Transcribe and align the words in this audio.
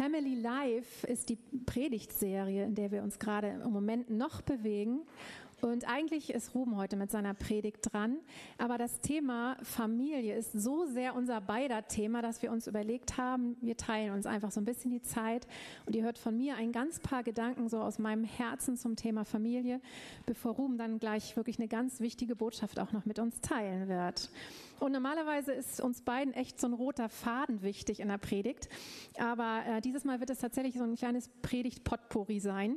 Family 0.00 0.34
Life 0.34 1.06
ist 1.06 1.28
die 1.28 1.36
Predigtserie, 1.66 2.64
in 2.64 2.74
der 2.74 2.90
wir 2.90 3.02
uns 3.02 3.18
gerade 3.18 3.48
im 3.48 3.70
Moment 3.70 4.08
noch 4.08 4.40
bewegen. 4.40 5.02
Und 5.60 5.86
eigentlich 5.86 6.30
ist 6.32 6.54
Ruben 6.54 6.78
heute 6.78 6.96
mit 6.96 7.10
seiner 7.10 7.34
Predigt 7.34 7.92
dran. 7.92 8.16
Aber 8.56 8.78
das 8.78 9.00
Thema 9.00 9.58
Familie 9.62 10.38
ist 10.38 10.52
so 10.52 10.86
sehr 10.86 11.14
unser 11.14 11.42
beider 11.42 11.86
Thema, 11.86 12.22
dass 12.22 12.40
wir 12.40 12.50
uns 12.50 12.66
überlegt 12.66 13.18
haben, 13.18 13.58
wir 13.60 13.76
teilen 13.76 14.14
uns 14.14 14.24
einfach 14.24 14.50
so 14.50 14.62
ein 14.62 14.64
bisschen 14.64 14.90
die 14.90 15.02
Zeit. 15.02 15.46
Und 15.84 15.94
ihr 15.94 16.02
hört 16.02 16.16
von 16.16 16.34
mir 16.34 16.56
ein 16.56 16.72
ganz 16.72 16.98
paar 16.98 17.22
Gedanken 17.22 17.68
so 17.68 17.78
aus 17.78 17.98
meinem 17.98 18.24
Herzen 18.24 18.78
zum 18.78 18.96
Thema 18.96 19.26
Familie, 19.26 19.82
bevor 20.24 20.52
Ruben 20.52 20.78
dann 20.78 20.98
gleich 20.98 21.36
wirklich 21.36 21.58
eine 21.58 21.68
ganz 21.68 22.00
wichtige 22.00 22.36
Botschaft 22.36 22.80
auch 22.80 22.92
noch 22.92 23.04
mit 23.04 23.18
uns 23.18 23.42
teilen 23.42 23.86
wird. 23.86 24.30
Und 24.80 24.92
normalerweise 24.92 25.52
ist 25.52 25.80
uns 25.80 26.00
beiden 26.02 26.34
echt 26.34 26.60
so 26.60 26.66
ein 26.66 26.72
roter 26.72 27.08
Faden 27.08 27.62
wichtig 27.62 28.00
in 28.00 28.08
der 28.08 28.18
Predigt. 28.18 28.68
Aber 29.18 29.62
äh, 29.66 29.80
dieses 29.80 30.04
Mal 30.04 30.20
wird 30.20 30.30
es 30.30 30.38
tatsächlich 30.38 30.74
so 30.76 30.84
ein 30.84 30.96
kleines 30.96 31.28
Predigt-Potpourri 31.42 32.40
sein 32.40 32.76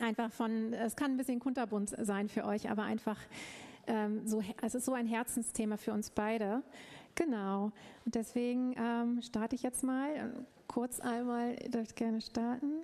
einfach 0.00 0.32
von, 0.32 0.72
es 0.72 0.96
kann 0.96 1.12
ein 1.12 1.16
bisschen 1.16 1.40
kunterbunt 1.40 1.94
sein 1.98 2.28
für 2.28 2.44
euch, 2.44 2.70
aber 2.70 2.82
einfach 2.82 3.18
ähm, 3.86 4.26
so, 4.26 4.42
es 4.62 4.74
ist 4.74 4.84
so 4.84 4.92
ein 4.92 5.06
Herzensthema 5.06 5.76
für 5.76 5.92
uns 5.92 6.10
beide. 6.10 6.62
Genau. 7.14 7.72
Und 8.04 8.14
deswegen 8.14 8.74
ähm, 8.78 9.20
starte 9.22 9.56
ich 9.56 9.62
jetzt 9.62 9.82
mal. 9.82 10.32
Kurz 10.68 11.00
einmal, 11.00 11.56
ihr 11.62 11.70
dürft 11.70 11.96
gerne 11.96 12.20
starten. 12.20 12.82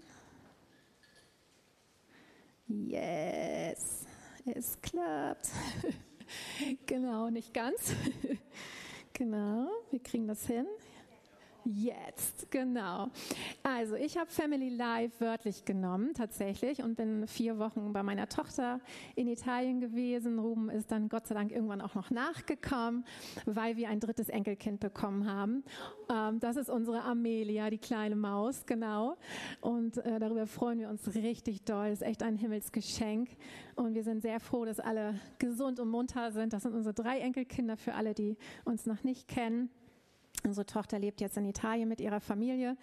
Yes, 2.66 4.07
es 4.46 4.80
klappt. 4.80 5.51
genau, 6.87 7.30
nicht 7.30 7.54
ganz. 7.54 7.95
genau, 9.13 9.68
wir 9.90 10.02
kriegen 10.02 10.27
das 10.27 10.46
hin. 10.46 10.66
Jetzt, 11.65 12.51
genau. 12.51 13.09
Also 13.62 13.95
ich 13.95 14.18
habe 14.18 14.30
Family 14.30 14.68
Life 14.68 15.24
wörtlich 15.24 15.65
genommen 15.65 16.12
tatsächlich 16.12 16.82
und 16.82 16.96
bin 16.96 17.26
vier 17.26 17.59
Wochen 17.59 17.95
bei 17.95 18.02
meiner 18.02 18.29
Tochter 18.29 18.80
in 19.15 19.29
Italien 19.29 19.80
gewesen. 19.80 20.38
Ruben 20.38 20.68
ist 20.68 20.93
dann 20.93 21.09
Gott 21.09 21.26
sei 21.26 21.34
Dank 21.34 21.51
irgendwann 21.51 21.80
auch 21.80 21.95
noch 21.95 22.10
nachgekommen, 22.10 23.06
weil 23.46 23.79
wir 23.79 23.88
ein 23.88 23.98
drittes 23.98 24.29
Enkelkind 24.29 24.80
bekommen 24.80 25.26
haben. 25.26 25.65
Ähm, 26.10 26.38
das 26.38 26.56
ist 26.56 26.68
unsere 26.68 27.02
Amelia, 27.02 27.71
die 27.71 27.78
kleine 27.78 28.16
Maus, 28.16 28.66
genau. 28.66 29.16
Und 29.62 29.96
äh, 29.99 30.18
darüber 30.18 30.46
freuen 30.46 30.80
wir 30.80 30.90
uns 30.90 31.15
richtig 31.15 31.65
doll. 31.65 31.87
Ist 31.87 32.02
echt 32.02 32.23
ein 32.23 32.37
Himmelsgeschenk. 32.37 33.30
Und 33.74 33.95
wir 33.95 34.04
sind 34.04 34.21
sehr 34.21 34.38
froh, 34.38 34.66
dass 34.66 34.80
alle 34.80 35.18
gesund 35.38 35.80
und 35.80 35.88
munter 35.88 36.30
sind. 36.30 36.52
Das 36.52 36.65
sind 36.65 36.74
unsere 36.74 36.95
drei 36.95 37.21
Enkelkinder 37.21 37.78
für 37.78 37.95
alle, 37.95 38.12
die 38.12 38.37
uns 38.65 38.84
noch 38.84 39.02
nicht 39.02 39.28
kennen. 39.28 39.71
Unsere 40.45 40.66
Tochter 40.66 40.98
lebt 40.98 41.20
jetzt 41.20 41.37
in 41.37 41.45
Italien 41.46 41.88
mit 41.88 42.00
ihrer 42.00 42.20
Familie 42.20 42.76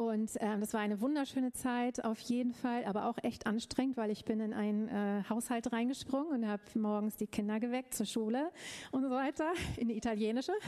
und 0.00 0.30
ähm, 0.40 0.60
das 0.60 0.72
war 0.72 0.80
eine 0.80 1.02
wunderschöne 1.02 1.52
Zeit 1.52 2.02
auf 2.04 2.18
jeden 2.20 2.54
Fall, 2.54 2.86
aber 2.86 3.04
auch 3.04 3.18
echt 3.22 3.46
anstrengend, 3.46 3.98
weil 3.98 4.10
ich 4.10 4.24
bin 4.24 4.40
in 4.40 4.54
einen 4.54 4.88
äh, 4.88 5.22
Haushalt 5.28 5.72
reingesprungen 5.72 6.32
und 6.32 6.48
habe 6.48 6.62
morgens 6.74 7.16
die 7.16 7.26
Kinder 7.26 7.60
geweckt 7.60 7.92
zur 7.92 8.06
Schule 8.06 8.50
und 8.92 9.02
so 9.02 9.10
weiter, 9.10 9.52
in 9.76 9.88
die 9.88 9.96
italienische. 9.96 10.52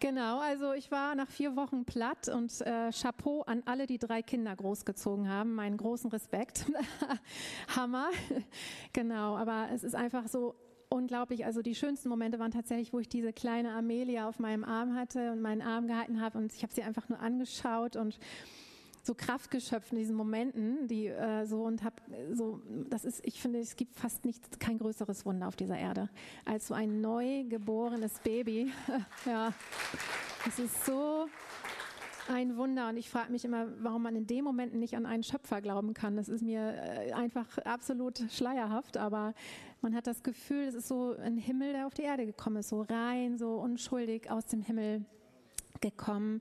Genau, 0.00 0.38
also 0.38 0.74
ich 0.74 0.92
war 0.92 1.16
nach 1.16 1.28
vier 1.28 1.56
Wochen 1.56 1.84
platt 1.84 2.28
und 2.28 2.60
äh, 2.60 2.92
Chapeau 2.92 3.42
an 3.42 3.64
alle, 3.66 3.88
die 3.88 3.98
drei 3.98 4.22
Kinder 4.22 4.54
großgezogen 4.54 5.28
haben. 5.28 5.56
Meinen 5.56 5.76
großen 5.76 6.08
Respekt. 6.12 6.66
Hammer. 7.76 8.08
genau, 8.92 9.36
aber 9.36 9.70
es 9.74 9.82
ist 9.82 9.96
einfach 9.96 10.28
so 10.28 10.54
unglaublich. 10.90 11.44
Also 11.44 11.62
die 11.62 11.74
schönsten 11.74 12.08
Momente 12.08 12.38
waren 12.38 12.50
tatsächlich, 12.50 12.92
wo 12.92 12.98
ich 12.98 13.08
diese 13.08 13.32
kleine 13.32 13.72
Amelia 13.72 14.28
auf 14.28 14.38
meinem 14.38 14.64
Arm 14.64 14.94
hatte 14.94 15.32
und 15.32 15.40
meinen 15.40 15.62
Arm 15.62 15.86
gehalten 15.86 16.20
habe 16.20 16.38
und 16.38 16.52
ich 16.52 16.62
habe 16.62 16.72
sie 16.72 16.82
einfach 16.82 17.08
nur 17.08 17.20
angeschaut 17.20 17.96
und 17.96 18.18
so 19.02 19.14
Kraft 19.14 19.50
geschöpft 19.50 19.92
in 19.92 19.98
diesen 19.98 20.14
Momenten, 20.14 20.86
die 20.86 21.06
äh, 21.06 21.46
so 21.46 21.62
und 21.62 21.82
habe 21.82 21.96
so, 22.32 22.60
das 22.90 23.06
ist, 23.06 23.26
ich 23.26 23.40
finde, 23.40 23.58
es 23.58 23.74
gibt 23.74 23.96
fast 23.96 24.24
nichts, 24.26 24.58
kein 24.58 24.78
größeres 24.78 25.24
Wunder 25.24 25.48
auf 25.48 25.56
dieser 25.56 25.78
Erde 25.78 26.10
als 26.44 26.66
so 26.68 26.74
ein 26.74 27.00
neu 27.00 27.44
geborenes 27.44 28.18
Baby. 28.18 28.70
ja, 29.24 29.54
es 30.46 30.58
ist 30.58 30.84
so 30.84 31.26
ein 32.28 32.56
Wunder. 32.56 32.88
Und 32.88 32.96
ich 32.96 33.10
frage 33.10 33.32
mich 33.32 33.44
immer, 33.44 33.66
warum 33.80 34.02
man 34.02 34.16
in 34.16 34.26
dem 34.26 34.44
Moment 34.44 34.74
nicht 34.74 34.96
an 34.96 35.06
einen 35.06 35.22
Schöpfer 35.22 35.60
glauben 35.60 35.94
kann. 35.94 36.16
Das 36.16 36.28
ist 36.28 36.42
mir 36.42 36.74
äh, 36.74 37.12
einfach 37.12 37.58
absolut 37.58 38.22
schleierhaft, 38.30 38.96
aber 38.96 39.34
man 39.80 39.94
hat 39.94 40.06
das 40.06 40.22
Gefühl, 40.22 40.64
es 40.64 40.74
ist 40.74 40.88
so 40.88 41.16
ein 41.16 41.36
Himmel, 41.36 41.72
der 41.72 41.86
auf 41.86 41.94
die 41.94 42.02
Erde 42.02 42.26
gekommen 42.26 42.56
ist, 42.56 42.68
so 42.68 42.82
rein, 42.82 43.38
so 43.38 43.54
unschuldig 43.54 44.30
aus 44.30 44.46
dem 44.46 44.62
Himmel 44.62 45.04
gekommen. 45.80 46.40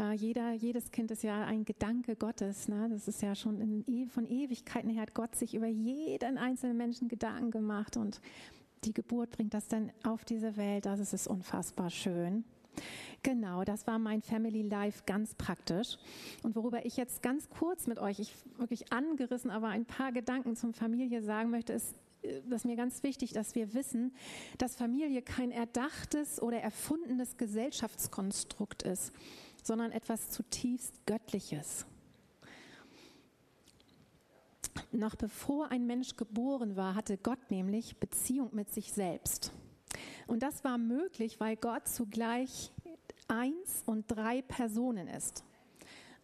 Uh, 0.00 0.12
jeder, 0.12 0.52
jedes 0.52 0.92
Kind 0.92 1.10
ist 1.10 1.24
ja 1.24 1.44
ein 1.44 1.64
Gedanke 1.64 2.14
Gottes. 2.14 2.68
Ne? 2.68 2.88
Das 2.88 3.08
ist 3.08 3.20
ja 3.20 3.34
schon 3.34 3.60
in, 3.60 3.84
e, 3.88 4.06
von 4.06 4.26
Ewigkeiten 4.26 4.90
her 4.90 5.02
hat 5.02 5.12
Gott 5.12 5.34
sich 5.34 5.54
über 5.54 5.66
jeden 5.66 6.38
einzelnen 6.38 6.76
Menschen 6.76 7.08
Gedanken 7.08 7.50
gemacht 7.50 7.96
und 7.96 8.20
die 8.84 8.92
Geburt 8.92 9.32
bringt 9.32 9.54
das 9.54 9.66
dann 9.66 9.90
auf 10.04 10.24
diese 10.24 10.56
Welt. 10.56 10.86
Das 10.86 11.12
ist 11.12 11.26
unfassbar 11.26 11.90
schön. 11.90 12.44
Genau, 13.22 13.64
das 13.64 13.86
war 13.86 13.98
mein 13.98 14.22
Family 14.22 14.62
Life 14.62 15.02
ganz 15.06 15.34
praktisch. 15.34 15.96
Und 16.42 16.56
worüber 16.56 16.84
ich 16.86 16.96
jetzt 16.96 17.22
ganz 17.22 17.48
kurz 17.50 17.86
mit 17.86 17.98
euch, 17.98 18.18
ich 18.20 18.32
wirklich 18.56 18.92
angerissen, 18.92 19.50
aber 19.50 19.68
ein 19.68 19.84
paar 19.84 20.12
Gedanken 20.12 20.56
zum 20.56 20.72
Familie 20.72 21.22
sagen 21.22 21.50
möchte, 21.50 21.72
ist, 21.72 21.94
äh, 22.22 22.40
das 22.48 22.62
ist 22.62 22.64
mir 22.64 22.76
ganz 22.76 23.02
wichtig, 23.02 23.32
dass 23.32 23.54
wir 23.54 23.74
wissen, 23.74 24.14
dass 24.58 24.76
Familie 24.76 25.22
kein 25.22 25.50
erdachtes 25.50 26.40
oder 26.40 26.60
erfundenes 26.60 27.36
Gesellschaftskonstrukt 27.36 28.82
ist, 28.82 29.12
sondern 29.62 29.92
etwas 29.92 30.30
zutiefst 30.30 31.04
Göttliches. 31.06 31.86
Noch 34.92 35.16
bevor 35.16 35.70
ein 35.70 35.86
Mensch 35.86 36.16
geboren 36.16 36.76
war, 36.76 36.94
hatte 36.94 37.18
Gott 37.18 37.50
nämlich 37.50 37.98
Beziehung 37.98 38.50
mit 38.54 38.70
sich 38.70 38.92
selbst. 38.92 39.52
Und 40.28 40.42
das 40.42 40.62
war 40.62 40.78
möglich, 40.78 41.40
weil 41.40 41.56
Gott 41.56 41.88
zugleich 41.88 42.70
eins 43.28 43.82
und 43.86 44.04
drei 44.08 44.42
Personen 44.42 45.08
ist. 45.08 45.42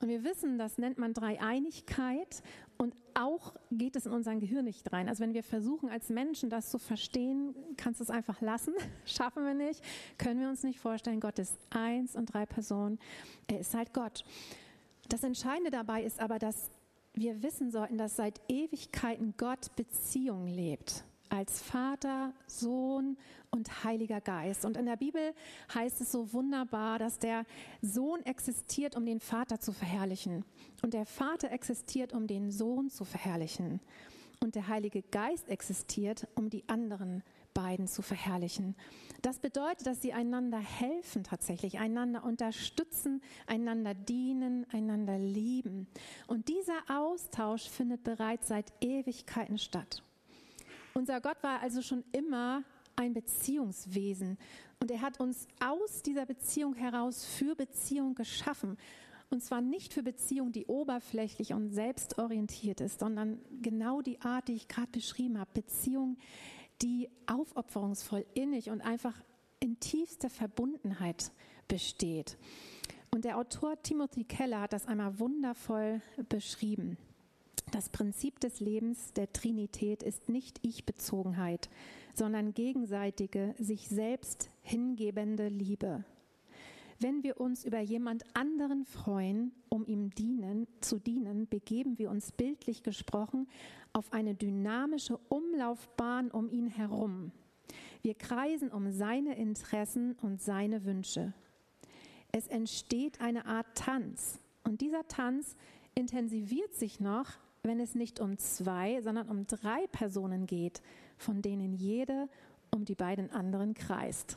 Und 0.00 0.09
wir 0.09 0.22
wissen, 0.25 0.59
das 0.59 0.76
nennt 0.76 0.98
man 0.98 1.15
Dreieinigkeit 1.15 2.43
und 2.76 2.94
auch 3.14 3.54
geht 3.70 3.97
es 3.97 4.04
in 4.04 4.12
unser 4.12 4.34
Gehirn 4.37 4.66
nicht 4.66 4.93
rein. 4.93 5.09
Also 5.09 5.22
wenn 5.22 5.32
wir 5.32 5.43
versuchen 5.43 5.88
als 5.88 6.10
Menschen 6.10 6.50
das 6.50 6.70
zu 6.70 6.78
verstehen, 6.78 7.54
kannst 7.78 8.00
du 8.00 8.04
es 8.04 8.10
einfach 8.10 8.43
lassen. 8.43 8.75
Schaffen 9.06 9.44
wir 9.44 9.54
nicht, 9.54 9.82
können 10.19 10.41
wir 10.41 10.50
uns 10.50 10.62
nicht 10.64 10.81
vorstellen. 10.81 11.20
Gott 11.20 11.38
ist 11.38 11.56
eins 11.70 12.14
und 12.14 12.26
drei 12.26 12.44
Personen. 12.44 12.98
Er 13.47 13.60
ist 13.60 13.72
halt 13.75 13.94
Gott. 13.94 14.25
Das 15.09 15.22
Entscheidende 15.22 15.70
dabei 15.70 16.03
ist 16.03 16.20
aber, 16.20 16.38
dass 16.38 16.70
wir 17.14 17.43
wissen 17.43 17.70
sollten, 17.70 17.97
dass 17.97 18.16
seit 18.16 18.41
Ewigkeiten 18.48 19.34
Gott 19.38 19.75
Beziehung 19.76 20.47
lebt 20.47 21.04
als 21.34 21.61
Vater, 21.61 22.33
Sohn 22.47 23.17
und 23.50 23.84
Heiliger 23.84 24.21
Geist. 24.21 24.65
Und 24.65 24.77
in 24.77 24.87
der 24.87 24.97
Bibel 24.97 25.34
heißt 25.75 26.00
es 26.00 26.12
so 26.12 26.33
wunderbar, 26.33 26.99
dass 26.99 27.19
der 27.19 27.45
Sohn 27.83 28.25
existiert, 28.25 28.97
um 28.97 29.05
den 29.05 29.21
Vater 29.21 29.61
zu 29.61 29.73
verherrlichen. 29.73 30.44
Und 30.83 30.94
der 30.94 31.06
Vater 31.06 31.50
existiert, 31.50 32.12
um 32.12 32.27
den 32.27 32.50
Sohn 32.50 32.89
zu 32.89 33.05
verherrlichen. 33.05 33.81
Und 34.41 34.55
der 34.55 34.69
Heilige 34.69 35.03
Geist 35.03 35.49
existiert, 35.49 36.28
um 36.34 36.50
die 36.50 36.69
anderen 36.69 37.23
beiden 37.55 37.87
zu 37.87 38.03
verherrlichen. 38.03 38.75
Das 39.23 39.39
bedeutet, 39.39 39.87
dass 39.87 40.03
sie 40.03 40.12
einander 40.12 40.59
helfen 40.59 41.25
tatsächlich, 41.25 41.78
einander 41.78 42.25
unterstützen, 42.25 43.23
einander 43.47 43.94
dienen, 43.94 44.67
einander 44.71 45.19
lieben. 45.19 45.87
Und 46.27 46.49
dieser 46.49 46.78
Austausch 46.89 47.69
findet 47.69 48.05
bereits 48.05 48.49
seit 48.49 48.73
Ewigkeiten 48.81 49.58
statt. 49.58 50.03
Unser 50.96 51.20
Gott 51.20 51.43
war 51.43 51.61
also 51.61 51.82
schon 51.82 52.05
immer 52.12 52.62
ein 52.94 53.14
Beziehungswesen 53.14 54.38
und 54.81 54.93
er 54.93 55.00
hat 55.00 55.19
uns 55.19 55.49
aus 55.58 56.02
dieser 56.02 56.25
Beziehung 56.25 56.75
heraus 56.75 57.25
für 57.25 57.56
Beziehung 57.56 58.14
geschaffen. 58.14 58.76
Und 59.29 59.43
zwar 59.43 59.61
nicht 59.61 59.93
für 59.93 60.05
Beziehung, 60.05 60.52
die 60.52 60.67
oberflächlich 60.67 61.52
und 61.52 61.70
selbstorientiert 61.70 62.81
ist, 62.81 63.00
sondern 63.00 63.41
genau 63.61 64.02
die 64.02 64.20
Art, 64.20 64.46
die 64.46 64.55
ich 64.55 64.69
gerade 64.69 64.93
beschrieben 64.93 65.41
habe. 65.41 65.50
Beziehung, 65.52 66.17
die 66.81 67.11
aufopferungsvoll, 67.26 68.25
innig 68.35 68.70
und 68.70 68.81
einfach 68.81 69.20
in 69.58 69.81
tiefster 69.81 70.31
Verbundenheit 70.31 71.32
besteht. 71.67 72.37
Und 73.11 73.25
der 73.25 73.38
Autor 73.38 73.82
Timothy 73.82 74.23
Keller 74.23 74.61
hat 74.61 74.73
das 74.73 74.87
einmal 74.87 75.19
wundervoll 75.19 76.00
beschrieben. 76.29 76.96
Das 77.75 77.88
Prinzip 77.88 78.38
des 78.38 78.61
Lebens 78.61 79.15
der 79.15 79.32
Trinität 79.32 80.05
ist 80.05 80.29
nicht 80.29 80.61
Ich-Bezogenheit, 80.62 81.69
sondern 82.15 82.55
gegenseitige, 82.55 83.53
sich 83.59 83.88
selbst 83.88 84.49
hingebende 84.62 85.49
Liebe. 85.49 86.05
Wenn 87.00 87.25
wir 87.25 87.41
uns 87.41 87.65
über 87.65 87.81
jemand 87.81 88.23
anderen 88.32 88.85
freuen, 88.85 89.50
um 89.71 89.85
ihm 89.87 90.11
dienen, 90.11 90.69
zu 90.82 91.00
dienen, 91.00 91.49
begeben 91.49 91.99
wir 91.99 92.11
uns 92.11 92.31
bildlich 92.31 92.85
gesprochen 92.85 93.49
auf 93.93 94.12
eine 94.12 94.37
dynamische 94.37 95.19
Umlaufbahn 95.29 96.31
um 96.31 96.49
ihn 96.53 96.69
herum. 96.69 97.32
Wir 98.03 98.15
kreisen 98.15 98.70
um 98.70 98.93
seine 98.93 99.35
Interessen 99.35 100.15
und 100.23 100.41
seine 100.41 100.85
Wünsche. 100.85 101.32
Es 102.31 102.47
entsteht 102.47 103.20
eine 103.20 103.47
Art 103.47 103.67
Tanz, 103.75 104.38
Und 104.62 104.81
dieser 104.81 105.09
Tanz 105.09 105.56
intensiviert 105.97 106.73
sich 106.77 107.00
noch, 107.00 107.32
wenn 107.64 107.81
es 107.81 107.94
nicht 107.94 108.20
um 108.20 108.38
zwei, 108.38 109.00
sondern 109.02 109.28
um 109.28 109.46
drei 109.46 109.87
Personen 109.88 110.46
geht, 110.46 110.82
von 111.16 111.43
denen 111.43 111.72
jede 111.75 112.28
um 112.70 112.84
die 112.84 112.94
beiden 112.94 113.31
anderen 113.31 113.75
kreist. 113.75 114.37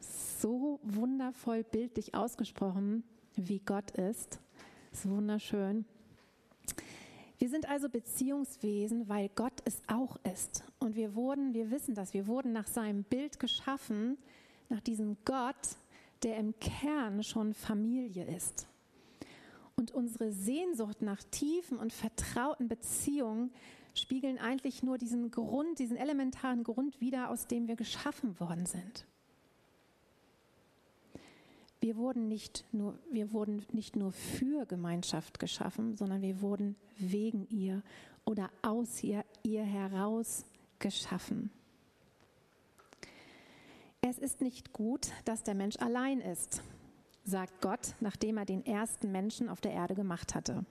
So 0.00 0.80
wundervoll 0.82 1.64
bildlich 1.64 2.14
ausgesprochen, 2.14 3.04
wie 3.36 3.60
Gott 3.60 3.92
ist. 3.92 4.40
Das 4.90 5.04
ist 5.04 5.10
wunderschön. 5.10 5.84
Wir 7.38 7.48
sind 7.48 7.68
also 7.68 7.88
Beziehungswesen, 7.88 9.08
weil 9.08 9.28
Gott 9.28 9.52
es 9.64 9.80
auch 9.86 10.16
ist. 10.24 10.64
Und 10.80 10.96
wir 10.96 11.14
wurden, 11.14 11.54
wir 11.54 11.70
wissen 11.70 11.94
das, 11.94 12.12
wir 12.12 12.26
wurden 12.26 12.52
nach 12.52 12.66
seinem 12.66 13.04
Bild 13.04 13.38
geschaffen, 13.38 14.18
nach 14.68 14.80
diesem 14.80 15.16
Gott, 15.24 15.76
der 16.24 16.36
im 16.38 16.58
Kern 16.58 17.22
schon 17.22 17.54
Familie 17.54 18.24
ist. 18.24 18.66
Und 19.78 19.92
unsere 19.92 20.32
Sehnsucht 20.32 21.02
nach 21.02 21.22
tiefen 21.30 21.78
und 21.78 21.92
vertrauten 21.92 22.66
Beziehungen 22.66 23.52
spiegeln 23.94 24.36
eigentlich 24.36 24.82
nur 24.82 24.98
diesen 24.98 25.30
Grund, 25.30 25.78
diesen 25.78 25.96
elementaren 25.96 26.64
Grund 26.64 27.00
wider, 27.00 27.30
aus 27.30 27.46
dem 27.46 27.68
wir 27.68 27.76
geschaffen 27.76 28.40
worden 28.40 28.66
sind. 28.66 29.06
Wir 31.80 31.96
wurden 31.96 32.26
nicht 32.26 32.64
nur, 32.72 32.98
wir 33.12 33.32
wurden 33.32 33.64
nicht 33.70 33.94
nur 33.94 34.10
für 34.10 34.66
Gemeinschaft 34.66 35.38
geschaffen, 35.38 35.94
sondern 35.94 36.22
wir 36.22 36.40
wurden 36.40 36.74
wegen 36.98 37.46
ihr 37.48 37.84
oder 38.24 38.50
aus 38.62 39.04
ihr, 39.04 39.24
ihr 39.44 39.62
heraus 39.62 40.44
geschaffen. 40.80 41.52
Es 44.00 44.18
ist 44.18 44.40
nicht 44.40 44.72
gut, 44.72 45.12
dass 45.24 45.44
der 45.44 45.54
Mensch 45.54 45.76
allein 45.76 46.20
ist, 46.20 46.64
sagt 47.28 47.60
Gott, 47.60 47.94
nachdem 48.00 48.38
er 48.38 48.44
den 48.44 48.64
ersten 48.64 49.12
Menschen 49.12 49.48
auf 49.48 49.60
der 49.60 49.72
Erde 49.72 49.94
gemacht 49.94 50.34
hatte. 50.34 50.64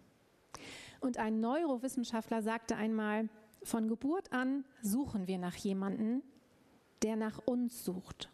Und 0.99 1.17
ein 1.17 1.39
Neurowissenschaftler 1.39 2.41
sagte 2.41 2.75
einmal, 2.75 3.29
von 3.63 3.87
Geburt 3.87 4.31
an 4.31 4.65
suchen 4.81 5.27
wir 5.27 5.37
nach 5.37 5.55
jemanden, 5.55 6.23
der 7.03 7.15
nach 7.15 7.39
uns 7.45 7.83
sucht. 7.85 8.29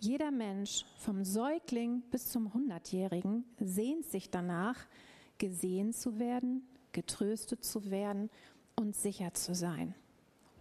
Jeder 0.00 0.30
Mensch, 0.30 0.84
vom 0.98 1.24
Säugling 1.24 2.02
bis 2.10 2.30
zum 2.30 2.52
Hundertjährigen, 2.54 3.44
sehnt 3.58 4.04
sich 4.06 4.30
danach, 4.30 4.86
gesehen 5.38 5.92
zu 5.92 6.18
werden, 6.18 6.62
getröstet 6.92 7.64
zu 7.64 7.90
werden 7.90 8.30
und 8.76 8.94
sicher 8.94 9.34
zu 9.34 9.54
sein. 9.54 9.94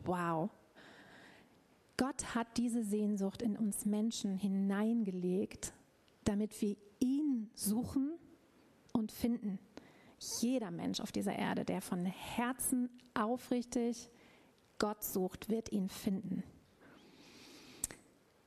Wow. 0.06 0.50
Gott 1.98 2.36
hat 2.36 2.48
diese 2.58 2.84
Sehnsucht 2.84 3.42
in 3.42 3.58
uns 3.58 3.86
Menschen 3.86 4.38
hineingelegt, 4.38 5.74
damit 6.28 6.62
wir 6.62 6.76
ihn 7.00 7.50
suchen 7.54 8.14
und 8.94 9.12
finden. 9.12 9.60
Jeder 10.42 10.72
Mensch 10.72 11.00
auf 11.00 11.12
dieser 11.12 11.38
Erde, 11.38 11.64
der 11.64 11.82
von 11.82 12.06
Herzen 12.06 12.90
aufrichtig 13.14 14.10
Gott 14.80 15.04
sucht, 15.04 15.50
wird 15.50 15.72
ihn 15.72 15.90
finden. 15.90 16.44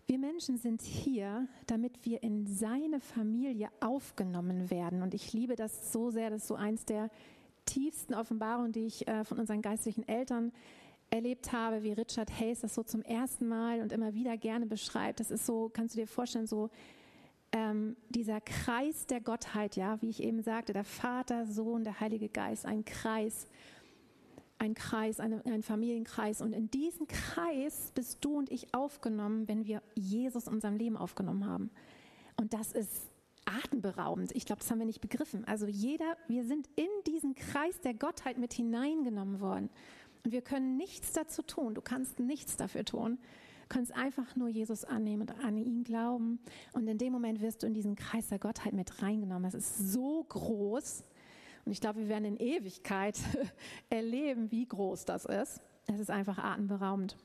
Wir 0.06 0.18
Menschen 0.18 0.58
sind 0.58 0.82
hier, 0.82 1.46
damit 1.66 2.04
wir 2.04 2.22
in 2.24 2.46
seine 2.48 2.98
Familie 2.98 3.68
aufgenommen 3.78 4.68
werden. 4.68 5.02
Und 5.02 5.14
ich 5.14 5.32
liebe 5.32 5.54
das 5.54 5.92
so 5.92 6.10
sehr, 6.10 6.30
das 6.30 6.42
ist 6.42 6.48
so 6.48 6.56
eins 6.56 6.84
der 6.84 7.10
tiefsten 7.64 8.14
Offenbarungen, 8.14 8.72
die 8.72 8.86
ich 8.86 9.06
äh, 9.06 9.24
von 9.24 9.38
unseren 9.38 9.62
geistlichen 9.62 10.06
Eltern 10.08 10.50
erlebt 11.10 11.52
habe, 11.52 11.84
wie 11.84 11.92
Richard 11.92 12.30
Hayes 12.40 12.60
das 12.60 12.74
so 12.74 12.82
zum 12.82 13.02
ersten 13.02 13.46
Mal 13.46 13.82
und 13.82 13.92
immer 13.92 14.14
wieder 14.14 14.36
gerne 14.36 14.66
beschreibt. 14.66 15.20
Das 15.20 15.30
ist 15.30 15.46
so, 15.46 15.70
kannst 15.72 15.94
du 15.94 16.00
dir 16.00 16.06
vorstellen, 16.08 16.48
so 16.48 16.70
ähm, 17.52 17.96
dieser 18.08 18.40
Kreis 18.40 19.06
der 19.06 19.20
Gottheit, 19.20 19.76
ja, 19.76 20.00
wie 20.02 20.10
ich 20.10 20.22
eben 20.22 20.42
sagte, 20.42 20.72
der 20.72 20.84
Vater, 20.84 21.46
Sohn, 21.46 21.84
der 21.84 22.00
Heilige 22.00 22.28
Geist, 22.28 22.66
ein 22.66 22.84
Kreis 22.84 23.46
ein 24.60 24.74
Kreis, 24.74 25.20
eine, 25.20 25.42
ein 25.46 25.62
Familienkreis. 25.62 26.42
Und 26.42 26.52
in 26.52 26.70
diesen 26.70 27.06
Kreis 27.06 27.92
bist 27.94 28.18
du 28.20 28.36
und 28.36 28.50
ich 28.52 28.74
aufgenommen, 28.74 29.48
wenn 29.48 29.64
wir 29.64 29.82
Jesus 29.94 30.46
in 30.46 30.54
unserem 30.54 30.76
Leben 30.76 30.96
aufgenommen 30.98 31.46
haben. 31.46 31.70
Und 32.36 32.52
das 32.52 32.72
ist 32.72 33.10
atemberaubend. 33.46 34.32
Ich 34.36 34.44
glaube, 34.44 34.60
das 34.60 34.70
haben 34.70 34.78
wir 34.78 34.86
nicht 34.86 35.00
begriffen. 35.00 35.46
Also 35.46 35.66
jeder, 35.66 36.16
wir 36.28 36.44
sind 36.44 36.68
in 36.76 36.88
diesen 37.06 37.34
Kreis 37.34 37.80
der 37.80 37.94
Gottheit 37.94 38.36
mit 38.36 38.52
hineingenommen 38.52 39.40
worden. 39.40 39.70
Und 40.24 40.32
wir 40.32 40.42
können 40.42 40.76
nichts 40.76 41.12
dazu 41.12 41.40
tun. 41.40 41.74
Du 41.74 41.80
kannst 41.80 42.20
nichts 42.20 42.58
dafür 42.58 42.84
tun. 42.84 43.18
Kannst 43.70 43.94
einfach 43.94 44.36
nur 44.36 44.48
Jesus 44.48 44.84
annehmen 44.84 45.22
und 45.22 45.44
an 45.44 45.56
ihn 45.56 45.84
glauben. 45.84 46.40
Und 46.72 46.86
in 46.88 46.98
dem 46.98 47.12
Moment 47.12 47.40
wirst 47.40 47.62
du 47.62 47.66
in 47.66 47.72
diesen 47.72 47.94
Kreis 47.94 48.28
der 48.28 48.38
Gottheit 48.38 48.72
mit 48.72 49.00
reingenommen. 49.00 49.44
Das 49.44 49.54
ist 49.54 49.92
so 49.92 50.24
groß. 50.28 51.04
Und 51.64 51.72
ich 51.72 51.80
glaube, 51.80 52.00
wir 52.00 52.08
werden 52.08 52.24
in 52.24 52.36
Ewigkeit 52.36 53.18
erleben, 53.90 54.50
wie 54.50 54.66
groß 54.66 55.04
das 55.04 55.24
ist. 55.24 55.60
Es 55.86 56.00
ist 56.00 56.10
einfach 56.10 56.38
atemberaubend. 56.38 57.16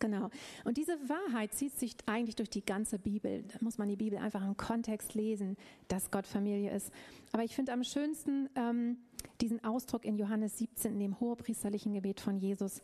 Genau. 0.00 0.28
Und 0.64 0.76
diese 0.76 0.98
Wahrheit 1.08 1.54
zieht 1.54 1.78
sich 1.78 1.96
eigentlich 2.06 2.36
durch 2.36 2.50
die 2.50 2.64
ganze 2.64 2.98
Bibel. 2.98 3.42
Da 3.44 3.58
muss 3.60 3.78
man 3.78 3.88
die 3.88 3.96
Bibel 3.96 4.18
einfach 4.18 4.44
im 4.44 4.56
Kontext 4.56 5.14
lesen, 5.14 5.56
dass 5.88 6.10
Gott 6.10 6.26
Familie 6.26 6.72
ist. 6.72 6.92
Aber 7.32 7.42
ich 7.42 7.54
finde 7.54 7.72
am 7.72 7.84
schönsten 7.84 8.50
ähm, 8.54 8.98
diesen 9.40 9.64
Ausdruck 9.64 10.04
in 10.04 10.16
Johannes 10.16 10.58
17, 10.58 10.92
in 10.92 11.00
dem 11.00 11.20
hohepriesterlichen 11.20 11.94
Gebet 11.94 12.20
von 12.20 12.36
Jesus. 12.36 12.82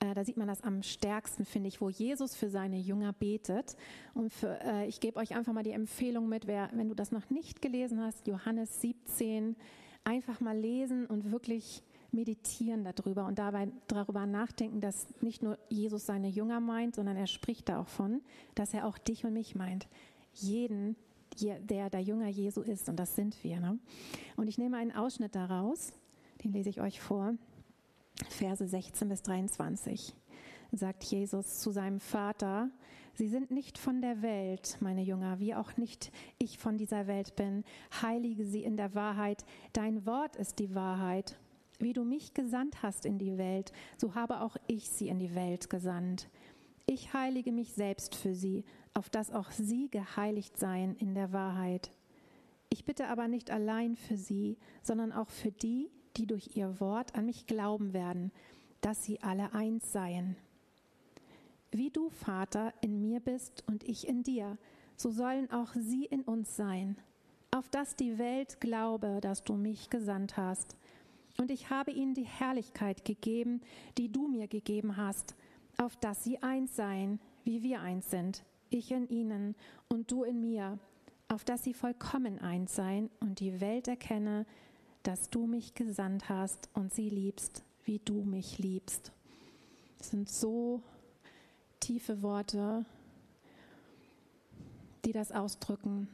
Äh, 0.00 0.14
da 0.14 0.24
sieht 0.24 0.36
man 0.36 0.46
das 0.46 0.62
am 0.62 0.82
stärksten, 0.82 1.44
finde 1.44 1.68
ich, 1.68 1.80
wo 1.80 1.88
Jesus 1.88 2.36
für 2.36 2.50
seine 2.50 2.78
Jünger 2.78 3.12
betet. 3.12 3.76
Und 4.14 4.32
für, 4.32 4.60
äh, 4.62 4.86
ich 4.86 5.00
gebe 5.00 5.18
euch 5.18 5.34
einfach 5.34 5.52
mal 5.52 5.64
die 5.64 5.72
Empfehlung 5.72 6.28
mit, 6.28 6.46
wer, 6.46 6.70
wenn 6.72 6.88
du 6.88 6.94
das 6.94 7.10
noch 7.10 7.28
nicht 7.30 7.60
gelesen 7.62 8.00
hast, 8.00 8.26
Johannes 8.26 8.80
17, 8.80 9.56
einfach 10.04 10.40
mal 10.40 10.56
lesen 10.56 11.06
und 11.06 11.30
wirklich 11.32 11.82
meditieren 12.12 12.84
darüber 12.84 13.26
und 13.26 13.38
dabei 13.38 13.68
darüber 13.86 14.24
nachdenken, 14.24 14.80
dass 14.80 15.06
nicht 15.20 15.42
nur 15.42 15.58
Jesus 15.68 16.06
seine 16.06 16.28
Jünger 16.28 16.60
meint, 16.60 16.94
sondern 16.94 17.16
er 17.16 17.26
spricht 17.26 17.68
da 17.68 17.80
auch 17.80 17.88
von, 17.88 18.22
dass 18.54 18.72
er 18.72 18.86
auch 18.86 18.96
dich 18.98 19.24
und 19.24 19.34
mich 19.34 19.54
meint. 19.54 19.88
Jeden, 20.32 20.96
der 21.40 21.90
der 21.90 22.00
Jünger 22.00 22.28
Jesu 22.28 22.62
ist, 22.62 22.88
und 22.88 22.96
das 22.96 23.14
sind 23.14 23.42
wir. 23.44 23.60
Ne? 23.60 23.78
Und 24.36 24.48
ich 24.48 24.58
nehme 24.58 24.78
einen 24.78 24.92
Ausschnitt 24.92 25.34
daraus, 25.34 25.92
den 26.42 26.52
lese 26.52 26.70
ich 26.70 26.80
euch 26.80 27.00
vor, 27.00 27.34
Verse 28.28 28.66
16 28.66 29.08
bis 29.08 29.22
23 29.22 30.14
sagt 30.72 31.04
Jesus 31.04 31.60
zu 31.60 31.70
seinem 31.70 32.00
Vater, 32.00 32.70
Sie 33.18 33.26
sind 33.26 33.50
nicht 33.50 33.78
von 33.78 34.00
der 34.00 34.22
Welt, 34.22 34.76
meine 34.78 35.02
Jünger, 35.02 35.40
wie 35.40 35.52
auch 35.52 35.76
nicht 35.76 36.12
ich 36.38 36.56
von 36.56 36.78
dieser 36.78 37.08
Welt 37.08 37.34
bin. 37.34 37.64
Heilige 38.00 38.44
sie 38.44 38.62
in 38.62 38.76
der 38.76 38.94
Wahrheit. 38.94 39.44
Dein 39.72 40.06
Wort 40.06 40.36
ist 40.36 40.60
die 40.60 40.72
Wahrheit. 40.72 41.36
Wie 41.80 41.92
du 41.92 42.04
mich 42.04 42.32
gesandt 42.32 42.80
hast 42.84 43.04
in 43.04 43.18
die 43.18 43.36
Welt, 43.36 43.72
so 43.96 44.14
habe 44.14 44.40
auch 44.40 44.56
ich 44.68 44.88
sie 44.88 45.08
in 45.08 45.18
die 45.18 45.34
Welt 45.34 45.68
gesandt. 45.68 46.28
Ich 46.86 47.12
heilige 47.12 47.50
mich 47.50 47.72
selbst 47.72 48.14
für 48.14 48.34
sie, 48.34 48.64
auf 48.94 49.10
dass 49.10 49.32
auch 49.32 49.50
sie 49.50 49.88
geheiligt 49.90 50.56
seien 50.56 50.94
in 50.94 51.16
der 51.16 51.32
Wahrheit. 51.32 51.90
Ich 52.70 52.84
bitte 52.84 53.08
aber 53.08 53.26
nicht 53.26 53.50
allein 53.50 53.96
für 53.96 54.16
sie, 54.16 54.58
sondern 54.84 55.10
auch 55.10 55.30
für 55.30 55.50
die, 55.50 55.90
die 56.18 56.26
durch 56.26 56.56
ihr 56.56 56.80
Wort 56.80 57.14
an 57.14 57.26
mich 57.26 57.46
glauben 57.46 57.92
werden, 57.92 58.32
dass 58.80 59.04
sie 59.04 59.20
alle 59.22 59.54
eins 59.54 59.92
seien. 59.92 60.36
Wie 61.70 61.90
du, 61.90 62.10
Vater, 62.10 62.72
in 62.80 63.00
mir 63.00 63.20
bist 63.20 63.62
und 63.66 63.84
ich 63.84 64.08
in 64.08 64.22
dir, 64.22 64.58
so 64.96 65.10
sollen 65.10 65.50
auch 65.50 65.72
sie 65.74 66.06
in 66.06 66.22
uns 66.22 66.56
sein, 66.56 66.96
auf 67.50 67.68
dass 67.68 67.94
die 67.94 68.18
Welt 68.18 68.60
glaube, 68.60 69.20
dass 69.20 69.44
du 69.44 69.54
mich 69.54 69.90
gesandt 69.90 70.36
hast. 70.36 70.76
Und 71.38 71.50
ich 71.50 71.70
habe 71.70 71.92
ihnen 71.92 72.14
die 72.14 72.26
Herrlichkeit 72.26 73.04
gegeben, 73.04 73.60
die 73.96 74.10
du 74.10 74.26
mir 74.26 74.48
gegeben 74.48 74.96
hast, 74.96 75.36
auf 75.76 75.96
dass 75.96 76.24
sie 76.24 76.42
eins 76.42 76.74
seien, 76.74 77.20
wie 77.44 77.62
wir 77.62 77.80
eins 77.80 78.10
sind, 78.10 78.44
ich 78.70 78.90
in 78.90 79.08
ihnen 79.08 79.54
und 79.88 80.10
du 80.10 80.24
in 80.24 80.40
mir, 80.40 80.78
auf 81.28 81.44
dass 81.44 81.62
sie 81.62 81.74
vollkommen 81.74 82.40
eins 82.40 82.74
seien 82.74 83.08
und 83.20 83.38
die 83.40 83.60
Welt 83.60 83.86
erkenne, 83.86 84.46
dass 85.08 85.30
du 85.30 85.46
mich 85.46 85.72
gesandt 85.72 86.28
hast 86.28 86.68
und 86.74 86.92
sie 86.92 87.08
liebst, 87.08 87.64
wie 87.84 87.98
du 87.98 88.24
mich 88.24 88.58
liebst. 88.58 89.10
Das 89.96 90.10
sind 90.10 90.28
so 90.28 90.82
tiefe 91.80 92.20
Worte, 92.20 92.84
die 95.06 95.12
das 95.12 95.32
ausdrücken. 95.32 96.08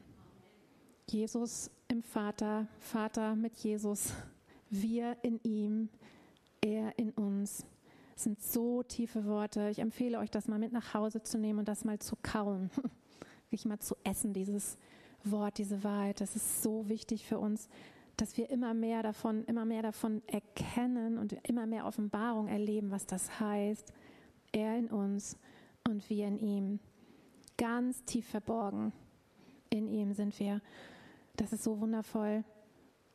Jesus 1.09 1.73
im 1.89 2.05
Vater, 2.05 2.69
Vater 2.79 3.35
mit 3.35 3.57
Jesus, 3.57 4.13
wir 4.71 5.17
in 5.23 5.41
ihm, 5.43 5.89
er 6.61 6.97
in 6.97 7.11
uns. 7.11 7.67
Das 8.15 8.23
sind 8.23 8.41
so 8.41 8.85
tiefe 8.85 9.25
Worte. 9.25 9.71
Ich 9.71 9.81
empfehle 9.81 10.21
euch, 10.21 10.31
das 10.31 10.47
mal 10.47 10.61
mit 10.61 10.71
nach 10.71 10.95
Hause 10.95 11.21
zu 11.25 11.37
nehmen 11.37 11.59
und 11.59 11.67
das 11.67 11.85
mal 11.85 11.99
zu 11.99 12.15
kauen, 12.23 12.71
wirklich 13.51 13.65
mal 13.65 13.81
zu 13.81 13.97
essen, 14.05 14.33
dieses 14.33 14.79
Wort, 15.25 15.59
diese 15.59 15.83
Wahrheit. 15.83 16.21
Das 16.21 16.37
ist 16.37 16.63
so 16.63 16.89
wichtig 16.89 17.27
für 17.27 17.41
uns, 17.41 17.69
dass 18.17 18.37
wir 18.37 18.51
immer 18.51 18.75
mehr 18.75 19.03
davon, 19.03 19.45
immer 19.45 19.65
mehr 19.65 19.83
davon 19.83 20.23
erkennen 20.27 21.19
und 21.19 21.33
immer 21.49 21.67
mehr 21.67 21.87
Offenbarung 21.87 22.49
erleben, 22.49 22.91
was 22.91 23.07
das 23.07 23.41
heißt. 23.41 23.93
Er 24.53 24.77
in 24.79 24.89
uns 24.89 25.37
und 25.89 26.09
wir 26.09 26.27
in 26.27 26.39
ihm. 26.39 26.81
Ganz 27.57 28.05
tief 28.05 28.27
verborgen 28.27 28.93
in 29.71 29.89
ihm 29.89 30.13
sind 30.13 30.39
wir. 30.39 30.61
Das 31.37 31.53
ist 31.53 31.65
so 31.65 31.81
wundervoll. 31.81 32.45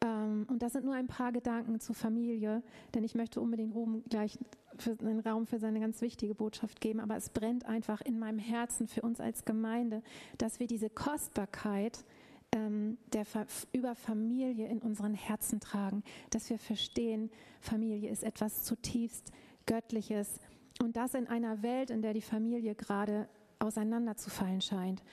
Ähm, 0.01 0.45
und 0.49 0.61
das 0.61 0.73
sind 0.73 0.85
nur 0.85 0.95
ein 0.95 1.07
paar 1.07 1.31
Gedanken 1.31 1.79
zur 1.79 1.95
Familie, 1.95 2.63
denn 2.93 3.03
ich 3.03 3.15
möchte 3.15 3.41
unbedingt 3.41 3.75
Ruben 3.75 4.03
gleich 4.09 4.37
einen 5.01 5.19
Raum 5.19 5.45
für 5.45 5.59
seine 5.59 5.79
ganz 5.79 6.01
wichtige 6.01 6.35
Botschaft 6.35 6.79
geben. 6.79 6.99
Aber 6.99 7.15
es 7.15 7.29
brennt 7.29 7.65
einfach 7.65 8.01
in 8.01 8.19
meinem 8.19 8.39
Herzen 8.39 8.87
für 8.87 9.01
uns 9.01 9.19
als 9.19 9.45
Gemeinde, 9.45 10.01
dass 10.37 10.59
wir 10.59 10.67
diese 10.67 10.89
Kostbarkeit 10.89 12.05
ähm, 12.53 12.97
der, 13.13 13.25
über 13.71 13.95
Familie 13.95 14.67
in 14.67 14.79
unseren 14.79 15.13
Herzen 15.13 15.59
tragen, 15.59 16.03
dass 16.29 16.49
wir 16.49 16.59
verstehen, 16.59 17.29
Familie 17.61 18.09
ist 18.09 18.23
etwas 18.23 18.63
zutiefst 18.63 19.31
Göttliches. 19.65 20.39
Und 20.81 20.95
das 20.95 21.13
in 21.13 21.27
einer 21.27 21.61
Welt, 21.61 21.89
in 21.89 22.01
der 22.01 22.13
die 22.13 22.21
Familie 22.21 22.75
gerade 22.75 23.27
auseinanderzufallen 23.59 24.61
scheint 24.61 25.03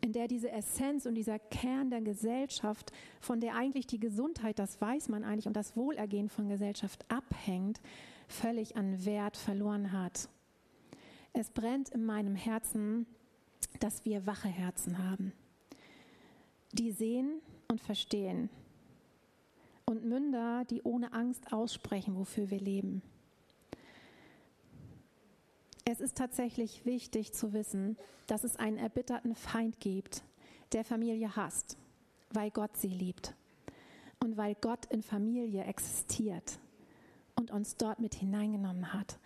in 0.00 0.12
der 0.12 0.28
diese 0.28 0.50
Essenz 0.50 1.06
und 1.06 1.14
dieser 1.14 1.38
Kern 1.38 1.90
der 1.90 2.00
Gesellschaft, 2.00 2.92
von 3.20 3.40
der 3.40 3.54
eigentlich 3.54 3.86
die 3.86 4.00
Gesundheit, 4.00 4.58
das 4.58 4.80
weiß 4.80 5.08
man 5.08 5.24
eigentlich, 5.24 5.46
und 5.46 5.56
das 5.56 5.76
Wohlergehen 5.76 6.28
von 6.28 6.48
Gesellschaft 6.48 7.04
abhängt, 7.10 7.80
völlig 8.28 8.76
an 8.76 9.04
Wert 9.04 9.36
verloren 9.36 9.92
hat. 9.92 10.28
Es 11.32 11.50
brennt 11.50 11.88
in 11.90 12.04
meinem 12.04 12.36
Herzen, 12.36 13.06
dass 13.80 14.04
wir 14.04 14.26
wache 14.26 14.48
Herzen 14.48 14.98
haben, 14.98 15.32
die 16.72 16.92
sehen 16.92 17.40
und 17.68 17.80
verstehen 17.80 18.50
und 19.88 20.04
Münder, 20.04 20.64
die 20.66 20.82
ohne 20.82 21.12
Angst 21.12 21.52
aussprechen, 21.52 22.16
wofür 22.16 22.50
wir 22.50 22.60
leben. 22.60 23.02
Es 25.86 26.00
ist 26.00 26.18
tatsächlich 26.18 26.84
wichtig 26.84 27.32
zu 27.32 27.54
wissen, 27.54 27.96
dass 28.26 28.44
es 28.44 28.56
einen 28.56 28.76
erbitterten 28.76 29.34
Feind 29.34 29.80
gibt, 29.80 30.22
der 30.72 30.84
Familie 30.84 31.34
hasst, 31.34 31.78
weil 32.30 32.50
Gott 32.50 32.76
sie 32.76 32.88
liebt 32.88 33.34
und 34.22 34.36
weil 34.36 34.54
Gott 34.60 34.84
in 34.90 35.02
Familie 35.02 35.64
existiert 35.64 36.58
und 37.36 37.50
uns 37.50 37.76
dort 37.76 38.00
mit 38.00 38.14
hineingenommen 38.14 38.92
hat. 38.92 39.18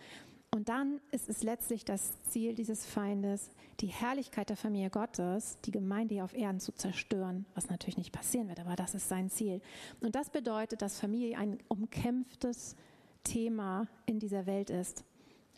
Und 0.53 0.69
dann 0.69 1.01
ist 1.11 1.29
es 1.29 1.41
letztlich 1.41 1.83
das 1.83 2.11
Ziel 2.29 2.53
dieses 2.53 2.85
Feindes, 2.85 3.49
die 3.79 3.87
Herrlichkeit 3.87 4.49
der 4.49 4.57
Familie 4.57 4.91
Gottes, 4.91 5.57
die 5.65 5.71
Gemeinde 5.71 6.13
hier 6.15 6.23
auf 6.23 6.35
Erden 6.35 6.59
zu 6.59 6.71
zerstören, 6.73 7.45
was 7.55 7.69
natürlich 7.69 7.97
nicht 7.97 8.11
passieren 8.11 8.49
wird, 8.49 8.59
aber 8.59 8.75
das 8.75 8.93
ist 8.93 9.09
sein 9.09 9.29
Ziel. 9.29 9.61
Und 9.99 10.13
das 10.13 10.29
bedeutet, 10.29 10.81
dass 10.83 10.99
Familie 10.99 11.37
ein 11.37 11.57
umkämpftes 11.69 12.75
Thema 13.23 13.87
in 14.05 14.19
dieser 14.19 14.45
Welt 14.45 14.69
ist 14.69 15.03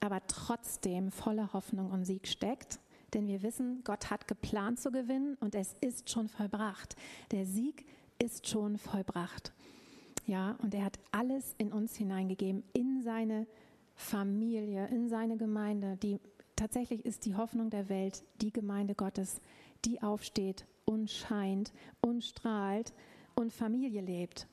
aber 0.06 0.22
trotzdem 0.28 1.12
voller 1.12 1.52
Hoffnung 1.54 1.92
und 1.92 2.06
Sieg 2.06 2.28
steckt. 2.28 2.80
Denn 3.14 3.28
wir 3.28 3.44
wissen, 3.44 3.84
Gott 3.84 4.10
hat 4.10 4.28
geplant 4.28 4.80
zu 4.80 4.92
gewinnen 4.92 5.36
und 5.40 5.56
es 5.56 5.76
ist 5.82 6.10
schon 6.10 6.28
vollbracht. 6.28 6.96
Der 7.32 7.46
Sieg 7.46 7.86
ist 8.20 8.48
schon 8.48 8.78
vollbracht. 8.78 9.54
Ja, 10.28 10.56
und 10.62 10.74
er 10.74 10.86
hat 10.86 11.00
alles 11.12 11.56
in 11.58 11.72
uns 11.72 11.96
hineingegeben, 11.96 12.64
in 12.74 13.02
seine 13.04 13.48
Familie, 13.96 14.88
in 14.88 15.10
seine 15.10 15.38
Gemeinde, 15.38 15.98
die 15.98 16.20
tatsächlich 16.56 17.06
ist 17.06 17.26
die 17.26 17.36
Hoffnung 17.36 17.70
der 17.70 17.90
Welt, 17.90 18.24
die 18.42 18.52
Gemeinde 18.52 18.96
Gottes, 18.96 19.42
die 19.84 20.02
aufsteht 20.02 20.66
und 20.86 21.10
scheint 21.10 21.72
und 22.02 22.24
strahlt 22.24 22.94
und 23.36 23.52
Familie 23.52 24.02
lebt. 24.02 24.48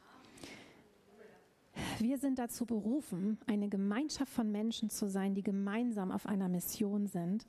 Wir 1.99 2.19
sind 2.19 2.39
dazu 2.39 2.67
berufen, 2.67 3.39
eine 3.47 3.69
Gemeinschaft 3.69 4.33
von 4.33 4.51
Menschen 4.51 4.91
zu 4.91 5.09
sein, 5.09 5.35
die 5.35 5.43
gemeinsam 5.43 6.11
auf 6.11 6.27
einer 6.27 6.49
Mission 6.49 7.07
sind, 7.07 7.47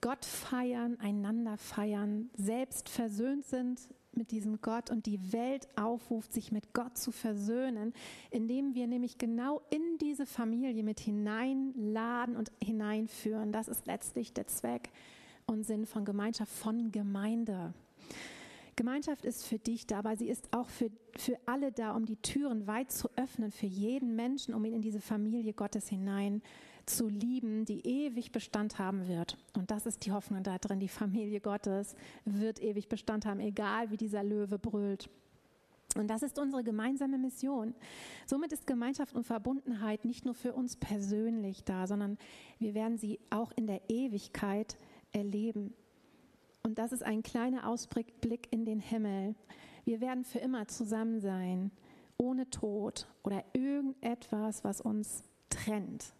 Gott 0.00 0.24
feiern, 0.24 0.98
einander 0.98 1.56
feiern, 1.56 2.30
selbst 2.36 2.88
versöhnt 2.88 3.44
sind 3.44 3.88
mit 4.16 4.30
diesem 4.30 4.60
Gott 4.60 4.90
und 4.90 5.06
die 5.06 5.32
Welt 5.32 5.68
aufruft, 5.76 6.32
sich 6.32 6.52
mit 6.52 6.72
Gott 6.72 6.96
zu 6.96 7.12
versöhnen, 7.12 7.92
indem 8.30 8.74
wir 8.74 8.86
nämlich 8.86 9.18
genau 9.18 9.62
in 9.70 9.98
diese 9.98 10.26
Familie 10.26 10.82
mit 10.82 11.00
hineinladen 11.00 12.36
und 12.36 12.52
hineinführen. 12.62 13.52
Das 13.52 13.68
ist 13.68 13.86
letztlich 13.86 14.32
der 14.32 14.46
Zweck 14.46 14.90
und 15.46 15.64
Sinn 15.64 15.86
von 15.86 16.04
Gemeinschaft, 16.04 16.52
von 16.52 16.92
Gemeinde. 16.92 17.74
Gemeinschaft 18.76 19.24
ist 19.24 19.44
für 19.44 19.58
dich 19.58 19.86
da, 19.86 19.98
aber 19.98 20.16
sie 20.16 20.28
ist 20.28 20.48
auch 20.52 20.68
für, 20.68 20.90
für 21.16 21.38
alle 21.46 21.72
da, 21.72 21.94
um 21.94 22.06
die 22.06 22.16
Türen 22.16 22.66
weit 22.66 22.90
zu 22.90 23.10
öffnen, 23.16 23.50
für 23.50 23.66
jeden 23.66 24.16
Menschen, 24.16 24.54
um 24.54 24.64
ihn 24.64 24.74
in 24.74 24.82
diese 24.82 25.00
Familie 25.00 25.52
Gottes 25.52 25.88
hinein 25.88 26.40
zu 26.40 26.71
lieben, 27.08 27.64
die 27.64 27.86
ewig 27.86 28.32
Bestand 28.32 28.78
haben 28.78 29.08
wird. 29.08 29.36
Und 29.56 29.70
das 29.70 29.86
ist 29.86 30.04
die 30.06 30.12
Hoffnung 30.12 30.42
da 30.42 30.58
drin. 30.58 30.80
Die 30.80 30.88
Familie 30.88 31.40
Gottes 31.40 31.94
wird 32.24 32.62
ewig 32.62 32.88
Bestand 32.88 33.26
haben, 33.26 33.40
egal 33.40 33.90
wie 33.90 33.96
dieser 33.96 34.22
Löwe 34.22 34.58
brüllt. 34.58 35.08
Und 35.94 36.08
das 36.08 36.22
ist 36.22 36.38
unsere 36.38 36.64
gemeinsame 36.64 37.18
Mission. 37.18 37.74
Somit 38.26 38.52
ist 38.52 38.66
Gemeinschaft 38.66 39.14
und 39.14 39.24
Verbundenheit 39.24 40.04
nicht 40.04 40.24
nur 40.24 40.34
für 40.34 40.54
uns 40.54 40.76
persönlich 40.76 41.64
da, 41.64 41.86
sondern 41.86 42.18
wir 42.58 42.74
werden 42.74 42.96
sie 42.96 43.20
auch 43.30 43.52
in 43.56 43.66
der 43.66 43.82
Ewigkeit 43.90 44.76
erleben. 45.12 45.74
Und 46.62 46.78
das 46.78 46.92
ist 46.92 47.02
ein 47.02 47.22
kleiner 47.22 47.68
Ausblick 47.68 48.48
in 48.50 48.64
den 48.64 48.80
Himmel. 48.80 49.34
Wir 49.84 50.00
werden 50.00 50.24
für 50.24 50.38
immer 50.38 50.66
zusammen 50.68 51.20
sein, 51.20 51.70
ohne 52.16 52.48
Tod 52.48 53.08
oder 53.22 53.44
irgendetwas, 53.52 54.64
was 54.64 54.80
uns 54.80 55.24
trennt. 55.50 56.14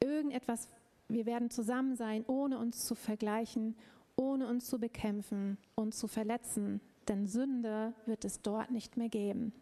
Irgendetwas, 0.00 0.68
wir 1.08 1.26
werden 1.26 1.50
zusammen 1.50 1.96
sein, 1.96 2.24
ohne 2.26 2.58
uns 2.58 2.84
zu 2.84 2.94
vergleichen, 2.94 3.76
ohne 4.16 4.46
uns 4.48 4.66
zu 4.66 4.78
bekämpfen 4.78 5.58
und 5.74 5.94
zu 5.94 6.08
verletzen, 6.08 6.80
denn 7.08 7.26
Sünde 7.26 7.94
wird 8.06 8.24
es 8.24 8.40
dort 8.42 8.70
nicht 8.70 8.96
mehr 8.96 9.08
geben. 9.08 9.52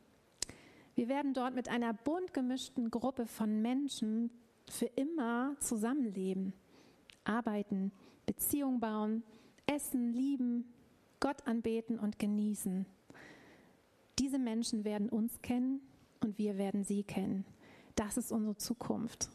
Wir 0.94 1.08
werden 1.08 1.34
dort 1.34 1.54
mit 1.54 1.68
einer 1.68 1.92
bunt 1.92 2.32
gemischten 2.32 2.90
Gruppe 2.90 3.26
von 3.26 3.60
Menschen 3.60 4.30
für 4.68 4.86
immer 4.86 5.56
zusammenleben, 5.58 6.52
arbeiten, 7.24 7.92
Beziehungen 8.26 8.80
bauen, 8.80 9.22
essen, 9.66 10.12
lieben, 10.12 10.72
Gott 11.20 11.46
anbeten 11.46 11.98
und 11.98 12.18
genießen. 12.18 12.86
Diese 14.18 14.38
Menschen 14.38 14.84
werden 14.84 15.08
uns 15.08 15.42
kennen 15.42 15.80
und 16.20 16.38
wir 16.38 16.56
werden 16.56 16.84
sie 16.84 17.02
kennen. 17.02 17.44
Das 17.96 18.16
ist 18.16 18.30
unsere 18.30 18.56
Zukunft. 18.56 19.30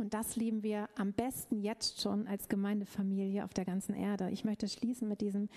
Und 0.00 0.14
das 0.14 0.36
lieben 0.36 0.62
wir 0.62 0.88
am 0.94 1.12
besten 1.12 1.60
jetzt 1.60 2.00
schon 2.00 2.28
als 2.28 2.48
Gemeindefamilie 2.48 3.44
auf 3.44 3.52
der 3.52 3.64
ganzen 3.64 3.94
Erde. 3.96 4.30
Ich 4.30 4.44
möchte 4.44 4.68
schließen 4.68 5.08
mit 5.08 5.20
diesem 5.20 5.48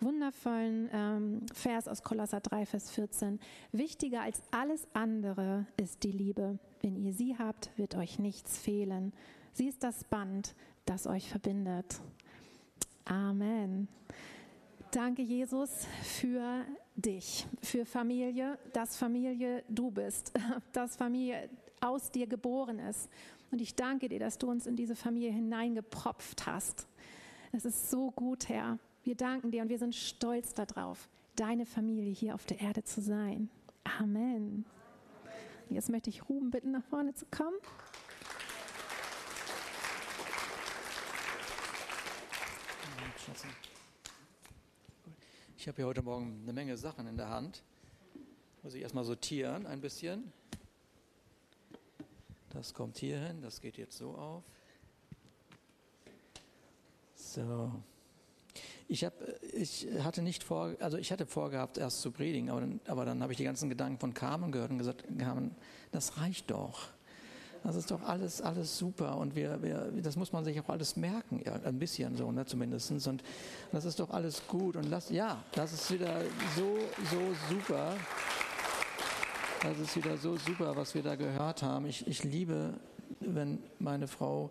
wundervollen 0.00 0.88
ähm, 0.90 1.46
Vers 1.52 1.86
aus 1.86 2.02
Kolosser 2.02 2.40
3, 2.40 2.64
Vers 2.64 2.90
14. 2.92 3.38
Wichtiger 3.72 4.22
als 4.22 4.42
alles 4.52 4.88
andere 4.94 5.66
ist 5.76 6.02
die 6.02 6.12
Liebe. 6.12 6.58
Wenn 6.80 6.96
ihr 6.96 7.12
sie 7.12 7.36
habt, 7.38 7.76
wird 7.76 7.94
euch 7.94 8.18
nichts 8.18 8.56
fehlen. 8.56 9.12
Sie 9.52 9.68
ist 9.68 9.82
das 9.82 10.04
Band, 10.04 10.54
das 10.86 11.06
euch 11.06 11.28
verbindet. 11.28 12.00
Amen. 13.04 13.86
Danke, 14.92 15.20
Jesus, 15.20 15.86
für 16.02 16.64
dich, 16.96 17.46
für 17.60 17.84
Familie, 17.84 18.58
dass 18.72 18.96
Familie 18.96 19.62
du 19.68 19.90
bist, 19.90 20.32
dass 20.72 20.96
Familie 20.96 21.50
aus 21.82 22.10
dir 22.10 22.26
geboren 22.26 22.78
ist. 22.78 23.10
Und 23.50 23.60
ich 23.60 23.74
danke 23.74 24.08
dir, 24.08 24.18
dass 24.18 24.38
du 24.38 24.48
uns 24.50 24.66
in 24.66 24.76
diese 24.76 24.94
Familie 24.94 25.32
hineingepropft 25.32 26.46
hast. 26.46 26.86
Es 27.52 27.64
ist 27.64 27.90
so 27.90 28.10
gut, 28.12 28.48
Herr. 28.48 28.78
Wir 29.02 29.16
danken 29.16 29.50
dir 29.50 29.62
und 29.62 29.68
wir 29.68 29.78
sind 29.78 29.94
stolz 29.94 30.54
darauf, 30.54 31.08
deine 31.34 31.66
Familie 31.66 32.12
hier 32.12 32.34
auf 32.34 32.46
der 32.46 32.60
Erde 32.60 32.84
zu 32.84 33.00
sein. 33.00 33.50
Amen. 33.98 34.64
Jetzt 35.68 35.88
möchte 35.88 36.10
ich 36.10 36.28
Ruben 36.28 36.50
bitten, 36.50 36.72
nach 36.72 36.84
vorne 36.84 37.14
zu 37.14 37.26
kommen. 37.26 37.56
Ich 45.56 45.68
habe 45.68 45.76
hier 45.76 45.86
heute 45.86 46.02
Morgen 46.02 46.40
eine 46.42 46.52
Menge 46.52 46.76
Sachen 46.76 47.06
in 47.06 47.16
der 47.16 47.28
Hand. 47.28 47.62
Muss 48.62 48.74
ich 48.74 48.82
erstmal 48.82 49.04
sortieren 49.04 49.66
ein 49.66 49.80
bisschen. 49.80 50.32
Das 52.50 52.74
kommt 52.74 52.98
hier 52.98 53.18
hin, 53.18 53.42
das 53.42 53.60
geht 53.60 53.76
jetzt 53.76 53.96
so 53.96 54.10
auf. 54.10 54.42
So. 57.14 57.70
Ich, 58.88 59.04
hab, 59.04 59.14
ich 59.52 59.86
hatte 60.02 60.20
nicht 60.20 60.42
vor, 60.42 60.74
also 60.80 60.96
ich 60.96 61.12
hatte 61.12 61.26
vorgehabt, 61.26 61.78
erst 61.78 62.00
zu 62.00 62.10
predigen, 62.10 62.50
aber 62.50 62.60
dann, 62.60 62.80
aber 62.88 63.04
dann 63.04 63.22
habe 63.22 63.32
ich 63.32 63.36
die 63.36 63.44
ganzen 63.44 63.68
Gedanken 63.68 64.00
von 64.00 64.14
Carmen 64.14 64.50
gehört 64.50 64.72
und 64.72 64.78
gesagt, 64.78 65.04
Carmen, 65.16 65.54
das 65.92 66.18
reicht 66.18 66.50
doch. 66.50 66.88
Das 67.62 67.76
ist 67.76 67.90
doch 67.90 68.02
alles, 68.02 68.40
alles 68.40 68.76
super 68.78 69.18
und 69.18 69.36
wir, 69.36 69.62
wir, 69.62 69.92
das 70.02 70.16
muss 70.16 70.32
man 70.32 70.44
sich 70.44 70.58
auch 70.60 70.68
alles 70.70 70.96
merken, 70.96 71.42
ja, 71.44 71.52
ein 71.62 71.78
bisschen 71.78 72.16
so, 72.16 72.32
ne, 72.32 72.46
zumindest. 72.46 72.90
Und 73.06 73.22
das 73.70 73.84
ist 73.84 74.00
doch 74.00 74.10
alles 74.10 74.42
gut 74.48 74.76
und 74.76 74.88
lass, 74.88 75.10
ja, 75.10 75.44
das 75.52 75.72
ist 75.72 75.90
wieder 75.90 76.22
so, 76.56 76.78
so 77.10 77.20
super. 77.48 77.94
Das 79.62 79.78
ist 79.78 79.94
wieder 79.94 80.16
so 80.16 80.38
super, 80.38 80.74
was 80.74 80.94
wir 80.94 81.02
da 81.02 81.16
gehört 81.16 81.62
haben. 81.62 81.84
Ich, 81.84 82.06
ich 82.06 82.24
liebe, 82.24 82.80
wenn 83.20 83.62
meine 83.78 84.08
Frau 84.08 84.50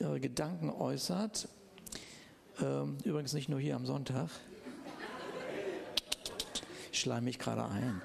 ihre 0.00 0.18
Gedanken 0.18 0.68
äußert. 0.68 1.48
Ähm, 2.60 2.98
übrigens 3.04 3.34
nicht 3.34 3.48
nur 3.48 3.60
hier 3.60 3.76
am 3.76 3.86
Sonntag. 3.86 4.30
schleim 6.90 7.22
mich 7.22 7.38
gerade 7.38 7.64
ein. 7.66 8.02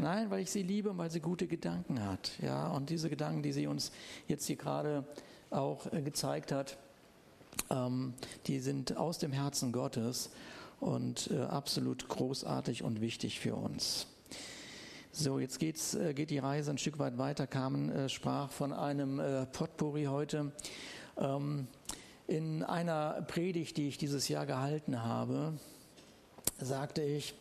Nein, 0.00 0.30
weil 0.30 0.40
ich 0.40 0.50
sie 0.50 0.64
liebe 0.64 0.90
und 0.90 0.98
weil 0.98 1.12
sie 1.12 1.20
gute 1.20 1.46
Gedanken 1.46 2.04
hat. 2.04 2.32
Ja, 2.42 2.66
und 2.68 2.90
diese 2.90 3.08
Gedanken, 3.08 3.44
die 3.44 3.52
sie 3.52 3.68
uns 3.68 3.92
jetzt 4.26 4.46
hier 4.46 4.56
gerade 4.56 5.04
auch 5.50 5.92
äh, 5.92 6.02
gezeigt 6.02 6.50
hat, 6.50 6.76
ähm, 7.70 8.14
die 8.48 8.58
sind 8.58 8.96
aus 8.96 9.18
dem 9.18 9.30
Herzen 9.30 9.70
Gottes 9.70 10.30
und 10.80 11.30
äh, 11.30 11.42
absolut 11.42 12.08
großartig 12.08 12.82
und 12.82 13.00
wichtig 13.00 13.38
für 13.38 13.54
uns. 13.54 14.08
So, 15.16 15.38
jetzt 15.38 15.60
geht's, 15.60 15.94
äh, 15.94 16.12
geht 16.12 16.30
die 16.30 16.38
Reise 16.38 16.72
ein 16.72 16.78
Stück 16.78 16.98
weit 16.98 17.18
weiter. 17.18 17.46
Carmen 17.46 17.88
äh, 17.88 18.08
sprach 18.08 18.50
von 18.50 18.72
einem 18.72 19.20
äh, 19.20 19.46
Potpourri 19.46 20.06
heute. 20.06 20.50
Ähm, 21.16 21.68
in 22.26 22.64
einer 22.64 23.22
Predigt, 23.28 23.76
die 23.76 23.86
ich 23.86 23.96
dieses 23.96 24.26
Jahr 24.26 24.44
gehalten 24.44 25.04
habe, 25.04 25.52
sagte 26.58 27.02
ich, 27.02 27.32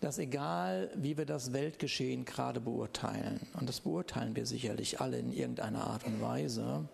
dass 0.00 0.18
egal 0.18 0.90
wie 0.96 1.16
wir 1.16 1.24
das 1.24 1.52
Weltgeschehen 1.52 2.24
gerade 2.24 2.58
beurteilen, 2.58 3.46
und 3.60 3.68
das 3.68 3.78
beurteilen 3.78 4.34
wir 4.34 4.44
sicherlich 4.44 5.00
alle 5.00 5.20
in 5.20 5.32
irgendeiner 5.32 5.84
Art 5.84 6.04
und 6.06 6.20
Weise, 6.20 6.88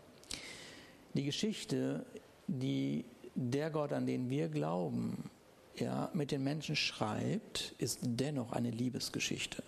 die 1.15 1.25
Geschichte, 1.25 2.05
die 2.47 3.07
der 3.35 3.71
Gott, 3.71 3.95
an 3.95 4.05
den 4.05 4.29
wir 4.29 4.49
glauben, 4.49 5.31
ja, 5.77 6.11
mit 6.13 6.31
den 6.31 6.45
Menschen 6.45 6.77
schreibt, 6.77 7.75
ist 7.79 8.01
dennoch 8.03 8.53
eine 8.53 8.71
Liebesgeschichte. 8.71 9.63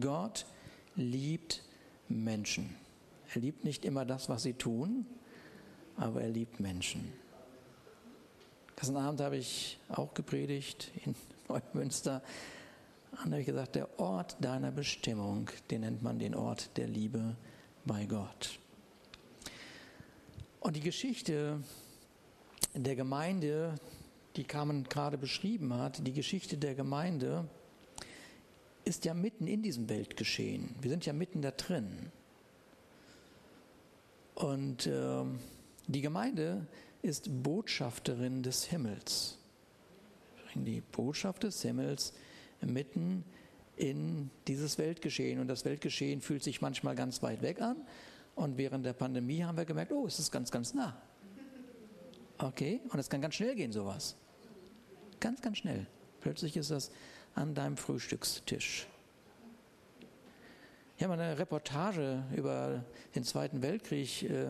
Gott 0.00 0.46
liebt 0.96 1.62
Menschen. 2.08 2.74
Er 3.34 3.40
liebt 3.40 3.64
nicht 3.64 3.84
immer 3.84 4.04
das, 4.04 4.28
was 4.28 4.42
sie 4.42 4.54
tun, 4.54 5.06
aber 5.96 6.22
er 6.22 6.30
liebt 6.30 6.60
Menschen. 6.60 7.12
Gestern 8.76 8.96
Abend 8.96 9.20
habe 9.20 9.36
ich 9.36 9.78
auch 9.88 10.14
gepredigt 10.14 10.90
in 11.04 11.14
Neumünster. 11.48 12.22
Und 13.10 13.32
habe 13.32 13.40
ich 13.40 13.46
gesagt, 13.46 13.74
der 13.74 13.98
Ort 13.98 14.36
deiner 14.40 14.70
Bestimmung, 14.70 15.50
den 15.70 15.80
nennt 15.80 16.02
man 16.02 16.18
den 16.18 16.34
Ort 16.34 16.76
der 16.76 16.86
Liebe 16.86 17.36
bei 17.84 18.06
Gott. 18.06 18.58
Und 20.60 20.76
die 20.76 20.80
Geschichte 20.80 21.60
der 22.74 22.96
Gemeinde, 22.96 23.74
die 24.36 24.44
Carmen 24.44 24.84
gerade 24.84 25.18
beschrieben 25.18 25.74
hat, 25.74 26.06
die 26.06 26.12
Geschichte 26.12 26.56
der 26.56 26.74
Gemeinde 26.74 27.48
ist 28.88 29.04
ja 29.04 29.12
mitten 29.12 29.46
in 29.46 29.62
diesem 29.62 29.88
Weltgeschehen. 29.90 30.74
Wir 30.80 30.90
sind 30.90 31.04
ja 31.04 31.12
mitten 31.12 31.42
da 31.42 31.50
drin. 31.50 32.10
Und 34.34 34.86
äh, 34.86 35.24
die 35.86 36.00
Gemeinde 36.00 36.66
ist 37.02 37.28
Botschafterin 37.42 38.42
des 38.42 38.64
Himmels. 38.64 39.36
Die 40.54 40.80
Botschaft 40.80 41.42
des 41.42 41.60
Himmels 41.60 42.14
mitten 42.62 43.24
in 43.76 44.30
dieses 44.48 44.78
Weltgeschehen. 44.78 45.38
Und 45.38 45.48
das 45.48 45.66
Weltgeschehen 45.66 46.22
fühlt 46.22 46.42
sich 46.42 46.62
manchmal 46.62 46.94
ganz 46.94 47.22
weit 47.22 47.42
weg 47.42 47.60
an. 47.60 47.76
Und 48.36 48.56
während 48.56 48.86
der 48.86 48.94
Pandemie 48.94 49.44
haben 49.44 49.58
wir 49.58 49.66
gemerkt, 49.66 49.92
oh, 49.92 50.06
es 50.06 50.18
ist 50.18 50.32
ganz, 50.32 50.50
ganz 50.50 50.72
nah. 50.72 50.96
Okay, 52.38 52.80
und 52.88 52.98
es 52.98 53.10
kann 53.10 53.20
ganz 53.20 53.34
schnell 53.34 53.54
gehen, 53.54 53.72
sowas. 53.72 54.16
Ganz, 55.20 55.42
ganz 55.42 55.58
schnell. 55.58 55.86
Plötzlich 56.20 56.56
ist 56.56 56.70
das 56.70 56.90
an 57.38 57.54
deinem 57.54 57.76
Frühstückstisch. 57.76 58.86
Ich 60.96 61.04
habe 61.04 61.14
eine 61.14 61.38
Reportage 61.38 62.24
über 62.34 62.84
den 63.14 63.22
Zweiten 63.22 63.62
Weltkrieg 63.62 64.24
äh, 64.24 64.48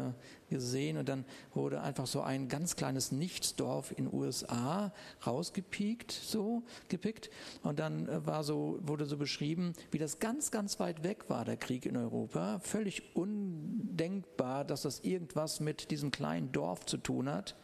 gesehen 0.49 0.97
und 0.97 1.07
dann 1.07 1.27
wurde 1.53 1.83
einfach 1.83 2.07
so 2.07 2.23
ein 2.23 2.49
ganz 2.49 2.75
kleines 2.75 3.13
Nichtsdorf 3.13 3.93
in 3.95 4.11
USA 4.11 4.95
rausgepiekt, 5.27 6.11
so 6.11 6.63
gepickt. 6.89 7.29
Und 7.63 7.79
dann 7.79 8.09
äh, 8.09 8.25
war 8.25 8.45
so 8.45 8.79
wurde 8.81 9.05
so 9.05 9.19
beschrieben, 9.19 9.75
wie 9.91 9.99
das 9.99 10.21
ganz 10.21 10.51
ganz 10.51 10.81
weit 10.81 11.05
weg 11.05 11.29
war 11.29 11.45
der 11.45 11.59
Krieg 11.59 11.85
in 11.85 11.99
Europa, 11.99 12.61
völlig 12.61 13.15
undenkbar, 13.15 14.65
dass 14.65 14.81
das 14.81 15.01
irgendwas 15.01 15.61
mit 15.61 15.91
diesem 15.91 16.11
kleinen 16.11 16.51
Dorf 16.51 16.87
zu 16.87 16.97
tun 16.97 17.29
hat. 17.29 17.57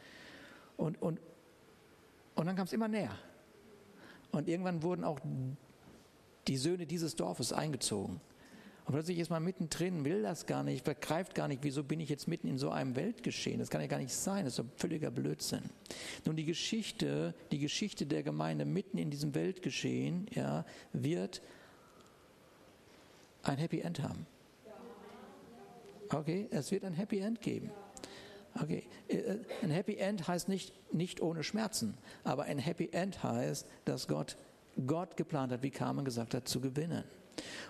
Und 0.77 1.01
und 1.01 1.19
und 2.35 2.45
dann 2.45 2.55
kam 2.55 2.67
es 2.67 2.75
immer 2.75 2.89
näher 2.89 3.17
und 4.37 4.49
irgendwann 4.49 4.83
wurden 4.83 5.05
auch 5.05 5.21
die 6.47 6.57
Söhne 6.57 6.87
dieses 6.87 7.17
Dorfes 7.17 7.53
eingezogen. 7.53 8.21
Und 8.87 8.93
plötzlich 8.93 9.19
ist 9.19 9.31
man 9.31 9.43
mittendrin, 9.43 10.05
will 10.05 10.23
das 10.23 10.45
gar 10.45 10.63
nicht, 10.63 10.85
begreift 10.85 11.35
gar 11.35 11.49
nicht, 11.49 11.63
wieso 11.63 11.83
bin 11.83 12.01
ich 12.01 12.11
jetzt 12.11 12.29
mitten 12.29 12.49
in 12.49 12.59
so 12.59 12.71
einem 12.71 12.97
Weltgeschehen. 12.97 13.59
Das 13.59 13.71
kann 13.71 13.81
ja 13.81 13.87
gar 13.87 13.99
nicht 13.99 14.13
sein, 14.13 14.45
das 14.45 14.59
ist 14.59 14.59
doch 14.59 14.71
völliger 14.77 15.11
Blödsinn. 15.11 15.63
Nun, 16.27 16.37
die 16.37 16.45
Geschichte, 16.45 17.35
die 17.51 17.61
Geschichte 17.61 18.05
der 18.05 18.23
Gemeinde 18.23 18.67
mitten 18.67 18.99
in 18.99 19.11
diesem 19.11 19.35
Weltgeschehen, 19.35 20.27
ja, 20.35 20.67
wird 20.93 21.41
ein 23.43 23.57
Happy 23.57 23.81
End 23.81 24.03
haben. 24.03 24.27
Okay, 26.11 26.49
es 26.51 26.71
wird 26.71 26.85
ein 26.85 26.93
Happy 26.93 27.21
End 27.21 27.41
geben. 27.41 27.71
Okay, 28.63 28.85
äh, 29.09 29.17
äh, 29.17 29.39
ein 29.63 29.71
Happy 29.71 29.97
End 29.97 30.29
heißt 30.29 30.49
nicht, 30.49 30.73
nicht 30.93 31.21
ohne 31.21 31.43
Schmerzen, 31.43 31.95
aber 32.23 32.45
ein 32.45 32.59
Happy 32.59 32.89
End 32.93 33.23
heißt, 33.23 33.67
dass 33.85 34.07
Gott 34.07 34.37
Gott 34.87 35.17
geplant 35.17 35.53
hat, 35.53 35.63
wie 35.63 35.71
Carmen 35.71 36.05
gesagt 36.05 36.35
hat, 36.35 36.49
zu 36.49 36.61
gewinnen. 36.61 37.05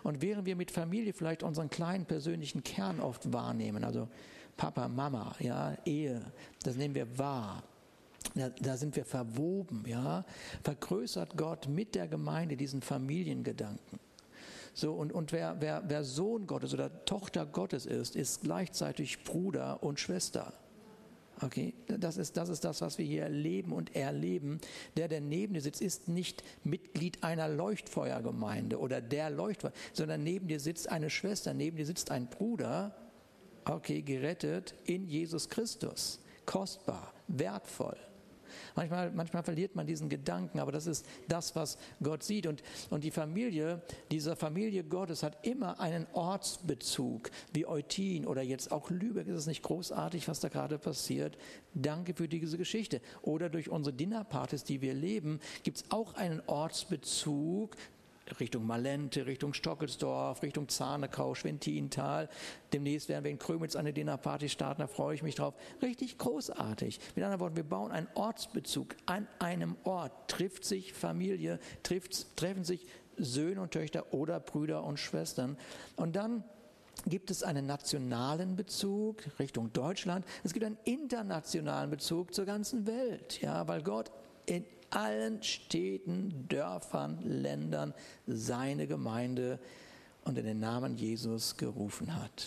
Und 0.02 0.22
während 0.22 0.46
wir 0.46 0.56
mit 0.56 0.70
Familie 0.70 1.12
vielleicht 1.12 1.42
unseren 1.42 1.70
kleinen 1.70 2.04
persönlichen 2.04 2.62
Kern 2.62 3.00
oft 3.00 3.32
wahrnehmen, 3.32 3.84
also 3.84 4.08
Papa, 4.56 4.88
Mama, 4.88 5.34
ja, 5.38 5.76
Ehe, 5.84 6.20
das 6.62 6.76
nehmen 6.76 6.94
wir 6.94 7.18
wahr. 7.18 7.62
Da, 8.34 8.48
da 8.48 8.76
sind 8.76 8.96
wir 8.96 9.04
verwoben, 9.04 9.84
ja, 9.86 10.24
vergrößert 10.62 11.36
Gott 11.36 11.68
mit 11.68 11.94
der 11.94 12.08
Gemeinde 12.08 12.56
diesen 12.56 12.80
Familiengedanken. 12.82 14.00
So, 14.72 14.92
und, 14.92 15.12
und 15.12 15.30
wer, 15.32 15.56
wer, 15.60 15.82
wer 15.86 16.02
Sohn 16.04 16.46
Gottes 16.46 16.74
oder 16.74 17.04
Tochter 17.04 17.46
Gottes 17.46 17.86
ist, 17.86 18.16
ist 18.16 18.42
gleichzeitig 18.42 19.22
Bruder 19.22 19.82
und 19.82 20.00
Schwester. 20.00 20.52
Okay, 21.40 21.74
das 21.86 22.16
ist, 22.16 22.36
das 22.36 22.48
ist 22.48 22.64
das, 22.64 22.80
was 22.80 22.98
wir 22.98 23.04
hier 23.04 23.22
erleben 23.24 23.72
und 23.72 23.94
erleben. 23.96 24.60
Der, 24.96 25.08
der 25.08 25.20
neben 25.20 25.54
dir 25.54 25.60
sitzt, 25.60 25.82
ist 25.82 26.08
nicht 26.08 26.44
Mitglied 26.62 27.22
einer 27.24 27.48
Leuchtfeuergemeinde 27.48 28.78
oder 28.78 29.00
der 29.00 29.30
Leuchtfeuer, 29.30 29.72
sondern 29.92 30.22
neben 30.22 30.46
dir 30.46 30.60
sitzt 30.60 30.88
eine 30.88 31.10
Schwester, 31.10 31.52
neben 31.52 31.76
dir 31.76 31.86
sitzt 31.86 32.10
ein 32.10 32.28
Bruder, 32.28 32.94
okay, 33.64 34.02
gerettet 34.02 34.74
in 34.84 35.08
Jesus 35.08 35.48
Christus. 35.48 36.20
Kostbar, 36.46 37.12
wertvoll. 37.26 37.96
Manchmal, 38.76 39.10
manchmal 39.12 39.42
verliert 39.42 39.76
man 39.76 39.86
diesen 39.86 40.08
Gedanken, 40.08 40.58
aber 40.58 40.72
das 40.72 40.86
ist 40.86 41.06
das, 41.28 41.54
was 41.54 41.78
Gott 42.02 42.22
sieht. 42.22 42.46
Und, 42.46 42.62
und 42.90 43.04
die 43.04 43.10
Familie, 43.10 43.82
diese 44.10 44.34
Familie 44.34 44.82
Gottes 44.82 45.22
hat 45.22 45.46
immer 45.46 45.78
einen 45.80 46.06
Ortsbezug, 46.12 47.30
wie 47.52 47.66
Eutin 47.66 48.26
oder 48.26 48.42
jetzt 48.42 48.72
auch 48.72 48.90
Lübeck. 48.90 49.28
Ist 49.28 49.36
es 49.36 49.46
nicht 49.46 49.62
großartig, 49.62 50.26
was 50.28 50.40
da 50.40 50.48
gerade 50.48 50.78
passiert? 50.78 51.38
Danke 51.74 52.14
für 52.14 52.28
diese 52.28 52.58
Geschichte. 52.58 53.00
Oder 53.22 53.48
durch 53.48 53.68
unsere 53.68 53.94
Dinnerpartys, 53.94 54.64
die 54.64 54.80
wir 54.80 54.94
leben, 54.94 55.40
gibt 55.62 55.78
es 55.78 55.84
auch 55.90 56.14
einen 56.14 56.42
Ortsbezug 56.46 57.76
Richtung 58.40 58.66
Malente, 58.66 59.26
Richtung 59.26 59.52
Stockelsdorf, 59.52 60.42
Richtung 60.42 60.68
Zahnekau, 60.68 61.34
Schwentintal. 61.34 62.28
Demnächst 62.72 63.08
werden 63.08 63.24
wir 63.24 63.30
in 63.30 63.38
Krömitz 63.38 63.76
eine 63.76 63.92
Dinnerparty 63.92 64.48
starten, 64.48 64.82
da 64.82 64.86
freue 64.86 65.14
ich 65.14 65.22
mich 65.22 65.34
drauf. 65.34 65.54
Richtig 65.82 66.18
großartig. 66.18 66.98
Mit 67.14 67.24
anderen 67.24 67.40
Worten, 67.40 67.56
wir 67.56 67.64
bauen 67.64 67.92
einen 67.92 68.08
Ortsbezug. 68.14 68.96
An 69.06 69.26
einem 69.38 69.76
Ort 69.84 70.12
trifft 70.28 70.64
sich 70.64 70.92
Familie, 70.92 71.58
trifft, 71.82 72.36
treffen 72.36 72.64
sich 72.64 72.86
Söhne 73.16 73.60
und 73.60 73.70
Töchter 73.70 74.12
oder 74.12 74.40
Brüder 74.40 74.84
und 74.84 74.98
Schwestern. 74.98 75.56
Und 75.96 76.16
dann 76.16 76.42
gibt 77.06 77.30
es 77.30 77.42
einen 77.42 77.66
nationalen 77.66 78.56
Bezug 78.56 79.22
Richtung 79.38 79.72
Deutschland. 79.72 80.24
Es 80.42 80.52
gibt 80.52 80.64
einen 80.64 80.78
internationalen 80.84 81.90
Bezug 81.90 82.34
zur 82.34 82.44
ganzen 82.44 82.86
Welt, 82.86 83.40
ja, 83.40 83.66
weil 83.68 83.82
Gott 83.82 84.10
in 84.46 84.64
allen 84.94 85.42
Städten, 85.42 86.46
Dörfern, 86.48 87.18
Ländern 87.22 87.94
seine 88.26 88.86
Gemeinde 88.86 89.58
unter 90.24 90.42
den 90.42 90.60
Namen 90.60 90.96
Jesus 90.96 91.56
gerufen 91.56 92.14
hat. 92.14 92.46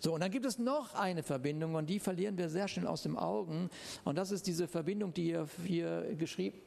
So, 0.00 0.14
und 0.14 0.20
dann 0.20 0.30
gibt 0.30 0.46
es 0.46 0.58
noch 0.58 0.94
eine 0.94 1.22
Verbindung 1.22 1.74
und 1.74 1.88
die 1.88 1.98
verlieren 1.98 2.38
wir 2.38 2.48
sehr 2.48 2.68
schnell 2.68 2.86
aus 2.86 3.02
dem 3.02 3.16
Augen. 3.16 3.68
Und 4.04 4.16
das 4.16 4.30
ist 4.30 4.46
diese 4.46 4.68
Verbindung, 4.68 5.12
die 5.12 5.24
hier, 5.24 5.48
hier 5.66 6.14
geschrieben, 6.16 6.58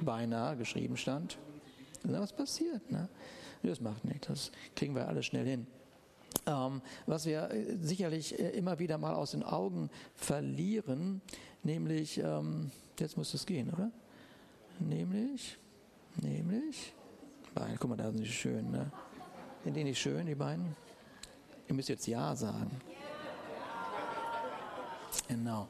beinahe 0.00 0.56
geschrieben 0.56 0.96
stand. 0.96 1.36
Was 2.04 2.32
passiert? 2.32 2.90
Ne? 2.90 3.08
Das 3.62 3.80
macht 3.80 4.04
nichts, 4.04 4.28
das 4.28 4.52
kriegen 4.74 4.94
wir 4.94 5.08
alles 5.08 5.26
schnell 5.26 5.46
hin. 5.46 5.66
Ähm, 6.46 6.80
was 7.06 7.26
wir 7.26 7.50
äh, 7.50 7.76
sicherlich 7.80 8.38
äh, 8.38 8.50
immer 8.50 8.78
wieder 8.78 8.96
mal 8.98 9.14
aus 9.14 9.32
den 9.32 9.42
Augen 9.42 9.90
verlieren, 10.14 11.20
nämlich 11.62 12.18
ähm, 12.18 12.70
Jetzt 12.98 13.16
muss 13.16 13.32
es 13.34 13.46
gehen, 13.46 13.72
oder? 13.72 13.90
Nämlich, 14.80 15.58
nämlich, 16.20 16.94
Beine, 17.54 17.76
guck 17.78 17.90
mal, 17.90 17.96
da 17.96 18.10
sind 18.10 18.18
sie 18.18 18.26
schön, 18.26 18.70
ne? 18.70 18.90
Sind 19.64 19.74
die 19.74 19.84
nicht 19.84 20.00
schön, 20.00 20.26
die 20.26 20.34
beiden? 20.34 20.76
Ihr 21.68 21.74
müsst 21.74 21.88
jetzt 21.88 22.06
Ja 22.06 22.34
sagen. 22.34 22.70
Genau. 25.28 25.68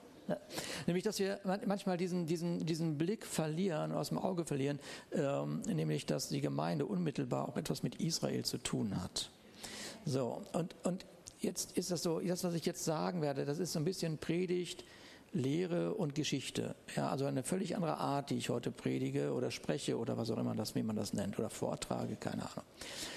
Nämlich, 0.87 1.05
dass 1.05 1.19
wir 1.19 1.41
manchmal 1.67 1.97
diesen, 1.97 2.27
diesen, 2.27 2.65
diesen 2.67 2.99
Blick 2.99 3.25
verlieren, 3.25 3.93
aus 3.93 4.11
dem 4.11 4.19
Auge 4.19 4.45
verlieren, 4.45 4.79
ähm, 5.13 5.63
nämlich, 5.63 6.07
dass 6.07 6.29
die 6.29 6.41
Gemeinde 6.41 6.87
unmittelbar 6.87 7.49
auch 7.49 7.57
etwas 7.57 7.83
mit 7.83 7.97
Israel 7.97 8.45
zu 8.45 8.59
tun 8.59 9.01
hat. 9.03 9.31
So, 10.05 10.43
und, 10.53 10.75
und 10.85 11.07
jetzt 11.41 11.77
ist 11.79 11.91
das 11.91 12.03
so, 12.03 12.21
das, 12.21 12.45
was 12.45 12.55
ich 12.55 12.67
jetzt 12.67 12.85
sagen 12.85 13.23
werde, 13.23 13.45
das 13.45 13.59
ist 13.59 13.73
so 13.73 13.79
ein 13.79 13.85
bisschen 13.85 14.19
Predigt, 14.19 14.85
Lehre 15.33 15.95
und 15.95 16.15
Geschichte. 16.15 16.75
Ja, 16.97 17.09
also 17.09 17.27
eine 17.27 17.43
völlig 17.43 17.77
andere 17.77 17.99
Art, 17.99 18.31
die 18.31 18.37
ich 18.37 18.49
heute 18.49 18.71
predige 18.71 19.33
oder 19.33 19.51
spreche 19.51 19.99
oder 19.99 20.17
was 20.17 20.31
auch 20.31 20.39
immer 20.39 20.55
das, 20.55 20.75
wie 20.75 20.83
man 20.83 20.97
das 20.97 21.13
nennt, 21.13 21.39
oder 21.39 21.51
vortrage, 21.51 22.17
keine 22.17 22.43
Ahnung. 22.43 22.65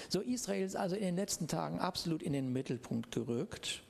So, 0.08 0.20
Israel 0.20 0.64
ist 0.64 0.76
also 0.76 0.96
in 0.96 1.02
den 1.02 1.16
letzten 1.16 1.48
Tagen 1.48 1.80
absolut 1.80 2.22
in 2.22 2.32
den 2.32 2.52
Mittelpunkt 2.52 3.12
gerückt. 3.12 3.82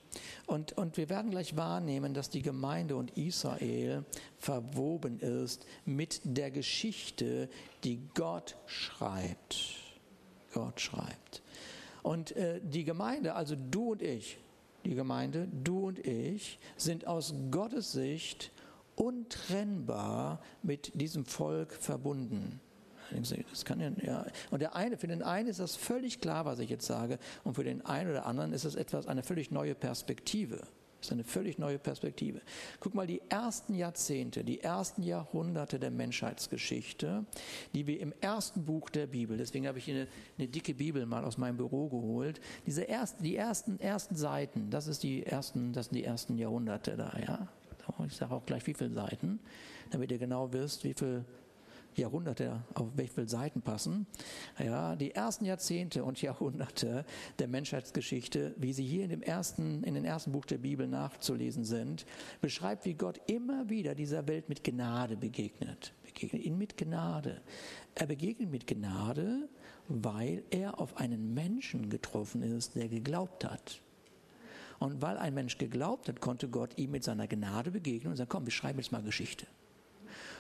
Und, 0.47 0.73
und 0.77 0.97
wir 0.97 1.09
werden 1.09 1.31
gleich 1.31 1.57
wahrnehmen, 1.57 2.15
dass 2.15 2.29
die 2.29 2.43
Gemeinde 2.43 2.97
und 2.97 3.17
Israel 3.17 4.05
verwoben 4.39 5.19
ist 5.21 5.67
mit 5.85 6.21
der 6.25 6.51
Geschichte, 6.51 7.49
die 7.85 8.01
Gott 8.15 8.57
schreibt. 8.67 9.57
Gott 10.53 10.81
schreibt. 10.81 11.43
Und 12.03 12.33
äh, 12.37 12.61
die 12.63 12.85
Gemeinde, 12.85 13.35
also 13.35 13.57
du 13.57 13.93
und 13.93 14.03
ich, 14.03 14.39
die 14.85 14.95
Gemeinde, 14.95 15.49
du 15.65 15.87
und 15.89 15.99
ich, 16.07 16.59
sind 16.77 17.07
aus 17.07 17.35
Gottes 17.51 17.93
Sicht 17.93 18.51
untrennbar 18.97 20.41
mit 20.63 20.93
diesem 21.01 21.25
Volk 21.25 21.73
verbunden. 21.73 22.61
Das 23.51 23.65
kann 23.65 23.81
ja, 23.81 23.91
ja. 24.03 24.27
Und 24.51 24.61
der 24.61 24.75
eine, 24.75 24.97
für 24.97 25.07
den 25.07 25.23
einen 25.23 25.49
ist 25.49 25.61
das 25.61 25.77
völlig 25.77 26.21
klar, 26.21 26.45
was 26.45 26.59
ich 26.59 26.71
jetzt 26.71 26.87
sage, 26.87 27.19
und 27.45 27.55
für 27.55 27.65
den 27.65 27.85
einen 27.85 28.11
oder 28.11 28.27
anderen 28.27 28.53
ist 28.53 28.65
es 28.65 28.75
etwas, 28.75 29.07
eine 29.07 29.23
völlig 29.23 29.51
neue 29.51 29.75
Perspektive. 29.75 30.63
Das 31.03 31.09
ist 31.09 31.13
eine 31.15 31.25
völlig 31.25 31.59
neue 31.59 31.81
Perspektive. 31.81 32.41
Guck 32.79 32.95
mal, 32.95 33.09
die 33.09 33.21
ersten 33.29 33.75
Jahrzehnte, 33.75 34.45
die 34.45 34.61
ersten 34.61 35.03
Jahrhunderte 35.03 35.81
der 35.81 35.91
Menschheitsgeschichte, 35.91 37.25
die 37.75 37.89
wir 37.89 37.99
im 37.99 38.15
ersten 38.21 38.65
Buch 38.65 38.89
der 38.89 39.09
Bibel, 39.09 39.37
deswegen 39.37 39.67
habe 39.67 39.79
ich 39.79 39.91
eine, 39.91 40.07
eine 40.39 40.47
dicke 40.47 40.75
Bibel 40.75 41.05
mal 41.05 41.25
aus 41.25 41.39
meinem 41.39 41.57
Büro 41.57 41.89
geholt, 41.89 42.41
diese 42.67 42.87
ersten, 42.89 43.25
die 43.25 43.35
ersten, 43.35 43.81
ersten 43.81 44.15
Seiten, 44.15 44.71
das, 44.71 44.87
ist 44.87 45.03
die 45.03 45.27
ersten, 45.27 45.73
das 45.73 45.87
sind 45.87 45.97
die 45.97 46.05
ersten 46.05 46.39
Jahrhunderte 46.39 46.97
da, 46.97 47.13
ja. 47.19 47.49
Ich 48.07 48.15
sage 48.15 48.33
auch 48.33 48.47
gleich, 48.47 48.65
wie 48.69 48.75
viele 48.75 48.91
Seiten, 48.91 49.41
damit 49.91 50.13
ihr 50.13 50.19
genau 50.19 50.53
wisst, 50.53 50.85
wie 50.85 50.95
viele 50.95 51.25
Jahrhunderte 51.99 52.65
auf 52.75 52.89
welche 52.95 53.29
Seiten 53.29 53.63
passen. 53.63 54.07
Ja, 54.59 54.97
die 54.97 55.13
ersten 55.13 55.45
Jahrzehnte 55.45 56.05
und 56.05 56.21
Jahrhunderte 56.21 57.05
der 57.39 57.49
Menschheitsgeschichte, 57.49 58.55
wie 58.57 58.73
sie 58.73 58.85
hier 58.85 59.05
in 59.05 59.11
dem 59.11 59.23
ersten, 59.23 59.83
in 59.85 59.95
den 59.95 60.05
ersten 60.05 60.33
Buch 60.33 60.45
der 60.45 60.59
Bibel 60.59 60.87
nachzulesen 60.87 61.65
sind, 61.65 62.07
beschreibt, 62.41 62.85
wie 62.85 62.95
Gott 62.95 63.21
immer 63.27 63.69
wieder 63.69 63.95
dieser 63.95 64.27
Welt 64.29 64.49
mit 64.49 64.65
Gnade 64.65 65.17
begegnet. 65.17 65.93
Begegnet 66.05 66.45
ihn 66.45 66.59
mit 66.59 66.77
Gnade. 66.77 67.41
Er 67.95 68.07
begegnet 68.07 68.51
mit 68.51 68.67
Gnade, 68.67 69.49
weil 69.89 70.43
er 70.51 70.81
auf 70.81 70.97
einen 70.97 71.35
Menschen 71.35 71.91
getroffen 71.91 72.43
ist, 72.43 72.75
der 72.75 72.89
geglaubt 72.89 73.45
hat. 73.45 73.81
Und 74.79 75.01
weil 75.01 75.17
ein 75.17 75.35
Mensch 75.35 75.59
geglaubt 75.59 76.09
hat, 76.09 76.21
konnte 76.21 76.49
Gott 76.49 76.77
ihm 76.77 76.91
mit 76.91 77.05
seiner 77.05 77.29
Gnade 77.29 77.71
begegnen 77.71 78.11
und 78.11 78.17
sagen, 78.17 78.29
komm, 78.29 78.47
wir 78.47 78.53
schreiben 78.53 78.81
jetzt 78.81 78.91
mal 78.91 79.03
Geschichte. 79.03 79.47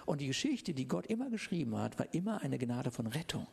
Und 0.06 0.20
die 0.20 0.26
Geschichte, 0.26 0.74
die 0.74 0.86
Gott 0.88 1.06
immer 1.06 1.30
geschrieben 1.30 1.76
hat, 1.76 1.98
war 1.98 2.12
immer 2.12 2.42
eine 2.42 2.58
Gnade 2.58 2.90
von 2.90 3.06
Rettung, 3.06 3.46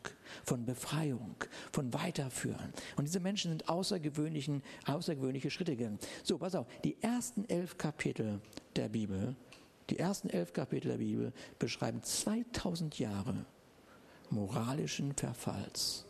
von 0.44 0.64
Befreiung, 0.64 1.36
von 1.72 1.92
Weiterführen. 1.92 2.72
Und 2.96 3.04
diese 3.04 3.20
Menschen 3.20 3.50
sind 3.50 3.68
außergewöhnlichen, 3.68 4.62
außergewöhnliche 4.86 5.50
Schritte 5.50 5.76
gegangen. 5.76 5.98
So, 6.22 6.38
pass 6.38 6.54
auf, 6.54 6.66
die 6.84 7.00
ersten 7.02 7.48
elf 7.48 7.78
Kapitel 7.78 8.40
der 8.76 8.88
Bibel, 8.88 9.36
die 9.90 9.98
ersten 9.98 10.30
elf 10.30 10.52
Kapitel 10.52 10.88
der 10.88 10.98
Bibel 10.98 11.32
beschreiben 11.58 12.02
2000 12.02 12.98
Jahre 12.98 13.44
moralischen 14.30 15.12
Verfalls. 15.14 16.06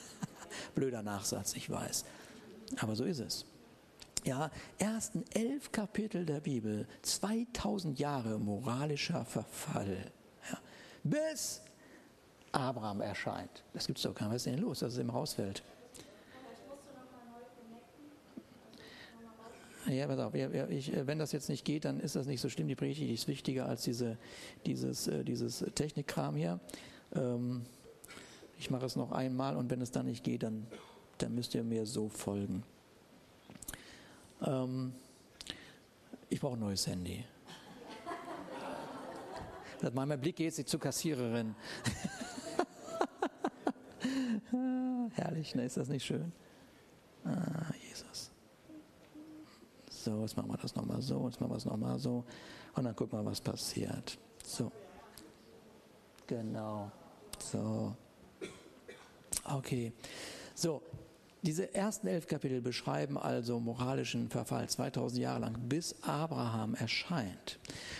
Blöder 0.74 1.02
Nachsatz, 1.02 1.54
ich 1.54 1.68
weiß. 1.68 2.04
Aber 2.80 2.96
so 2.96 3.04
ist 3.04 3.18
es 3.18 3.46
ja, 4.24 4.50
ersten 4.78 5.24
elf 5.32 5.70
Kapitel 5.70 6.24
der 6.24 6.40
Bibel, 6.40 6.86
2000 7.02 7.98
Jahre 7.98 8.38
moralischer 8.38 9.24
Verfall, 9.24 10.10
ja, 10.50 10.58
bis 11.02 11.62
Abraham 12.52 13.00
erscheint. 13.00 13.62
Das 13.72 13.86
gibt 13.86 13.98
es 13.98 14.04
doch 14.04 14.14
gar 14.14 14.26
nicht. 14.26 14.34
Was 14.34 14.46
ist 14.46 14.52
denn 14.52 14.60
los, 14.60 14.78
dass 14.80 14.94
es 14.94 14.98
ihm 14.98 15.10
rausfällt? 15.10 15.62
Ja, 19.86 20.06
pass 20.06 20.18
auf, 20.18 20.34
ich, 20.34 20.92
wenn 21.06 21.18
das 21.18 21.32
jetzt 21.32 21.50
nicht 21.50 21.64
geht, 21.64 21.84
dann 21.84 22.00
ist 22.00 22.16
das 22.16 22.26
nicht 22.26 22.40
so 22.40 22.48
schlimm. 22.48 22.68
Die 22.68 22.74
Predigt 22.74 23.02
ist 23.02 23.28
wichtiger 23.28 23.66
als 23.66 23.82
diese, 23.82 24.16
dieses, 24.64 25.08
äh, 25.08 25.24
dieses 25.24 25.62
Technikkram 25.74 26.36
hier. 26.36 26.58
Ähm, 27.14 27.66
ich 28.58 28.70
mache 28.70 28.86
es 28.86 28.96
noch 28.96 29.12
einmal 29.12 29.56
und 29.56 29.68
wenn 29.68 29.82
es 29.82 29.90
dann 29.90 30.06
nicht 30.06 30.24
geht, 30.24 30.42
dann, 30.42 30.66
dann 31.18 31.34
müsst 31.34 31.54
ihr 31.54 31.64
mir 31.64 31.84
so 31.84 32.08
folgen. 32.08 32.62
Ähm, 34.42 34.92
ich 36.28 36.40
brauche 36.40 36.54
ein 36.54 36.60
neues 36.60 36.86
Handy. 36.86 37.24
Mein 39.92 40.20
Blick 40.20 40.36
geht 40.36 40.54
sie 40.54 40.64
zur 40.64 40.80
Kassiererin. 40.80 41.54
Herrlich, 45.12 45.54
ne? 45.54 45.64
Ist 45.64 45.76
das 45.76 45.88
nicht 45.88 46.04
schön? 46.04 46.32
Ah, 47.24 47.72
Jesus. 47.88 48.30
So, 49.90 50.22
jetzt 50.22 50.36
machen 50.36 50.50
wir 50.50 50.56
das 50.56 50.74
nochmal 50.74 51.00
so, 51.02 51.26
jetzt 51.26 51.40
machen 51.40 51.52
wir 51.52 51.56
es 51.56 51.64
nochmal 51.64 51.98
so. 51.98 52.24
Und 52.74 52.84
dann 52.84 52.96
gucken 52.96 53.18
wir, 53.18 53.24
was 53.24 53.40
passiert. 53.40 54.18
So. 54.44 54.70
Genau. 56.26 56.90
So. 57.38 57.94
Okay. 59.44 59.92
So, 60.54 60.82
diese 61.44 61.74
ersten 61.74 62.06
elf 62.06 62.26
Kapitel 62.26 62.62
beschreiben 62.62 63.18
also 63.18 63.60
moralischen 63.60 64.30
Verfall 64.30 64.68
2000 64.68 65.20
Jahre 65.20 65.40
lang, 65.40 65.58
bis 65.68 65.94
Abraham 66.02 66.74
erscheint. 66.74 67.58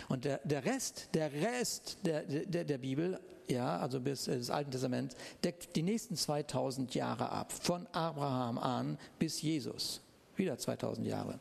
Und 0.09 0.25
der, 0.25 0.39
der 0.43 0.65
Rest, 0.65 1.09
der 1.13 1.31
Rest 1.31 1.99
der, 2.03 2.23
der, 2.23 2.63
der 2.63 2.77
Bibel, 2.79 3.19
ja, 3.47 3.77
also 3.77 3.99
bis 3.99 4.27
äh, 4.27 4.37
des 4.37 4.49
Alten 4.49 4.71
Testaments, 4.71 5.15
deckt 5.43 5.75
die 5.75 5.83
nächsten 5.83 6.15
2000 6.15 6.95
Jahre 6.95 7.29
ab, 7.29 7.51
von 7.51 7.85
Abraham 7.91 8.57
an 8.57 8.97
bis 9.19 9.41
Jesus. 9.43 10.01
Wieder 10.35 10.57
2000 10.57 11.05
Jahre. 11.07 11.39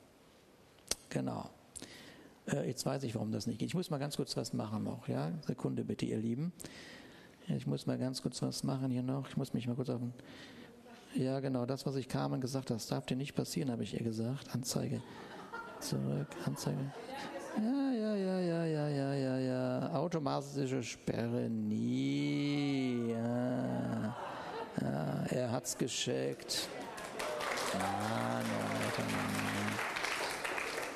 Genau. 1.08 1.48
Äh, 2.46 2.68
jetzt 2.68 2.84
weiß 2.84 3.02
ich, 3.04 3.14
warum 3.14 3.32
das 3.32 3.46
nicht 3.46 3.58
geht. 3.58 3.68
Ich 3.68 3.74
muss 3.74 3.88
mal 3.88 3.98
ganz 3.98 4.16
kurz 4.16 4.36
was 4.36 4.52
machen 4.52 4.84
noch, 4.84 5.08
ja? 5.08 5.32
Sekunde 5.46 5.84
bitte, 5.84 6.04
ihr 6.04 6.18
Lieben. 6.18 6.52
Ich 7.48 7.66
muss 7.66 7.86
mal 7.86 7.98
ganz 7.98 8.22
kurz 8.22 8.42
was 8.42 8.62
machen 8.62 8.90
hier 8.90 9.02
noch. 9.02 9.28
Ich 9.28 9.36
muss 9.36 9.54
mich 9.54 9.66
mal 9.66 9.74
kurz 9.74 9.88
auf 9.90 10.00
den 10.00 10.12
ja, 11.14 11.40
genau, 11.40 11.66
das, 11.66 11.86
was 11.86 11.96
ich 11.96 12.08
Carmen 12.08 12.40
gesagt 12.40 12.70
habe, 12.70 12.78
das 12.78 12.88
darf 12.88 13.06
dir 13.06 13.16
nicht 13.16 13.34
passieren, 13.34 13.70
habe 13.70 13.82
ich 13.82 13.94
ihr 13.94 14.04
gesagt. 14.04 14.54
Anzeige. 14.54 15.02
Zurück, 15.80 16.28
Anzeige. 16.46 16.92
Ja, 17.56 17.92
ja, 17.92 18.14
ja, 18.16 18.40
ja, 18.40 18.64
ja, 18.64 18.88
ja, 18.88 19.14
ja, 19.14 19.38
ja. 19.38 19.94
Automatische 19.94 20.82
Sperre 20.82 21.48
nie. 21.48 23.10
Ja. 23.10 24.16
ja 24.80 25.24
er 25.30 25.52
hat's 25.52 25.78
geschickt. 25.78 26.68
Ah, 27.78 28.40
no, 28.40 29.04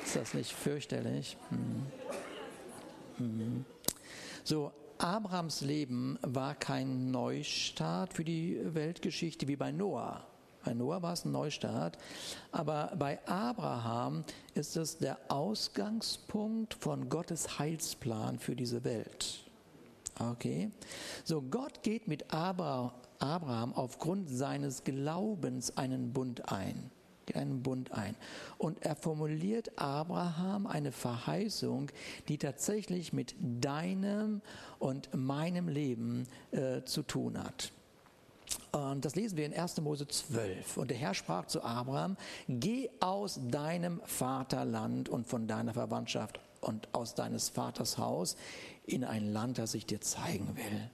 Ist 0.03 0.15
das 0.15 0.33
nicht 0.33 0.51
fürchterlich? 0.53 1.37
Hm. 1.49 1.85
Hm. 3.17 3.65
So, 4.43 4.71
Abrahams 4.99 5.61
Leben 5.61 6.19
war 6.23 6.55
kein 6.55 7.09
Neustart 7.09 8.13
für 8.13 8.25
die 8.25 8.59
Weltgeschichte 8.73 9.47
wie 9.47 9.55
bei 9.55 9.71
Noah. 9.71 10.27
Bei 10.65 10.73
Noah 10.73 11.01
war 11.01 11.13
es 11.13 11.23
ein 11.23 11.31
Neustart, 11.31 11.97
aber 12.51 12.91
bei 12.99 13.17
Abraham 13.25 14.25
ist 14.55 14.75
es 14.75 14.97
der 14.97 15.17
Ausgangspunkt 15.29 16.73
von 16.73 17.07
Gottes 17.07 17.59
Heilsplan 17.59 18.39
für 18.39 18.57
diese 18.57 18.83
Welt. 18.83 19.45
Okay? 20.19 20.69
So, 21.23 21.41
Gott 21.43 21.81
geht 21.81 22.09
mit 22.09 22.33
Abraham 22.33 23.73
aufgrund 23.73 24.29
seines 24.29 24.83
Glaubens 24.83 25.77
einen 25.77 26.11
Bund 26.11 26.51
ein 26.51 26.91
einen 27.35 27.63
Bund 27.63 27.91
ein. 27.91 28.15
Und 28.57 28.83
er 28.83 28.95
formuliert 28.95 29.71
Abraham 29.77 30.67
eine 30.67 30.91
Verheißung, 30.91 31.91
die 32.27 32.37
tatsächlich 32.37 33.13
mit 33.13 33.35
deinem 33.39 34.41
und 34.79 35.09
meinem 35.13 35.67
Leben 35.67 36.27
äh, 36.51 36.83
zu 36.83 37.03
tun 37.03 37.41
hat. 37.43 37.71
Und 38.71 39.05
das 39.05 39.15
lesen 39.15 39.37
wir 39.37 39.45
in 39.45 39.53
1. 39.53 39.81
Mose 39.81 40.07
12. 40.07 40.77
Und 40.77 40.89
der 40.89 40.97
Herr 40.97 41.13
sprach 41.13 41.45
zu 41.45 41.63
Abraham, 41.63 42.17
geh 42.47 42.89
aus 42.99 43.39
deinem 43.49 44.01
Vaterland 44.05 45.09
und 45.09 45.27
von 45.27 45.47
deiner 45.47 45.73
Verwandtschaft 45.73 46.39
und 46.61 46.87
aus 46.93 47.15
deines 47.15 47.49
Vaters 47.49 47.97
Haus 47.97 48.35
in 48.89 49.03
ein 49.03 49.31
Land, 49.31 49.57
das 49.57 49.73
ich 49.73 49.85
dir 49.85 50.01
zeigen 50.01 50.55
will. 50.55 50.89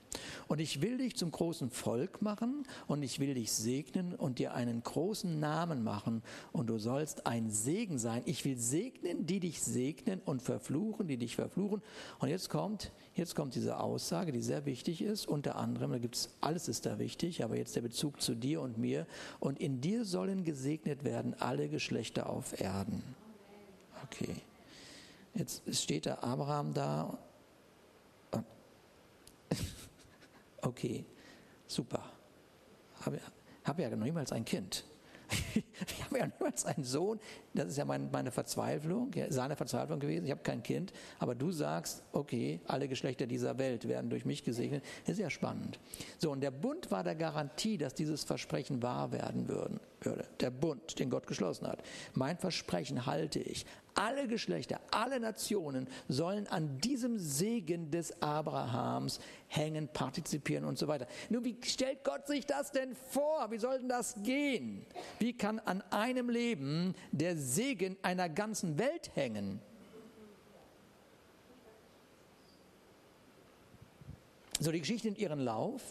Und 0.48 0.60
ich 0.60 0.80
will 0.80 0.98
dich 0.98 1.16
zum 1.16 1.30
großen 1.30 1.70
Volk 1.70 2.22
machen 2.22 2.64
und 2.86 3.02
ich 3.02 3.18
will 3.18 3.34
dich 3.34 3.52
segnen 3.52 4.14
und 4.14 4.38
dir 4.38 4.54
einen 4.54 4.82
großen 4.82 5.40
Namen 5.40 5.82
machen 5.82 6.22
und 6.52 6.68
du 6.68 6.78
sollst 6.78 7.26
ein 7.26 7.50
Segen 7.50 7.98
sein. 7.98 8.22
Ich 8.26 8.44
will 8.44 8.56
segnen, 8.56 9.26
die 9.26 9.40
dich 9.40 9.60
segnen 9.62 10.20
und 10.24 10.42
verfluchen, 10.42 11.08
die 11.08 11.16
dich 11.16 11.34
verfluchen. 11.36 11.82
Und 12.18 12.28
jetzt 12.28 12.48
kommt, 12.48 12.92
jetzt 13.14 13.34
kommt 13.34 13.54
diese 13.54 13.80
Aussage, 13.80 14.32
die 14.32 14.42
sehr 14.42 14.66
wichtig 14.66 15.02
ist. 15.02 15.26
Unter 15.26 15.56
anderem, 15.56 15.92
da 15.92 15.98
gibt's 15.98 16.30
alles 16.40 16.68
ist 16.68 16.86
da 16.86 16.98
wichtig, 16.98 17.42
aber 17.42 17.56
jetzt 17.56 17.76
der 17.76 17.82
Bezug 17.82 18.20
zu 18.20 18.34
dir 18.34 18.60
und 18.60 18.78
mir. 18.78 19.06
Und 19.40 19.58
in 19.58 19.80
dir 19.80 20.04
sollen 20.04 20.44
gesegnet 20.44 21.04
werden 21.04 21.34
alle 21.40 21.68
Geschlechter 21.68 22.28
auf 22.28 22.60
Erden. 22.60 23.02
Okay. 24.04 24.36
Jetzt 25.34 25.62
steht 25.74 26.06
der 26.06 26.24
Abraham 26.24 26.72
da 26.72 27.18
Okay, 30.66 31.04
super. 31.68 32.02
Habe 33.02 33.20
hab 33.62 33.78
ja 33.78 33.88
noch 33.88 34.04
niemals 34.04 34.32
ein 34.32 34.44
Kind. 34.44 34.84
ich 35.54 36.04
habe 36.04 36.18
ja 36.18 36.26
niemals 36.26 36.64
einen 36.66 36.82
Sohn. 36.82 37.20
Das 37.54 37.68
ist 37.68 37.76
ja 37.76 37.84
mein, 37.84 38.10
meine 38.10 38.32
Verzweiflung, 38.32 39.12
seine 39.28 39.54
Verzweiflung 39.54 40.00
gewesen. 40.00 40.24
Ich 40.24 40.32
habe 40.32 40.42
kein 40.42 40.64
Kind. 40.64 40.92
Aber 41.20 41.36
du 41.36 41.52
sagst, 41.52 42.02
okay, 42.12 42.60
alle 42.66 42.88
Geschlechter 42.88 43.26
dieser 43.26 43.58
Welt 43.58 43.86
werden 43.86 44.10
durch 44.10 44.24
mich 44.24 44.42
gesegnet. 44.42 44.84
Das 45.04 45.14
ist 45.14 45.20
ja 45.20 45.30
spannend. 45.30 45.78
So, 46.18 46.32
und 46.32 46.40
der 46.40 46.50
Bund 46.50 46.90
war 46.90 47.04
der 47.04 47.14
Garantie, 47.14 47.78
dass 47.78 47.94
dieses 47.94 48.24
Versprechen 48.24 48.82
wahr 48.82 49.12
werden 49.12 49.46
würde. 50.04 50.26
Der 50.40 50.50
Bund, 50.50 50.98
den 50.98 51.10
Gott 51.10 51.26
geschlossen 51.26 51.66
hat. 51.66 51.82
Mein 52.14 52.36
Versprechen 52.36 53.06
halte 53.06 53.38
ich. 53.38 53.66
Alle 53.94 54.28
Geschlechter, 54.28 54.78
alle 54.90 55.18
Nationen 55.18 55.88
sollen 56.06 56.46
an 56.48 56.78
diesem 56.80 57.18
Segen 57.18 57.90
des 57.90 58.20
Abrahams 58.20 59.20
hängen, 59.48 59.88
partizipieren 59.88 60.66
und 60.66 60.76
so 60.78 60.86
weiter. 60.86 61.06
Nun, 61.30 61.44
wie 61.44 61.56
stellt 61.64 62.04
Gott 62.04 62.26
sich 62.26 62.44
das 62.44 62.72
denn 62.72 62.94
vor? 62.94 63.50
Wie 63.50 63.58
soll 63.58 63.78
denn 63.78 63.88
das 63.88 64.22
gehen? 64.22 64.84
Wie 65.18 65.32
kann 65.32 65.60
an 65.60 65.82
einem 65.90 66.28
Leben 66.28 66.94
der 67.10 67.36
Segen 67.36 67.96
einer 68.02 68.28
ganzen 68.28 68.78
Welt 68.78 69.10
hängen? 69.14 69.62
So, 74.60 74.72
die 74.72 74.80
Geschichte 74.80 75.06
nimmt 75.06 75.18
ihren 75.18 75.40
Lauf. 75.40 75.82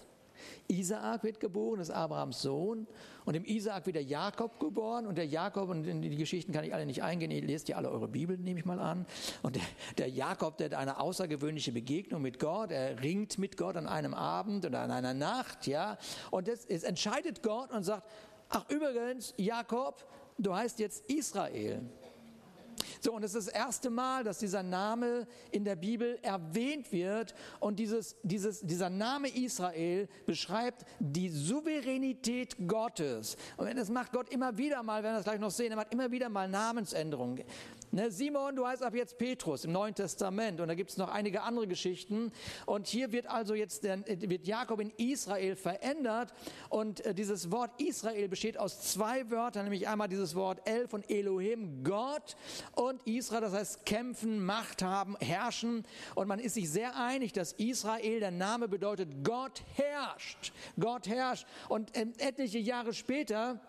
Isaak 0.67 1.23
wird 1.23 1.39
geboren, 1.39 1.79
ist 1.79 1.91
Abrahams 1.91 2.41
Sohn. 2.41 2.87
Und 3.25 3.35
im 3.35 3.43
Isaak 3.43 3.85
wird 3.87 3.95
der 3.95 4.03
Jakob 4.03 4.59
geboren. 4.59 5.07
Und 5.07 5.17
der 5.17 5.25
Jakob, 5.25 5.69
und 5.69 5.85
in 5.85 6.01
die 6.01 6.15
Geschichten 6.15 6.51
kann 6.51 6.63
ich 6.63 6.73
alle 6.73 6.85
nicht 6.85 7.03
eingehen, 7.03 7.31
ihr 7.31 7.41
lest 7.41 7.67
ja 7.67 7.75
alle 7.75 7.89
eure 7.89 8.07
Bibel, 8.07 8.37
nehme 8.37 8.59
ich 8.59 8.65
mal 8.65 8.79
an. 8.79 9.05
Und 9.41 9.55
der, 9.55 9.63
der 9.97 10.09
Jakob, 10.09 10.57
der 10.57 10.67
hat 10.67 10.75
eine 10.75 10.99
außergewöhnliche 10.99 11.71
Begegnung 11.71 12.21
mit 12.21 12.39
Gott. 12.39 12.71
Er 12.71 13.01
ringt 13.01 13.37
mit 13.39 13.57
Gott 13.57 13.75
an 13.77 13.87
einem 13.87 14.13
Abend 14.13 14.65
oder 14.65 14.81
an 14.81 14.91
einer 14.91 15.13
Nacht, 15.13 15.67
ja. 15.67 15.97
Und 16.29 16.47
das 16.47 16.65
ist, 16.65 16.83
entscheidet 16.83 17.41
Gott 17.41 17.71
und 17.71 17.83
sagt, 17.83 18.03
ach 18.49 18.69
übrigens, 18.69 19.33
Jakob, 19.37 20.05
du 20.37 20.55
heißt 20.55 20.79
jetzt 20.79 21.09
Israel. 21.09 21.81
So, 23.05 23.13
und 23.13 23.23
es 23.23 23.35
ist 23.35 23.49
das 23.49 23.53
erste 23.53 23.91
Mal, 23.91 24.23
dass 24.23 24.39
dieser 24.39 24.63
Name 24.63 25.27
in 25.51 25.63
der 25.63 25.75
Bibel 25.75 26.17
erwähnt 26.23 26.91
wird. 26.91 27.35
Und 27.59 27.77
dieses, 27.77 28.15
dieses, 28.23 28.61
dieser 28.61 28.89
Name 28.89 29.27
Israel 29.27 30.09
beschreibt 30.25 30.85
die 30.97 31.29
Souveränität 31.29 32.67
Gottes. 32.67 33.37
Und 33.57 33.77
das 33.77 33.91
macht 33.91 34.11
Gott 34.11 34.29
immer 34.29 34.57
wieder 34.57 34.81
mal, 34.81 35.03
wir 35.03 35.11
das 35.11 35.23
gleich 35.23 35.39
noch 35.39 35.51
sehen, 35.51 35.69
er 35.69 35.75
macht 35.75 35.93
immer 35.93 36.09
wieder 36.09 36.29
mal 36.29 36.49
Namensänderungen. 36.49 37.43
Ne, 37.95 38.11
Simon, 38.11 38.57
du 38.57 38.67
heißt 38.67 38.83
ab 38.83 38.93
jetzt 38.93 39.17
Petrus 39.17 39.63
im 39.63 39.71
Neuen 39.71 39.95
Testament 39.95 40.59
und 40.59 40.67
da 40.67 40.75
gibt 40.75 40.89
es 40.89 40.97
noch 40.97 41.07
einige 41.07 41.43
andere 41.43 41.65
Geschichten. 41.65 42.33
Und 42.65 42.87
hier 42.87 43.13
wird 43.13 43.27
also 43.27 43.53
jetzt 43.53 43.85
der, 43.85 44.05
wird 44.05 44.45
Jakob 44.45 44.81
in 44.81 44.91
Israel 44.97 45.55
verändert 45.55 46.33
und 46.67 47.05
äh, 47.05 47.13
dieses 47.13 47.51
Wort 47.51 47.71
Israel 47.79 48.27
besteht 48.27 48.59
aus 48.59 48.81
zwei 48.81 49.31
Wörtern, 49.31 49.63
nämlich 49.63 49.87
einmal 49.87 50.09
dieses 50.09 50.35
Wort 50.35 50.59
El 50.67 50.89
von 50.89 51.05
Elohim, 51.07 51.85
Gott 51.85 52.35
und 52.73 53.01
Israel, 53.07 53.39
das 53.39 53.53
heißt 53.53 53.85
kämpfen, 53.85 54.45
Macht 54.45 54.81
haben, 54.81 55.15
herrschen. 55.21 55.85
Und 56.15 56.27
man 56.27 56.39
ist 56.39 56.55
sich 56.55 56.69
sehr 56.69 56.97
einig, 56.97 57.31
dass 57.31 57.53
Israel 57.53 58.19
der 58.19 58.31
Name 58.31 58.67
bedeutet 58.67 59.23
Gott 59.23 59.63
herrscht. 59.75 60.51
Gott 60.77 61.07
herrscht. 61.07 61.47
Und 61.69 61.95
äh, 61.95 62.07
etliche 62.17 62.59
Jahre 62.59 62.93
später 62.93 63.61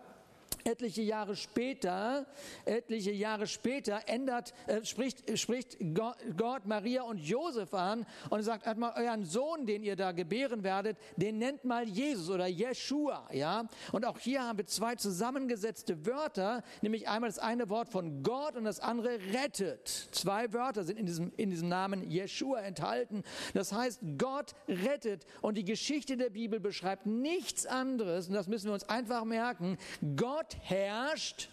etliche 0.63 1.01
Jahre 1.01 1.35
später, 1.35 2.25
etliche 2.65 3.11
Jahre 3.11 3.47
später 3.47 4.01
ändert, 4.07 4.53
äh, 4.67 4.83
spricht, 4.83 5.37
spricht 5.37 5.77
Gott, 5.93 6.65
Maria 6.65 7.03
und 7.03 7.19
Josef 7.19 7.73
an 7.73 8.05
und 8.29 8.43
sagt, 8.43 8.65
hat 8.65 8.77
mal 8.77 8.93
euren 8.95 9.25
Sohn, 9.25 9.65
den 9.65 9.83
ihr 9.83 9.95
da 9.95 10.11
gebären 10.11 10.63
werdet, 10.63 10.97
den 11.15 11.37
nennt 11.37 11.63
mal 11.65 11.87
Jesus 11.87 12.29
oder 12.29 12.47
Jeshua, 12.47 13.27
ja. 13.31 13.67
Und 13.91 14.05
auch 14.05 14.19
hier 14.19 14.43
haben 14.43 14.57
wir 14.57 14.65
zwei 14.65 14.95
zusammengesetzte 14.95 16.05
Wörter, 16.05 16.63
nämlich 16.81 17.07
einmal 17.07 17.29
das 17.29 17.39
eine 17.39 17.69
Wort 17.69 17.89
von 17.89 18.23
Gott 18.23 18.55
und 18.55 18.63
das 18.63 18.79
andere 18.79 19.19
rettet. 19.33 19.87
Zwei 20.11 20.51
Wörter 20.53 20.83
sind 20.83 20.99
in 20.99 21.05
diesem, 21.05 21.31
in 21.37 21.49
diesem 21.49 21.69
Namen 21.69 22.09
Jeshua 22.09 22.59
enthalten. 22.61 23.23
Das 23.53 23.71
heißt, 23.71 24.01
Gott 24.17 24.53
rettet 24.67 25.25
und 25.41 25.57
die 25.57 25.65
Geschichte 25.65 26.17
der 26.17 26.29
Bibel 26.29 26.59
beschreibt 26.59 27.05
nichts 27.05 27.65
anderes, 27.65 28.27
und 28.27 28.33
das 28.33 28.47
müssen 28.47 28.67
wir 28.67 28.73
uns 28.73 28.87
einfach 28.89 29.23
merken, 29.25 29.77
Gott 30.15 30.56
herrscht 30.61 31.49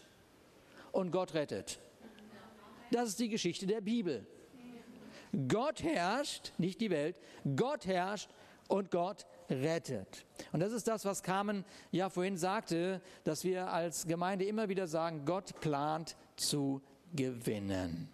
und 0.93 1.11
Gott 1.11 1.35
rettet. 1.35 1.79
Das 2.91 3.09
ist 3.09 3.19
die 3.19 3.29
Geschichte 3.29 3.67
der 3.67 3.81
Bibel. 3.81 4.27
Gott 5.49 5.83
herrscht, 5.83 6.53
nicht 6.59 6.81
die 6.81 6.91
Welt, 6.91 7.21
Gott 7.57 7.87
herrscht 7.87 8.31
und 8.69 8.91
Gott 8.91 9.27
rettet. 9.51 10.25
Und 10.53 10.61
das 10.61 10.73
ist 10.73 10.87
das, 10.87 11.05
was 11.05 11.23
Carmen 11.23 11.65
ja 11.91 12.09
vorhin 12.09 12.37
sagte, 12.37 13.01
dass 13.25 13.43
wir 13.43 13.73
als 13.73 14.07
Gemeinde 14.07 14.45
immer 14.45 14.69
wieder 14.69 14.87
sagen, 14.87 15.25
Gott 15.25 15.61
plant 15.61 16.17
zu 16.37 16.83
gewinnen. 17.13 18.14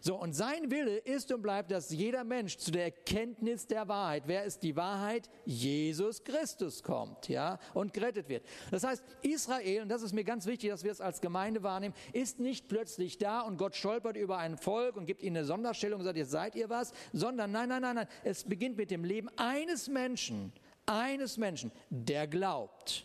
So, 0.00 0.16
und 0.16 0.32
sein 0.34 0.70
Wille 0.70 0.98
ist 0.98 1.32
und 1.32 1.42
bleibt, 1.42 1.70
dass 1.70 1.90
jeder 1.90 2.24
Mensch 2.24 2.56
zu 2.58 2.70
der 2.70 2.84
Erkenntnis 2.84 3.66
der 3.66 3.88
Wahrheit, 3.88 4.24
wer 4.26 4.44
ist 4.44 4.62
die 4.62 4.76
Wahrheit? 4.76 5.28
Jesus 5.44 6.24
Christus 6.24 6.82
kommt, 6.82 7.28
ja, 7.28 7.58
und 7.74 7.92
gerettet 7.92 8.28
wird. 8.28 8.44
Das 8.70 8.84
heißt, 8.84 9.04
Israel, 9.22 9.82
und 9.82 9.88
das 9.88 10.02
ist 10.02 10.12
mir 10.12 10.24
ganz 10.24 10.46
wichtig, 10.46 10.70
dass 10.70 10.84
wir 10.84 10.92
es 10.92 11.00
als 11.00 11.20
Gemeinde 11.20 11.62
wahrnehmen, 11.62 11.94
ist 12.12 12.40
nicht 12.40 12.68
plötzlich 12.68 13.18
da 13.18 13.40
und 13.40 13.56
Gott 13.56 13.76
stolpert 13.76 14.16
über 14.16 14.38
ein 14.38 14.56
Volk 14.56 14.96
und 14.96 15.06
gibt 15.06 15.22
ihnen 15.22 15.36
eine 15.36 15.46
Sonderstellung 15.46 16.00
und 16.00 16.04
sagt, 16.04 16.16
jetzt 16.16 16.30
seid 16.30 16.54
ihr 16.54 16.68
was, 16.68 16.92
sondern 17.12 17.52
nein, 17.52 17.68
nein, 17.68 17.82
nein, 17.82 17.96
nein, 17.96 18.08
es 18.24 18.44
beginnt 18.44 18.76
mit 18.76 18.90
dem 18.90 19.04
Leben 19.04 19.28
eines 19.36 19.88
Menschen, 19.88 20.52
eines 20.86 21.36
Menschen, 21.36 21.72
der 21.90 22.26
glaubt, 22.26 23.04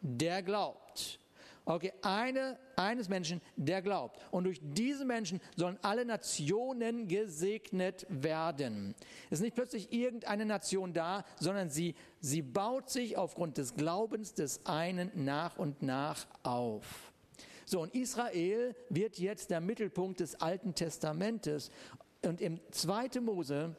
der 0.00 0.42
glaubt. 0.42 0.85
Okay, 1.68 1.92
eine, 2.02 2.60
eines 2.76 3.08
Menschen, 3.08 3.40
der 3.56 3.82
glaubt. 3.82 4.20
Und 4.30 4.44
durch 4.44 4.60
diesen 4.62 5.08
Menschen 5.08 5.40
sollen 5.56 5.76
alle 5.82 6.04
Nationen 6.04 7.08
gesegnet 7.08 8.06
werden. 8.08 8.94
Es 9.30 9.40
ist 9.40 9.42
nicht 9.42 9.56
plötzlich 9.56 9.92
irgendeine 9.92 10.46
Nation 10.46 10.92
da, 10.92 11.24
sondern 11.40 11.68
sie, 11.68 11.96
sie 12.20 12.40
baut 12.40 12.88
sich 12.88 13.16
aufgrund 13.16 13.58
des 13.58 13.74
Glaubens 13.74 14.32
des 14.32 14.64
einen 14.64 15.10
nach 15.24 15.58
und 15.58 15.82
nach 15.82 16.28
auf. 16.44 17.12
So, 17.64 17.80
und 17.80 17.92
Israel 17.96 18.76
wird 18.88 19.18
jetzt 19.18 19.50
der 19.50 19.60
Mittelpunkt 19.60 20.20
des 20.20 20.40
Alten 20.40 20.72
Testamentes. 20.76 21.72
Und 22.24 22.40
im 22.40 22.60
2. 22.70 23.20
Mose 23.20 23.74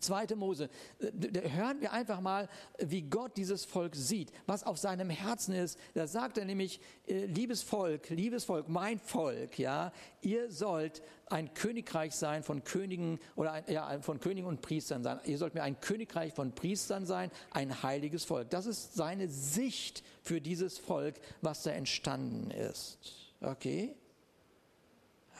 2. 0.00 0.34
Mose, 0.36 0.68
äh, 0.98 1.50
hören 1.50 1.80
wir 1.80 1.92
einfach 1.92 2.20
mal, 2.20 2.48
wie 2.78 3.02
Gott 3.02 3.36
dieses 3.36 3.64
Volk 3.64 3.94
sieht, 3.94 4.32
was 4.46 4.64
auf 4.64 4.78
seinem 4.78 5.10
Herzen 5.10 5.54
ist. 5.54 5.78
Da 5.94 6.06
sagt 6.06 6.38
er 6.38 6.44
nämlich, 6.44 6.80
äh, 7.06 7.26
liebes 7.26 7.62
Volk, 7.62 8.10
liebes 8.10 8.44
Volk, 8.44 8.68
mein 8.68 8.98
Volk, 8.98 9.58
ja, 9.58 9.92
ihr 10.22 10.50
sollt 10.50 11.02
ein 11.26 11.54
Königreich 11.54 12.14
sein 12.14 12.42
von 12.42 12.64
Königen 12.64 13.18
oder 13.36 13.52
ein, 13.52 13.64
ja, 13.68 14.00
von 14.00 14.20
Königen 14.20 14.46
und 14.46 14.60
Priestern 14.60 15.02
sein. 15.02 15.20
Ihr 15.24 15.38
sollt 15.38 15.54
mir 15.54 15.62
ein 15.62 15.80
Königreich 15.80 16.34
von 16.34 16.54
Priestern 16.54 17.06
sein, 17.06 17.30
ein 17.50 17.82
heiliges 17.82 18.24
Volk. 18.24 18.50
Das 18.50 18.66
ist 18.66 18.94
seine 18.94 19.28
Sicht 19.28 20.02
für 20.22 20.40
dieses 20.40 20.78
Volk, 20.78 21.16
was 21.40 21.62
da 21.62 21.70
entstanden 21.70 22.50
ist. 22.50 22.98
Okay? 23.40 23.94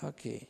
Okay. 0.03 0.49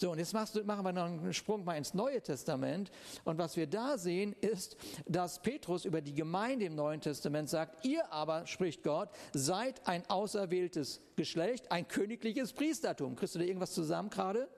So, 0.00 0.12
und 0.12 0.18
jetzt 0.18 0.32
du, 0.54 0.62
machen 0.62 0.84
wir 0.84 0.92
noch 0.92 1.06
einen 1.06 1.34
Sprung 1.34 1.64
mal 1.64 1.74
ins 1.76 1.92
Neue 1.92 2.22
Testament. 2.22 2.92
Und 3.24 3.36
was 3.36 3.56
wir 3.56 3.66
da 3.66 3.98
sehen, 3.98 4.32
ist, 4.40 4.76
dass 5.08 5.42
Petrus 5.42 5.84
über 5.84 6.00
die 6.00 6.14
Gemeinde 6.14 6.66
im 6.66 6.76
Neuen 6.76 7.00
Testament 7.00 7.48
sagt, 7.48 7.84
ihr 7.84 8.12
aber, 8.12 8.46
spricht 8.46 8.84
Gott, 8.84 9.08
seid 9.32 9.88
ein 9.88 10.08
auserwähltes 10.08 11.00
Geschlecht, 11.16 11.72
ein 11.72 11.88
königliches 11.88 12.52
Priestertum. 12.52 13.16
Kriegst 13.16 13.34
du 13.34 13.40
da 13.40 13.44
irgendwas 13.44 13.72
zusammen 13.72 14.08
gerade? 14.08 14.48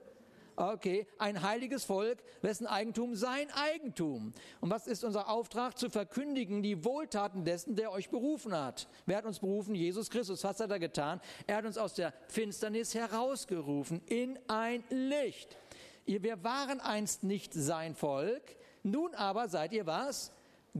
Okay, 0.55 1.07
ein 1.17 1.41
heiliges 1.41 1.85
Volk, 1.85 2.19
wessen 2.41 2.67
Eigentum 2.67 3.15
sein 3.15 3.49
Eigentum. 3.51 4.33
Und 4.59 4.69
was 4.69 4.85
ist 4.85 5.03
unser 5.03 5.29
Auftrag? 5.29 5.77
Zu 5.77 5.89
verkündigen 5.89 6.61
die 6.61 6.83
Wohltaten 6.83 7.45
dessen, 7.45 7.75
der 7.75 7.91
euch 7.91 8.09
berufen 8.09 8.53
hat. 8.53 8.87
Wer 9.05 9.17
hat 9.17 9.25
uns 9.25 9.39
berufen? 9.39 9.73
Jesus 9.75 10.09
Christus. 10.09 10.43
Was 10.43 10.59
hat 10.59 10.69
er 10.69 10.79
getan? 10.79 11.21
Er 11.47 11.57
hat 11.57 11.65
uns 11.65 11.77
aus 11.77 11.93
der 11.93 12.13
Finsternis 12.27 12.93
herausgerufen 12.93 14.01
in 14.05 14.37
ein 14.47 14.83
Licht. 14.89 15.57
Wir 16.05 16.43
waren 16.43 16.81
einst 16.81 17.23
nicht 17.23 17.53
sein 17.53 17.95
Volk, 17.95 18.43
nun 18.83 19.15
aber 19.15 19.47
seid 19.47 19.71
ihr 19.71 19.85
was? 19.85 20.31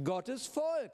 Gottes 0.04 0.48
Volk. 0.48 0.92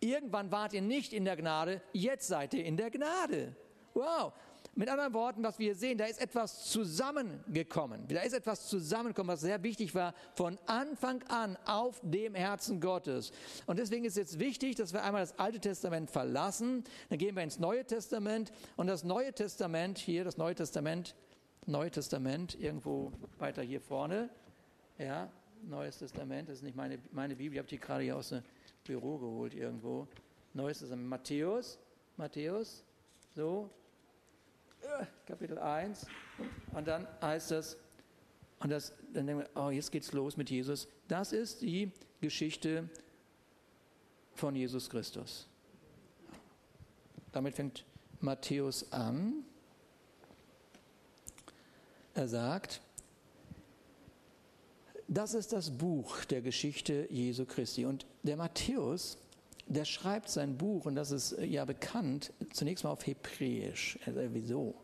Irgendwann 0.00 0.52
wart 0.52 0.72
ihr 0.74 0.82
nicht 0.82 1.12
in 1.12 1.24
der 1.24 1.36
Gnade, 1.36 1.80
jetzt 1.92 2.28
seid 2.28 2.54
ihr 2.54 2.64
in 2.64 2.76
der 2.76 2.90
Gnade. 2.90 3.56
Wow. 3.94 4.32
Mit 4.78 4.88
anderen 4.90 5.12
Worten, 5.12 5.42
was 5.42 5.58
wir 5.58 5.74
sehen, 5.74 5.98
da 5.98 6.04
ist 6.04 6.20
etwas 6.20 6.66
zusammengekommen. 6.66 8.06
Da 8.06 8.20
ist 8.20 8.32
etwas 8.32 8.68
zusammengekommen, 8.68 9.32
was 9.32 9.40
sehr 9.40 9.60
wichtig 9.64 9.92
war, 9.92 10.14
von 10.34 10.56
Anfang 10.66 11.20
an 11.24 11.58
auf 11.64 12.00
dem 12.04 12.36
Herzen 12.36 12.80
Gottes. 12.80 13.32
Und 13.66 13.80
deswegen 13.80 14.04
ist 14.04 14.16
jetzt 14.16 14.38
wichtig, 14.38 14.76
dass 14.76 14.92
wir 14.92 15.02
einmal 15.02 15.22
das 15.22 15.36
Alte 15.36 15.58
Testament 15.58 16.12
verlassen, 16.12 16.84
dann 17.08 17.18
gehen 17.18 17.34
wir 17.34 17.42
ins 17.42 17.58
Neue 17.58 17.84
Testament 17.84 18.52
und 18.76 18.86
das 18.86 19.02
Neue 19.02 19.32
Testament, 19.32 19.98
hier 19.98 20.22
das 20.22 20.36
Neue 20.36 20.54
Testament, 20.54 21.16
Neue 21.66 21.90
Testament, 21.90 22.56
irgendwo 22.60 23.10
weiter 23.40 23.62
hier 23.62 23.80
vorne, 23.80 24.30
ja, 24.96 25.28
Neues 25.64 25.98
Testament, 25.98 26.48
das 26.50 26.58
ist 26.58 26.62
nicht 26.62 26.76
meine, 26.76 27.00
meine 27.10 27.34
Bibel, 27.34 27.54
ich 27.54 27.58
habe 27.58 27.68
die 27.68 27.80
gerade 27.80 28.04
hier 28.04 28.16
aus 28.16 28.28
dem 28.28 28.44
Büro 28.84 29.18
geholt 29.18 29.54
irgendwo. 29.54 30.06
Neues 30.54 30.78
Testament, 30.78 31.08
Matthäus, 31.08 31.80
Matthäus, 32.16 32.84
so, 33.34 33.70
Kapitel 35.26 35.58
1. 35.58 36.06
Und 36.72 36.86
dann 36.86 37.06
heißt 37.20 37.52
es, 37.52 37.76
und 38.60 38.70
das, 38.70 38.92
dann 39.12 39.26
denken 39.26 39.44
wir, 39.54 39.62
oh, 39.62 39.70
jetzt 39.70 39.92
geht's 39.92 40.12
los 40.12 40.36
mit 40.36 40.50
Jesus. 40.50 40.88
Das 41.06 41.32
ist 41.32 41.62
die 41.62 41.92
Geschichte 42.20 42.88
von 44.34 44.54
Jesus 44.54 44.90
Christus. 44.90 45.46
Damit 47.32 47.54
fängt 47.54 47.84
Matthäus 48.20 48.90
an. 48.92 49.44
Er 52.14 52.26
sagt, 52.26 52.80
das 55.06 55.34
ist 55.34 55.52
das 55.52 55.70
Buch 55.70 56.24
der 56.24 56.42
Geschichte 56.42 57.06
Jesu 57.10 57.46
Christi. 57.46 57.84
Und 57.84 58.06
der 58.22 58.36
Matthäus 58.36 59.18
der 59.68 59.84
schreibt 59.84 60.28
sein 60.28 60.56
Buch, 60.56 60.86
und 60.86 60.94
das 60.94 61.10
ist 61.10 61.32
äh, 61.32 61.44
ja 61.44 61.64
bekannt, 61.64 62.32
zunächst 62.52 62.84
mal 62.84 62.90
auf 62.90 63.06
Hebräisch. 63.06 63.98
Also, 64.06 64.20
wieso? 64.32 64.74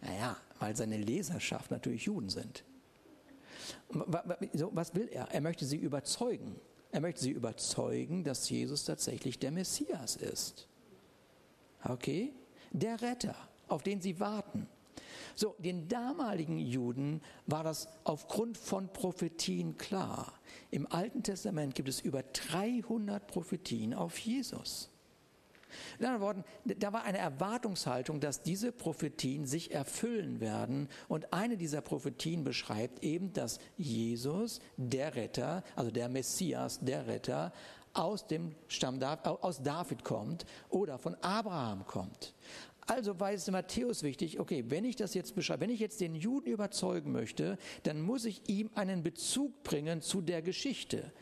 Naja, 0.00 0.36
weil 0.58 0.76
seine 0.76 0.98
Leserschaft 0.98 1.70
natürlich 1.70 2.04
Juden 2.04 2.28
sind. 2.28 2.64
Was 3.88 4.94
will 4.94 5.08
er? 5.12 5.28
Er 5.30 5.40
möchte 5.40 5.64
sie 5.64 5.76
überzeugen. 5.76 6.56
Er 6.90 7.00
möchte 7.00 7.22
sie 7.22 7.30
überzeugen, 7.30 8.24
dass 8.24 8.50
Jesus 8.50 8.84
tatsächlich 8.84 9.38
der 9.38 9.50
Messias 9.50 10.16
ist. 10.16 10.68
Okay? 11.84 12.32
Der 12.72 13.00
Retter, 13.00 13.36
auf 13.68 13.82
den 13.82 14.00
sie 14.00 14.18
warten. 14.20 14.66
So, 15.34 15.54
den 15.58 15.88
damaligen 15.88 16.58
Juden 16.58 17.20
war 17.46 17.64
das 17.64 17.88
aufgrund 18.04 18.58
von 18.58 18.92
Prophetien 18.92 19.76
klar. 19.76 20.32
Im 20.70 20.90
Alten 20.90 21.22
Testament 21.22 21.74
gibt 21.74 21.88
es 21.88 22.00
über 22.00 22.22
300 22.22 23.26
Prophetien 23.26 23.94
auf 23.94 24.18
Jesus. 24.18 24.92
In 25.98 26.06
anderen 26.06 26.22
Worten, 26.22 26.44
da 26.78 26.92
war 26.92 27.04
eine 27.04 27.18
Erwartungshaltung, 27.18 28.20
dass 28.20 28.42
diese 28.42 28.72
Prophetien 28.72 29.46
sich 29.46 29.72
erfüllen 29.72 30.40
werden. 30.40 30.88
Und 31.08 31.32
eine 31.32 31.56
dieser 31.56 31.80
Prophetien 31.80 32.44
beschreibt 32.44 33.02
eben, 33.02 33.32
dass 33.32 33.58
Jesus, 33.76 34.60
der 34.76 35.14
Retter, 35.14 35.62
also 35.76 35.90
der 35.90 36.08
Messias, 36.08 36.80
der 36.80 37.06
Retter, 37.06 37.52
aus 37.94 38.26
dem 38.26 38.54
Stamm 38.68 39.02
aus 39.02 39.62
David 39.62 40.02
kommt 40.02 40.46
oder 40.70 40.98
von 40.98 41.14
Abraham 41.16 41.86
kommt. 41.86 42.34
Also 42.86 43.20
war 43.20 43.32
es 43.32 43.48
Matthäus 43.50 44.02
wichtig, 44.02 44.40
okay, 44.40 44.64
wenn 44.68 44.84
ich 44.84 44.96
das 44.96 45.14
jetzt 45.14 45.34
beschreibe, 45.34 45.62
wenn 45.62 45.70
ich 45.70 45.80
jetzt 45.80 46.00
den 46.00 46.14
Juden 46.14 46.48
überzeugen 46.48 47.12
möchte, 47.12 47.56
dann 47.84 48.02
muss 48.02 48.24
ich 48.24 48.48
ihm 48.48 48.70
einen 48.74 49.02
Bezug 49.02 49.62
bringen 49.62 50.02
zu 50.02 50.20
der 50.20 50.42
Geschichte. 50.42 51.12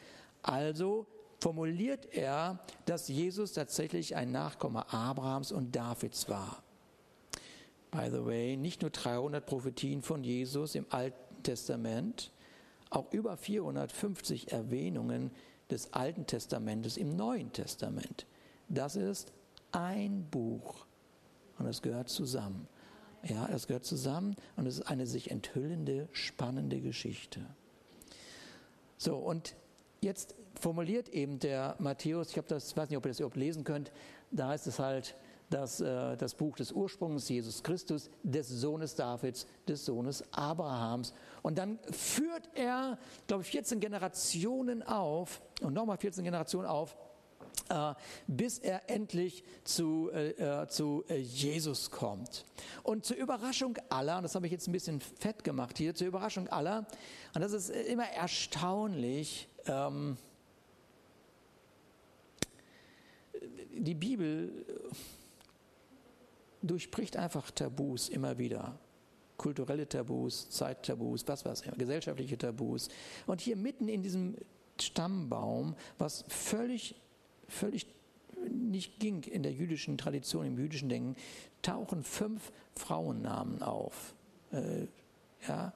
Also 0.43 1.07
formuliert 1.39 2.09
er, 2.13 2.61
dass 2.87 3.09
Jesus 3.09 3.53
tatsächlich 3.53 4.17
ein 4.17 4.33
Nachkomme 4.33 4.91
Abrahams 4.93 5.53
und 5.53 5.77
Davids 5.77 6.29
war. 6.29 6.63
By 7.91 8.09
the 8.11 8.25
way, 8.25 8.57
nicht 8.57 8.83
nur 8.83 8.91
300 8.91 9.45
Prophetien 9.45 10.01
von 10.01 10.25
Jesus 10.25 10.75
im 10.75 10.87
Alten 10.91 11.43
Testament, 11.43 12.33
auch 12.89 13.13
über 13.13 13.37
450 13.37 14.53
Erwähnungen 14.53 15.31
des 15.71 15.93
Alten 15.93 16.27
Testamentes 16.27 16.97
im 16.97 17.17
Neuen 17.17 17.53
Testament. 17.53 18.27
Das 18.69 18.97
ist 18.97 19.33
ein 19.73 20.27
Buch 20.31 20.87
und 21.61 21.67
es 21.67 21.83
gehört 21.83 22.09
zusammen. 22.09 22.67
Ja, 23.23 23.49
es 23.49 23.67
gehört 23.67 23.85
zusammen 23.85 24.35
und 24.57 24.67
es 24.67 24.79
ist 24.79 24.89
eine 24.89 25.07
sich 25.07 25.31
enthüllende, 25.31 26.09
spannende 26.13 26.81
Geschichte. 26.81 27.41
So, 28.97 29.17
und 29.17 29.55
jetzt 30.01 30.35
formuliert 30.59 31.11
eben 31.11 31.39
der 31.39 31.77
Matthäus, 31.79 32.31
ich 32.31 32.39
habe 32.39 32.49
das, 32.49 32.77
weiß 32.77 32.89
nicht, 32.89 32.97
ob 32.97 33.05
ihr 33.05 33.11
das 33.11 33.21
überhaupt 33.21 33.37
lesen 33.37 33.65
könnt, 33.65 33.93
da 34.31 34.49
heißt 34.49 34.67
es 34.67 34.79
halt, 34.79 35.15
dass 35.51 35.81
äh, 35.81 36.17
das 36.17 36.35
Buch 36.35 36.57
des 36.57 36.73
Ursprungs 36.73 37.29
Jesus 37.29 37.63
Christus, 37.63 38.09
des 38.23 38.49
Sohnes 38.49 38.95
Davids, 38.95 39.47
des 39.69 39.85
Sohnes 39.85 40.25
Abrahams. 40.33 41.13
Und 41.43 41.59
dann 41.59 41.79
führt 41.91 42.49
er, 42.55 42.99
glaube 43.27 43.43
ich, 43.43 43.51
14 43.51 43.81
Generationen 43.81 44.83
auf 44.83 45.43
und 45.61 45.75
nochmal 45.75 45.99
14 45.99 46.25
Generationen 46.25 46.69
auf, 46.69 46.97
bis 48.27 48.59
er 48.59 48.91
endlich 48.91 49.45
zu, 49.65 50.11
äh, 50.13 50.31
äh, 50.31 50.69
zu 50.69 51.05
Jesus 51.09 51.91
kommt. 51.91 52.45
Und 52.83 53.05
zur 53.05 53.17
Überraschung 53.17 53.79
aller, 53.89 54.17
und 54.17 54.25
das 54.25 54.35
habe 54.35 54.47
ich 54.47 54.53
jetzt 54.53 54.67
ein 54.67 54.73
bisschen 54.73 55.01
fett 55.01 55.45
gemacht 55.45 55.79
hier, 55.79 55.95
zur 55.95 56.09
Überraschung 56.09 56.49
aller, 56.49 56.87
und 57.35 57.41
das 57.41 57.53
ist 57.53 57.71
immer 57.71 58.09
erstaunlich, 58.09 59.49
ähm, 59.67 60.17
die 63.73 63.95
Bibel 63.95 64.67
durchbricht 66.63 67.17
einfach 67.17 67.51
Tabus 67.51 68.09
immer 68.09 68.37
wieder 68.37 68.79
kulturelle 69.41 69.89
Tabus, 69.89 70.51
Zeittabus, 70.51 71.27
was 71.27 71.47
weiß 71.47 71.63
ich, 71.63 71.79
gesellschaftliche 71.79 72.37
Tabus. 72.37 72.89
Und 73.27 73.41
hier 73.41 73.57
mitten 73.57 73.89
in 73.89 74.03
diesem 74.03 74.37
Stammbaum, 74.79 75.77
was 75.97 76.27
völlig 76.29 76.95
völlig 77.51 77.87
nicht 78.49 78.99
ging 78.99 79.23
in 79.25 79.43
der 79.43 79.53
jüdischen 79.53 79.99
Tradition, 79.99 80.47
im 80.47 80.59
jüdischen 80.59 80.89
Denken, 80.89 81.17
tauchen 81.63 82.03
fünf 82.03 82.53
Frauennamen 82.75 83.63
auf. 83.63 84.15
Äh, 84.53 84.87
ja, 85.47 85.73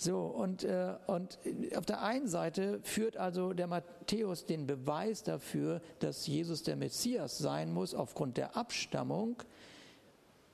so, 0.00 0.20
und, 0.20 0.62
äh, 0.62 0.94
und 1.08 1.38
auf 1.76 1.84
der 1.84 2.02
einen 2.02 2.28
Seite 2.28 2.78
führt 2.84 3.16
also 3.16 3.52
der 3.52 3.66
Matthäus 3.66 4.46
den 4.46 4.64
Beweis 4.64 5.24
dafür, 5.24 5.80
dass 5.98 6.26
Jesus 6.28 6.62
der 6.62 6.76
Messias 6.76 7.38
sein 7.38 7.72
muss, 7.72 7.94
aufgrund 7.94 8.36
der 8.36 8.56
Abstammung, 8.56 9.42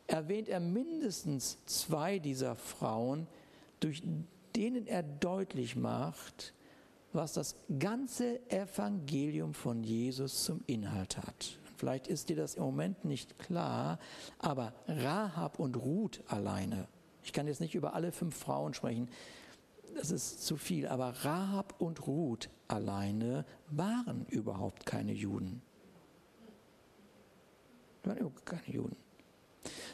erwähnt 0.07 0.49
er 0.49 0.61
mindestens 0.61 1.59
zwei 1.67 2.19
dieser 2.19 2.57
Frauen, 2.57 3.27
durch 3.81 4.03
denen 4.57 4.87
er 4.87 5.03
deutlich 5.03 5.77
macht, 5.77 6.55
was 7.15 7.33
das 7.33 7.57
ganze 7.79 8.41
Evangelium 8.51 9.55
von 9.55 9.83
Jesus 9.83 10.45
zum 10.45 10.63
Inhalt 10.67 11.19
hat. 11.19 11.59
Vielleicht 11.77 12.07
ist 12.07 12.29
dir 12.29 12.37
das 12.37 12.55
im 12.55 12.63
Moment 12.63 13.05
nicht 13.05 13.39
klar, 13.39 13.99
aber 14.39 14.75
Rahab 14.87 15.59
und 15.59 15.77
Ruth 15.77 16.23
alleine, 16.29 16.89
ich 17.23 17.33
kann 17.33 17.47
jetzt 17.47 17.61
nicht 17.61 17.75
über 17.75 17.95
alle 17.95 18.13
fünf 18.13 18.37
Frauen 18.37 18.75
sprechen, 18.75 19.09
das 19.95 20.11
ist 20.11 20.45
zu 20.45 20.57
viel, 20.57 20.89
aber 20.89 21.11
Rahab 21.23 21.81
und 21.81 22.07
Ruth 22.07 22.51
alleine 22.69 23.45
waren 23.71 24.27
überhaupt 24.27 24.87
keine 24.87 25.13
Juden. 25.13 25.63
Waren 28.03 28.19
überhaupt 28.19 28.47
keine 28.47 28.69
Juden. 28.69 28.97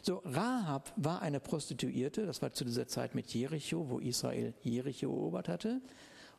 So, 0.03 0.23
Rahab 0.25 0.93
war 0.97 1.23
eine 1.23 1.39
Prostituierte, 1.39 2.25
das 2.25 2.41
war 2.41 2.53
zu 2.53 2.65
dieser 2.65 2.89
Zeit 2.89 3.15
mit 3.15 3.33
Jericho, 3.33 3.89
wo 3.91 3.99
Israel 3.99 4.55
Jericho 4.63 5.07
erobert 5.07 5.49
hatte 5.49 5.81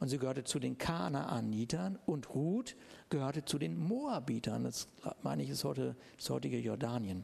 und 0.02 0.08
sie 0.08 0.18
gehörte 0.18 0.44
zu 0.44 0.58
den 0.58 0.80
Kanaanitern 0.80 2.00
und 2.08 2.34
Ruth 2.34 2.76
gehörte 3.12 3.46
zu 3.46 3.60
den 3.60 3.78
Moabitern. 3.78 4.64
Das 4.64 4.88
meine 5.22 5.44
ich 5.44 5.50
ist 5.52 5.64
heute 5.64 5.96
das 6.18 6.28
heutige 6.32 6.58
Jordanien. 6.58 7.24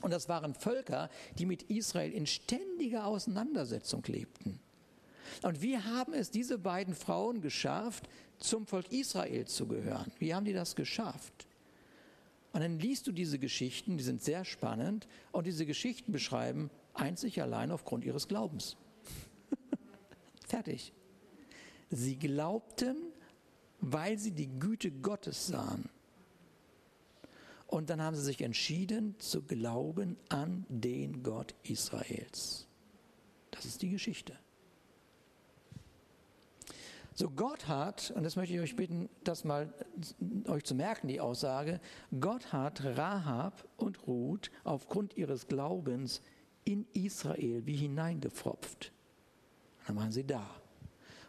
Und 0.00 0.12
das 0.12 0.28
waren 0.28 0.54
Völker, 0.54 1.10
die 1.38 1.44
mit 1.44 1.64
Israel 1.64 2.12
in 2.12 2.26
ständiger 2.26 3.06
Auseinandersetzung 3.06 4.04
lebten. 4.06 4.60
Und 5.42 5.60
wie 5.60 5.76
haben 5.76 6.12
es 6.12 6.30
diese 6.30 6.56
beiden 6.56 6.94
Frauen 6.94 7.40
geschafft, 7.40 8.08
zum 8.38 8.64
Volk 8.64 8.92
Israel 8.92 9.46
zu 9.46 9.66
gehören? 9.66 10.12
Wie 10.20 10.32
haben 10.32 10.44
die 10.44 10.52
das 10.52 10.76
geschafft? 10.76 11.48
Und 12.52 12.60
dann 12.60 12.78
liest 12.78 13.08
du 13.08 13.12
diese 13.12 13.40
Geschichten, 13.40 13.98
die 13.98 14.04
sind 14.04 14.22
sehr 14.22 14.44
spannend, 14.44 15.08
und 15.32 15.48
diese 15.48 15.66
Geschichten 15.66 16.12
beschreiben 16.12 16.70
einzig 16.92 17.42
allein 17.42 17.72
aufgrund 17.72 18.04
ihres 18.04 18.28
Glaubens. 18.28 18.76
Fertig. 20.46 20.92
Sie 21.90 22.16
glaubten, 22.16 22.96
weil 23.80 24.18
sie 24.18 24.32
die 24.32 24.48
Güte 24.58 24.90
Gottes 24.90 25.46
sahen. 25.46 25.88
Und 27.66 27.90
dann 27.90 28.00
haben 28.00 28.16
sie 28.16 28.22
sich 28.22 28.40
entschieden 28.40 29.16
zu 29.18 29.42
glauben 29.42 30.16
an 30.28 30.64
den 30.68 31.22
Gott 31.22 31.54
Israels. 31.64 32.66
Das 33.50 33.64
ist 33.64 33.82
die 33.82 33.90
Geschichte. 33.90 34.38
So 37.16 37.30
Gott 37.30 37.68
hat, 37.68 38.12
und 38.16 38.24
das 38.24 38.34
möchte 38.34 38.54
ich 38.54 38.60
euch 38.60 38.74
bitten, 38.74 39.08
das 39.22 39.44
mal 39.44 39.72
euch 40.48 40.64
zu 40.64 40.74
merken, 40.74 41.06
die 41.06 41.20
Aussage, 41.20 41.80
Gott 42.18 42.52
hat 42.52 42.82
Rahab 42.84 43.68
und 43.76 44.04
Ruth 44.08 44.50
aufgrund 44.64 45.16
ihres 45.16 45.46
Glaubens 45.46 46.22
in 46.64 46.86
Israel 46.92 47.64
wie 47.66 47.76
hineingepfropft. 47.76 48.92
dann 49.86 49.96
waren 49.96 50.10
sie 50.10 50.24
da. 50.24 50.44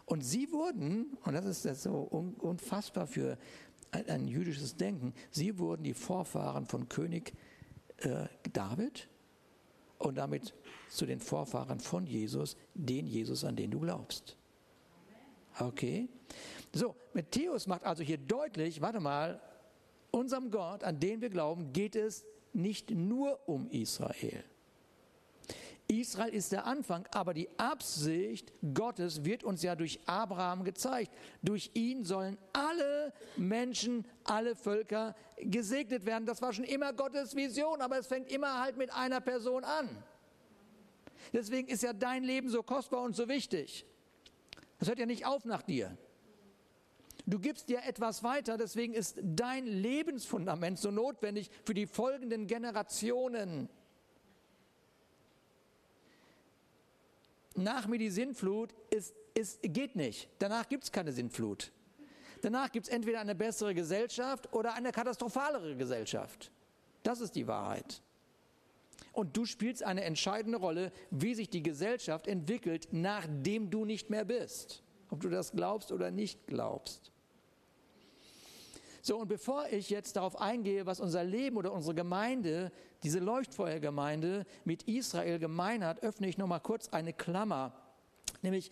Und 0.05 0.21
sie 0.21 0.51
wurden, 0.51 1.17
und 1.23 1.33
das 1.33 1.45
ist 1.65 1.81
so 1.81 2.01
unfassbar 2.39 3.07
für 3.07 3.37
ein, 3.91 4.07
ein 4.07 4.27
jüdisches 4.27 4.75
Denken, 4.75 5.13
sie 5.31 5.57
wurden 5.57 5.83
die 5.83 5.93
Vorfahren 5.93 6.65
von 6.65 6.87
König 6.89 7.33
äh, 7.97 8.27
David 8.53 9.07
und 9.97 10.15
damit 10.15 10.53
zu 10.89 11.05
den 11.05 11.19
Vorfahren 11.19 11.79
von 11.79 12.05
Jesus, 12.05 12.55
den 12.73 13.07
Jesus, 13.07 13.43
an 13.43 13.55
den 13.55 13.71
du 13.71 13.79
glaubst. 13.79 14.37
Okay? 15.59 16.07
So, 16.73 16.95
Matthäus 17.13 17.67
macht 17.67 17.83
also 17.83 18.03
hier 18.03 18.17
deutlich, 18.17 18.81
warte 18.81 18.99
mal, 18.99 19.41
unserem 20.11 20.51
Gott, 20.51 20.83
an 20.83 20.99
den 20.99 21.21
wir 21.21 21.29
glauben, 21.29 21.73
geht 21.73 21.95
es 21.95 22.25
nicht 22.53 22.91
nur 22.91 23.39
um 23.47 23.69
Israel. 23.69 24.43
Israel 25.88 26.33
ist 26.33 26.51
der 26.51 26.65
Anfang, 26.65 27.07
aber 27.11 27.33
die 27.33 27.47
Absicht 27.57 28.51
Gottes 28.73 29.23
wird 29.23 29.43
uns 29.43 29.61
ja 29.61 29.75
durch 29.75 29.99
Abraham 30.07 30.63
gezeigt. 30.63 31.11
Durch 31.43 31.71
ihn 31.73 32.03
sollen 32.03 32.38
alle 32.53 33.13
Menschen, 33.38 34.07
alle 34.23 34.55
Völker 34.55 35.15
gesegnet 35.38 36.05
werden. 36.05 36.25
Das 36.25 36.41
war 36.41 36.53
schon 36.53 36.63
immer 36.65 36.93
Gottes 36.93 37.36
Vision, 37.36 37.81
aber 37.81 37.99
es 37.99 38.07
fängt 38.07 38.31
immer 38.31 38.61
halt 38.61 38.77
mit 38.77 38.91
einer 38.91 39.21
Person 39.21 39.63
an. 39.63 40.03
Deswegen 41.33 41.67
ist 41.67 41.83
ja 41.83 41.93
dein 41.93 42.23
Leben 42.23 42.49
so 42.49 42.63
kostbar 42.63 43.01
und 43.01 43.15
so 43.15 43.27
wichtig. 43.27 43.86
Das 44.79 44.88
hört 44.88 44.99
ja 44.99 45.05
nicht 45.05 45.25
auf 45.25 45.45
nach 45.45 45.61
dir. 45.61 45.95
Du 47.27 47.39
gibst 47.39 47.69
dir 47.69 47.83
etwas 47.83 48.23
weiter, 48.23 48.57
deswegen 48.57 48.93
ist 48.93 49.19
dein 49.21 49.65
Lebensfundament 49.65 50.77
so 50.77 50.91
notwendig 50.91 51.49
für 51.63 51.73
die 51.73 51.88
folgenden 51.88 52.45
Generationen. 52.45 53.69
Nach 57.57 57.87
mir 57.87 57.97
die 57.97 58.09
Sintflut 58.09 58.73
ist, 58.89 59.13
ist, 59.33 59.61
geht 59.61 59.95
nicht. 59.95 60.29
Danach 60.39 60.67
gibt 60.67 60.85
es 60.85 60.91
keine 60.91 61.11
Sintflut. 61.11 61.71
Danach 62.41 62.71
gibt 62.71 62.87
es 62.87 62.93
entweder 62.93 63.19
eine 63.21 63.35
bessere 63.35 63.73
Gesellschaft 63.73 64.51
oder 64.53 64.73
eine 64.73 64.91
katastrophalere 64.91 65.75
Gesellschaft. 65.75 66.51
Das 67.03 67.21
ist 67.21 67.35
die 67.35 67.47
Wahrheit. 67.47 68.01
Und 69.13 69.35
du 69.37 69.45
spielst 69.45 69.83
eine 69.83 70.03
entscheidende 70.03 70.57
Rolle, 70.57 70.91
wie 71.09 71.35
sich 71.35 71.49
die 71.49 71.63
Gesellschaft 71.63 72.27
entwickelt, 72.27 72.89
nachdem 72.91 73.69
du 73.69 73.85
nicht 73.85 74.09
mehr 74.09 74.25
bist. 74.25 74.83
Ob 75.09 75.21
du 75.21 75.29
das 75.29 75.51
glaubst 75.51 75.91
oder 75.91 76.11
nicht 76.11 76.47
glaubst. 76.47 77.11
So, 79.01 79.19
und 79.19 79.27
bevor 79.27 79.67
ich 79.69 79.91
jetzt 79.91 80.15
darauf 80.15 80.41
eingehe, 80.41 80.87
was 80.87 80.99
unser 80.99 81.23
Leben 81.23 81.57
oder 81.57 81.71
unsere 81.71 81.93
Gemeinde, 81.93 82.71
diese 83.05 83.19
Leuchtfeuergemeinde 83.19 84.45
mit 84.63 84.83
Israel 84.83 85.37
gemein 85.37 85.85
hat, 85.85 86.01
öffne 86.01 86.27
ich 86.27 86.39
nochmal 86.39 86.59
kurz 86.59 86.89
eine 86.89 87.13
Klammer. 87.13 87.71
Nämlich, 88.41 88.71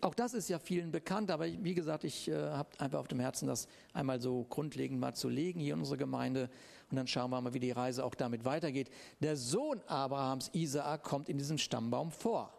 auch 0.00 0.14
das 0.14 0.32
ist 0.32 0.48
ja 0.48 0.58
vielen 0.58 0.90
bekannt, 0.90 1.30
aber 1.30 1.46
wie 1.46 1.74
gesagt, 1.74 2.04
ich 2.04 2.28
äh, 2.28 2.34
habe 2.34 2.68
einfach 2.78 2.98
auf 2.98 3.08
dem 3.08 3.20
Herzen, 3.20 3.46
das 3.46 3.68
einmal 3.92 4.20
so 4.20 4.44
grundlegend 4.48 4.98
mal 4.98 5.14
zu 5.14 5.28
legen 5.28 5.60
hier 5.60 5.74
in 5.74 5.80
unsere 5.80 5.98
Gemeinde. 5.98 6.48
Und 6.90 6.96
dann 6.96 7.06
schauen 7.06 7.30
wir 7.30 7.40
mal, 7.40 7.52
wie 7.52 7.60
die 7.60 7.70
Reise 7.72 8.04
auch 8.04 8.14
damit 8.14 8.46
weitergeht. 8.46 8.90
Der 9.20 9.36
Sohn 9.36 9.82
Abrahams, 9.86 10.50
Isaak, 10.54 11.02
kommt 11.02 11.28
in 11.28 11.36
diesem 11.36 11.58
Stammbaum 11.58 12.10
vor. 12.10 12.52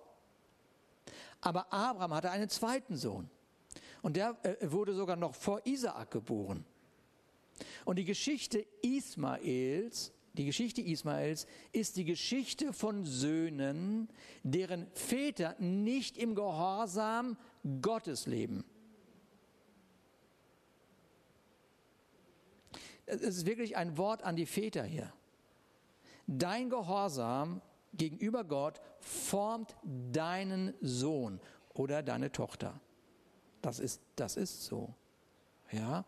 Aber 1.41 1.73
Abraham 1.73 2.13
hatte 2.13 2.29
einen 2.29 2.49
zweiten 2.49 2.97
Sohn. 2.97 3.29
Und 4.03 4.15
der 4.15 4.37
äh, 4.43 4.71
wurde 4.71 4.93
sogar 4.93 5.15
noch 5.15 5.33
vor 5.33 5.61
Isaak 5.65 6.11
geboren. 6.11 6.63
Und 7.83 7.97
die 7.97 8.05
Geschichte 8.05 8.65
Ismaels, 8.83 10.11
die 10.37 10.45
Geschichte 10.45 10.81
Ismaels 10.81 11.47
ist 11.71 11.97
die 11.97 12.05
Geschichte 12.05 12.73
von 12.73 13.05
Söhnen, 13.05 14.09
deren 14.43 14.87
Väter 14.91 15.55
nicht 15.59 16.17
im 16.17 16.35
Gehorsam 16.35 17.37
Gottes 17.81 18.27
leben. 18.27 18.65
Es 23.05 23.21
ist 23.21 23.45
wirklich 23.45 23.77
ein 23.77 23.97
Wort 23.97 24.23
an 24.23 24.35
die 24.35 24.45
Väter 24.45 24.83
hier. 24.83 25.13
Dein 26.27 26.69
Gehorsam 26.69 27.61
gegenüber 27.93 28.43
Gott 28.43 28.81
formt 28.99 29.75
deinen 29.83 30.73
Sohn 30.81 31.39
oder 31.73 32.01
deine 32.03 32.31
Tochter. 32.31 32.79
Das 33.61 33.79
ist, 33.79 34.01
das 34.15 34.37
ist 34.37 34.63
so. 34.63 34.93
Ja? 35.71 36.03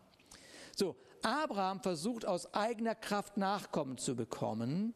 So, 0.76 0.96
Abraham 1.24 1.80
versucht 1.80 2.26
aus 2.26 2.52
eigener 2.54 2.94
Kraft 2.94 3.36
Nachkommen 3.36 3.98
zu 3.98 4.16
bekommen. 4.16 4.94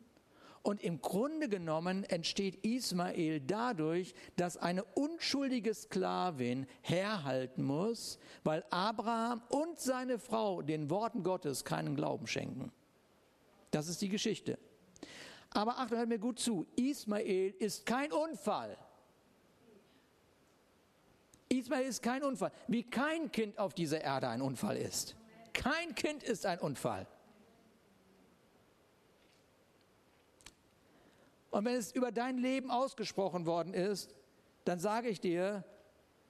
Und 0.62 0.80
im 0.82 1.00
Grunde 1.00 1.48
genommen 1.48 2.04
entsteht 2.04 2.64
Ismael 2.64 3.40
dadurch, 3.40 4.14
dass 4.36 4.56
eine 4.56 4.84
unschuldige 4.84 5.74
Sklavin 5.74 6.66
herhalten 6.82 7.64
muss, 7.64 8.20
weil 8.44 8.64
Abraham 8.70 9.42
und 9.48 9.80
seine 9.80 10.20
Frau 10.20 10.62
den 10.62 10.88
Worten 10.88 11.24
Gottes 11.24 11.64
keinen 11.64 11.96
Glauben 11.96 12.28
schenken. 12.28 12.70
Das 13.72 13.88
ist 13.88 14.00
die 14.02 14.08
Geschichte. 14.08 14.56
Aber 15.50 15.78
Achtung, 15.78 15.98
hört 15.98 16.08
mir 16.08 16.20
gut 16.20 16.38
zu. 16.38 16.66
Ismael 16.76 17.54
ist 17.58 17.84
kein 17.84 18.12
Unfall. 18.12 18.78
Ismael 21.48 21.86
ist 21.86 22.02
kein 22.02 22.22
Unfall, 22.22 22.52
wie 22.68 22.84
kein 22.84 23.30
Kind 23.32 23.58
auf 23.58 23.74
dieser 23.74 24.00
Erde 24.00 24.28
ein 24.28 24.40
Unfall 24.40 24.76
ist. 24.76 25.16
Kein 25.53 25.94
Kind 25.94 26.22
ist 26.22 26.46
ein 26.46 26.59
Unfall. 26.59 27.07
Und 31.50 31.66
wenn 31.66 31.76
es 31.76 31.92
über 31.92 32.11
dein 32.11 32.38
Leben 32.38 32.70
ausgesprochen 32.70 33.44
worden 33.44 33.74
ist, 33.74 34.14
dann 34.64 34.78
sage 34.78 35.09
ich 35.09 35.20
dir, 35.20 35.64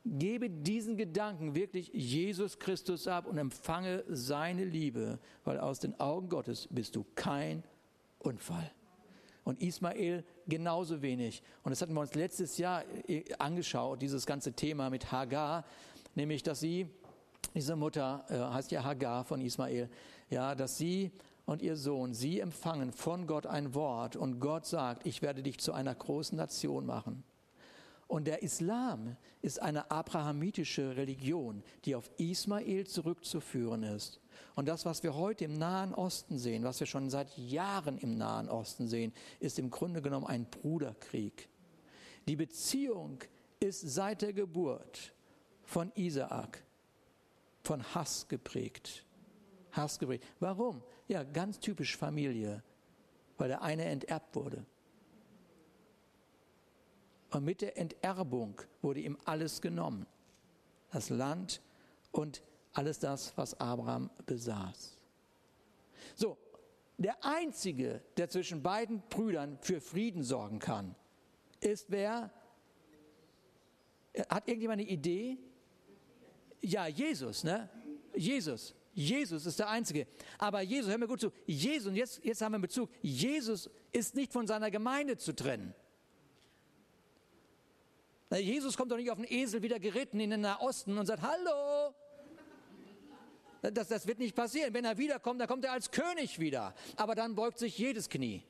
gebe 0.05 0.51
diesen 0.51 0.97
Gedanken 0.97 1.55
wirklich 1.55 1.91
Jesus 1.93 2.59
Christus 2.59 3.07
ab 3.07 3.27
und 3.27 3.39
empfange 3.39 4.05
seine 4.09 4.65
Liebe, 4.65 5.21
weil 5.45 5.61
aus 5.61 5.79
den 5.79 5.99
Augen 6.01 6.29
Gottes 6.29 6.67
bist 6.71 6.97
du 6.97 7.07
kein 7.15 7.63
Unfall. 8.19 8.73
Und 9.45 9.61
Ismael 9.61 10.25
genauso 10.47 11.03
wenig. 11.03 11.43
Und 11.63 11.71
das 11.71 11.83
hatten 11.83 11.95
wir 11.95 12.01
uns 12.01 12.15
letztes 12.15 12.59
Jahr 12.59 12.85
äh, 13.09 13.25
angeschaut, 13.39 14.03
dieses 14.03 14.27
ganze 14.27 14.53
Thema 14.53 14.91
mit 14.91 15.11
Hagar, 15.11 15.65
nämlich 16.15 16.43
dass 16.43 16.61
sie 16.61 16.89
diese 17.55 17.77
Mutter 17.77 18.25
äh, 18.29 18.39
heißt 18.39 18.71
ja 18.71 18.85
Hagar 18.85 19.25
von 19.25 19.41
Ismael, 19.41 19.89
ja, 20.31 20.55
dass 20.55 20.79
sie 20.79 21.13
und 21.45 21.61
ihr 21.61 21.77
Sohn, 21.77 22.15
sie 22.15 22.41
empfangen 22.41 22.93
von 22.93 23.27
Gott 23.27 23.47
ein 23.47 23.75
Wort 23.75 24.17
und 24.17 24.41
Gott 24.41 24.67
sagt, 24.67 25.07
ich 25.07 25.23
werde 25.23 25.43
dich 25.43 25.59
zu 25.59 25.73
einer 25.73 25.95
großen 25.95 26.37
Nation 26.37 26.87
machen. 26.87 27.25
Und 28.07 28.27
der 28.27 28.43
Islam 28.43 29.17
ist 29.41 29.61
eine 29.63 29.91
abrahamitische 29.91 30.97
Religion, 30.97 31.63
die 31.87 31.95
auf 31.95 32.11
Ismael 32.19 32.87
zurückzuführen 32.87 33.83
ist. 33.85 34.21
Und 34.55 34.69
das, 34.69 34.85
was 34.85 35.03
wir 35.03 35.15
heute 35.15 35.47
im 35.47 35.55
Nahen 35.55 35.95
Osten 35.95 36.39
sehen, 36.39 36.63
was 36.63 36.79
wir 36.79 36.87
schon 36.87 37.09
seit 37.09 37.37
Jahren 37.39 37.97
im 37.99 38.19
Nahen 38.19 38.51
Osten 38.51 38.87
sehen, 38.87 39.15
ist 39.41 39.59
im 39.59 39.71
Grunde 39.71 40.03
genommen 40.03 40.27
ein 40.27 40.45
Bruderkrieg. 40.45 41.49
Die 42.29 42.37
Beziehung 42.37 43.19
ist 43.61 43.81
seit 43.81 44.23
der 44.23 44.35
Geburt 44.35 45.15
von 45.63 45.91
Isaak 45.95 46.63
von 47.63 47.83
Hass 47.95 48.29
geprägt. 48.29 49.05
Hass 49.73 49.99
geprägt. 49.99 50.25
Warum? 50.41 50.83
Ja, 51.09 51.23
ganz 51.23 51.59
typisch 51.59 51.97
Familie, 51.97 52.63
weil 53.39 53.49
der 53.49 53.63
eine 53.63 53.85
enterbt 53.85 54.35
wurde. 54.37 54.65
Und 57.31 57.45
mit 57.45 57.63
der 57.63 57.79
Enterbung 57.79 58.61
wurde 58.83 59.01
ihm 59.01 59.17
alles 59.25 59.61
genommen. 59.63 60.07
Das 60.91 61.09
Land 61.09 61.63
und 62.11 62.43
alles 62.75 62.99
das, 62.99 63.37
was 63.37 63.59
Abraham 63.59 64.11
besaß. 64.27 64.99
So, 66.15 66.37
der 66.99 67.25
Einzige, 67.25 68.03
der 68.17 68.29
zwischen 68.29 68.63
beiden 68.63 69.03
Brüdern 69.09 69.59
für 69.61 69.81
Frieden 69.81 70.23
sorgen 70.23 70.59
kann, 70.59 70.95
ist 71.61 71.91
wer? 71.91 72.31
Hat 74.29 74.47
irgendjemand 74.47 74.81
eine 74.83 74.91
Idee? 74.91 75.39
Ja, 76.63 76.87
Jesus, 76.87 77.45
ne? 77.45 77.69
Jesus. 78.15 78.75
Jesus 78.95 79.47
ist 79.47 79.59
der 79.59 79.69
Einzige. 79.69 80.07
Aber 80.39 80.61
Jesus, 80.61 80.91
hör 80.91 80.99
mir 80.99 81.09
gut 81.09 81.21
zu, 81.21 81.33
Jesus, 81.47 81.89
und 81.89 81.97
jetzt, 81.97 82.25
jetzt 82.25 82.41
haben 82.41 82.53
wir 82.53 82.57
einen 82.57 82.63
Bezug, 82.63 82.91
Jesus 83.01 83.71
ist 83.91 84.15
nicht 84.15 84.33
von 84.33 84.47
seiner 84.47 84.71
Gemeinde 84.71 85.17
zu 85.17 85.35
trennen. 85.35 85.75
Jesus 88.31 88.77
kommt 88.77 88.91
doch 88.91 88.97
nicht 88.97 89.11
auf 89.11 89.19
den 89.19 89.31
Esel 89.31 89.63
wieder 89.63 89.79
geritten 89.79 90.21
in 90.21 90.31
den 90.31 90.41
Nahosten 90.41 90.97
und 90.97 91.07
sagt, 91.07 91.23
hallo. 91.23 91.95
Das, 93.61 93.89
das 93.89 94.07
wird 94.07 94.19
nicht 94.19 94.35
passieren. 94.35 94.75
Wenn 94.75 94.85
er 94.85 94.99
wiederkommt, 94.99 95.41
dann 95.41 95.49
kommt 95.49 95.65
er 95.65 95.73
als 95.73 95.91
König 95.91 96.39
wieder. 96.39 96.75
Aber 96.97 97.15
dann 97.15 97.35
beugt 97.35 97.59
sich 97.59 97.77
jedes 97.79 98.09
Knie. 98.09 98.43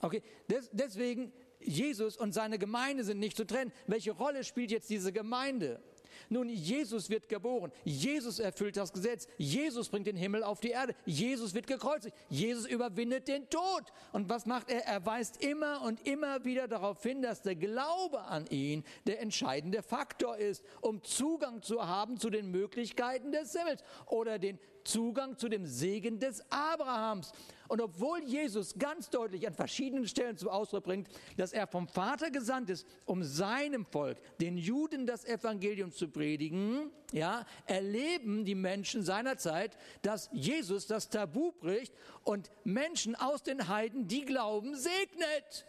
Okay, 0.00 0.22
Des, 0.50 0.68
deswegen, 0.72 1.32
Jesus 1.60 2.16
und 2.16 2.32
seine 2.32 2.58
Gemeinde 2.58 3.04
sind 3.04 3.20
nicht 3.20 3.36
zu 3.36 3.46
trennen. 3.46 3.72
Welche 3.86 4.10
Rolle 4.12 4.42
spielt 4.42 4.70
jetzt 4.70 4.90
diese 4.90 5.12
Gemeinde? 5.12 5.80
Nun, 6.28 6.48
Jesus 6.48 7.10
wird 7.10 7.28
geboren. 7.28 7.72
Jesus 7.84 8.38
erfüllt 8.38 8.76
das 8.76 8.92
Gesetz. 8.92 9.26
Jesus 9.38 9.88
bringt 9.88 10.06
den 10.06 10.16
Himmel 10.16 10.42
auf 10.42 10.60
die 10.60 10.70
Erde. 10.70 10.94
Jesus 11.04 11.54
wird 11.54 11.66
gekreuzigt. 11.66 12.16
Jesus 12.28 12.66
überwindet 12.66 13.28
den 13.28 13.48
Tod. 13.48 13.84
Und 14.12 14.28
was 14.28 14.46
macht 14.46 14.70
er? 14.70 14.84
Er 14.84 15.04
weist 15.06 15.42
immer 15.42 15.82
und 15.82 16.06
immer 16.06 16.44
wieder 16.44 16.68
darauf 16.68 17.02
hin, 17.02 17.22
dass 17.22 17.42
der 17.42 17.56
Glaube 17.56 18.22
an 18.22 18.46
ihn 18.46 18.84
der 19.06 19.20
entscheidende 19.20 19.82
Faktor 19.82 20.36
ist, 20.36 20.64
um 20.80 21.02
Zugang 21.02 21.62
zu 21.62 21.86
haben 21.86 22.18
zu 22.18 22.30
den 22.30 22.50
Möglichkeiten 22.50 23.32
des 23.32 23.52
Himmels 23.52 23.82
oder 24.06 24.38
den 24.38 24.58
Zugang 24.84 25.38
zu 25.38 25.48
dem 25.48 25.66
Segen 25.66 26.18
des 26.18 26.42
Abrahams. 26.50 27.32
Und 27.68 27.80
obwohl 27.80 28.22
Jesus 28.24 28.74
ganz 28.78 29.08
deutlich 29.08 29.46
an 29.46 29.54
verschiedenen 29.54 30.06
Stellen 30.06 30.36
zum 30.36 30.48
Ausdruck 30.48 30.84
bringt, 30.84 31.08
dass 31.36 31.52
er 31.52 31.66
vom 31.66 31.88
Vater 31.88 32.30
gesandt 32.30 32.68
ist, 32.68 32.86
um 33.06 33.22
seinem 33.22 33.86
Volk, 33.86 34.18
den 34.38 34.58
Juden, 34.58 35.06
das 35.06 35.24
Evangelium 35.24 35.90
zu 35.90 36.08
predigen, 36.08 36.90
ja, 37.12 37.46
erleben 37.66 38.44
die 38.44 38.54
Menschen 38.54 39.02
seiner 39.02 39.38
Zeit, 39.38 39.78
dass 40.02 40.28
Jesus 40.32 40.86
das 40.86 41.08
Tabu 41.08 41.52
bricht 41.52 41.94
und 42.24 42.50
Menschen 42.64 43.14
aus 43.14 43.42
den 43.42 43.68
Heiden, 43.68 44.06
die 44.06 44.24
glauben, 44.24 44.74
segnet. 44.76 45.66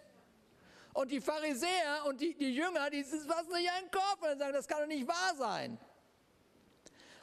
Und 0.93 1.11
die 1.11 1.21
Pharisäer 1.21 2.05
und 2.07 2.21
die, 2.21 2.35
die 2.35 2.53
Jünger, 2.53 2.89
die 2.89 3.03
fassen 3.03 3.53
nicht 3.53 3.71
einen 3.71 3.89
Kopf 3.91 4.29
und 4.29 4.39
sagen, 4.39 4.53
das 4.53 4.67
kann 4.67 4.81
doch 4.81 4.87
nicht 4.87 5.07
wahr 5.07 5.35
sein. 5.37 5.79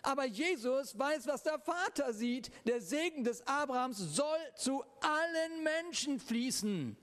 Aber 0.03 0.27
Jesus 0.27 0.99
weiß, 0.99 1.27
was 1.27 1.43
der 1.43 1.59
Vater 1.59 2.13
sieht. 2.13 2.51
Der 2.67 2.81
Segen 2.81 3.25
des 3.25 3.47
Abrahams 3.47 3.99
soll 3.99 4.39
zu 4.55 4.83
allen 5.01 5.63
Menschen 5.63 6.19
fließen. 6.19 6.97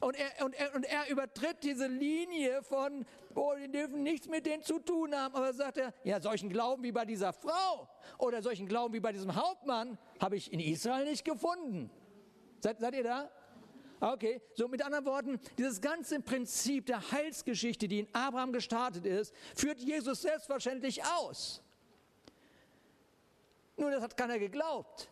Und 0.00 0.16
er, 0.16 0.44
und, 0.44 0.54
er, 0.54 0.74
und 0.74 0.84
er 0.84 1.08
übertritt 1.10 1.58
diese 1.62 1.86
Linie 1.86 2.62
von, 2.64 3.06
oh, 3.36 3.54
wir 3.56 3.68
dürfen 3.68 4.02
nichts 4.02 4.26
mit 4.26 4.46
denen 4.46 4.62
zu 4.64 4.80
tun 4.80 5.14
haben. 5.14 5.34
Aber 5.34 5.52
sagt 5.54 5.78
er, 5.78 5.94
ja, 6.02 6.20
solchen 6.20 6.48
Glauben 6.48 6.82
wie 6.82 6.90
bei 6.90 7.04
dieser 7.04 7.32
Frau 7.32 7.88
oder 8.18 8.42
solchen 8.42 8.66
Glauben 8.66 8.92
wie 8.94 9.00
bei 9.00 9.12
diesem 9.12 9.36
Hauptmann 9.36 9.96
habe 10.20 10.36
ich 10.36 10.52
in 10.52 10.58
Israel 10.58 11.04
nicht 11.04 11.24
gefunden. 11.24 11.88
Seid, 12.58 12.80
seid 12.80 12.94
ihr 12.94 13.04
da? 13.04 13.30
Okay, 14.00 14.42
so 14.54 14.66
mit 14.66 14.84
anderen 14.84 15.04
Worten, 15.04 15.38
dieses 15.56 15.80
ganze 15.80 16.18
Prinzip 16.18 16.86
der 16.86 17.12
Heilsgeschichte, 17.12 17.86
die 17.86 18.00
in 18.00 18.08
Abraham 18.12 18.52
gestartet 18.52 19.06
ist, 19.06 19.32
führt 19.54 19.78
Jesus 19.78 20.22
selbstverständlich 20.22 21.04
aus. 21.04 21.62
Nur 23.76 23.90
das 23.90 24.02
hat 24.02 24.16
keiner 24.16 24.38
geglaubt. 24.38 25.08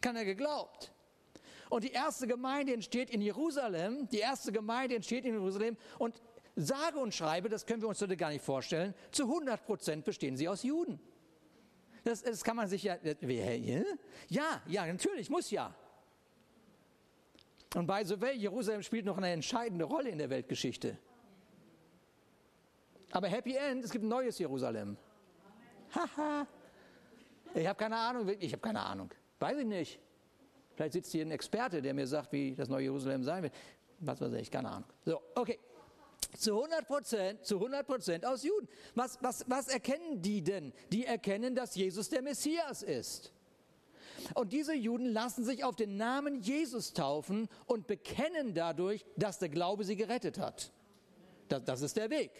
Keiner 0.00 0.24
geglaubt. 0.24 0.92
Und 1.68 1.84
die 1.84 1.92
erste 1.92 2.26
Gemeinde 2.26 2.74
entsteht 2.74 3.10
in 3.10 3.20
Jerusalem. 3.20 4.08
Die 4.08 4.18
erste 4.18 4.50
Gemeinde 4.52 4.96
entsteht 4.96 5.24
in 5.24 5.34
Jerusalem. 5.34 5.76
Und 5.98 6.20
sage 6.56 6.98
und 6.98 7.14
schreibe, 7.14 7.48
das 7.48 7.64
können 7.64 7.82
wir 7.82 7.88
uns 7.88 8.00
heute 8.00 8.16
gar 8.16 8.30
nicht 8.30 8.44
vorstellen, 8.44 8.94
zu 9.10 9.24
100 9.24 9.64
Prozent 9.64 10.04
bestehen 10.04 10.36
sie 10.36 10.48
aus 10.48 10.62
Juden. 10.62 11.00
Das, 12.04 12.22
das 12.22 12.42
kann 12.42 12.56
man 12.56 12.68
sich 12.68 12.82
ja, 12.82 12.96
ja, 14.28 14.62
ja, 14.66 14.86
natürlich, 14.86 15.28
muss 15.28 15.50
ja. 15.50 15.74
Und 17.74 17.86
by 17.86 18.02
the 18.04 18.20
way, 18.20 18.34
Jerusalem 18.36 18.82
spielt 18.82 19.04
noch 19.04 19.16
eine 19.16 19.30
entscheidende 19.30 19.84
Rolle 19.84 20.10
in 20.10 20.18
der 20.18 20.30
Weltgeschichte. 20.30 20.98
Aber 23.12 23.28
Happy 23.28 23.56
End, 23.56 23.84
es 23.84 23.90
gibt 23.90 24.04
ein 24.04 24.08
neues 24.08 24.38
Jerusalem. 24.38 24.96
Haha. 25.94 26.46
ich 27.54 27.66
habe 27.66 27.78
keine 27.78 27.96
Ahnung, 27.96 28.28
ich 28.38 28.52
habe 28.52 28.62
keine 28.62 28.80
Ahnung. 28.80 29.10
Weiß 29.38 29.58
ich 29.58 29.66
nicht. 29.66 30.00
Vielleicht 30.74 30.92
sitzt 30.92 31.12
hier 31.12 31.24
ein 31.24 31.30
Experte, 31.30 31.82
der 31.82 31.92
mir 31.92 32.06
sagt, 32.06 32.32
wie 32.32 32.54
das 32.54 32.68
neue 32.68 32.84
Jerusalem 32.84 33.24
sein 33.24 33.42
wird. 33.42 33.52
Was 33.98 34.20
weiß 34.20 34.32
ich, 34.34 34.50
keine 34.50 34.70
Ahnung. 34.70 34.88
So, 35.04 35.20
okay. 35.34 35.58
Zu 36.36 36.54
100 36.54 36.86
Prozent, 36.86 37.44
zu 37.44 37.56
100 37.56 37.86
Prozent 37.86 38.24
aus 38.24 38.44
Juden. 38.44 38.68
Was, 38.94 39.18
was, 39.20 39.44
was 39.48 39.68
erkennen 39.68 40.22
die 40.22 40.42
denn? 40.42 40.72
Die 40.92 41.04
erkennen, 41.04 41.54
dass 41.54 41.74
Jesus 41.74 42.08
der 42.08 42.22
Messias 42.22 42.82
ist. 42.82 43.32
Und 44.34 44.52
diese 44.52 44.74
Juden 44.74 45.06
lassen 45.06 45.44
sich 45.44 45.64
auf 45.64 45.76
den 45.76 45.96
Namen 45.96 46.40
Jesus 46.40 46.92
taufen 46.92 47.48
und 47.66 47.86
bekennen 47.86 48.54
dadurch, 48.54 49.04
dass 49.16 49.38
der 49.38 49.48
Glaube 49.48 49.84
sie 49.84 49.96
gerettet 49.96 50.38
hat. 50.38 50.72
Das, 51.48 51.64
das 51.64 51.82
ist 51.82 51.96
der 51.96 52.10
Weg. 52.10 52.30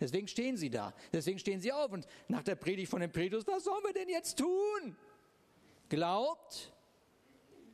Deswegen 0.00 0.26
stehen 0.26 0.56
sie 0.56 0.70
da. 0.70 0.94
Deswegen 1.12 1.38
stehen 1.38 1.60
sie 1.60 1.72
auf. 1.72 1.92
Und 1.92 2.06
nach 2.28 2.42
der 2.42 2.54
Predigt 2.54 2.90
von 2.90 3.00
dem 3.00 3.12
Petrus, 3.12 3.46
was 3.46 3.64
sollen 3.64 3.84
wir 3.84 3.92
denn 3.92 4.08
jetzt 4.08 4.38
tun? 4.38 4.96
Glaubt 5.88 6.72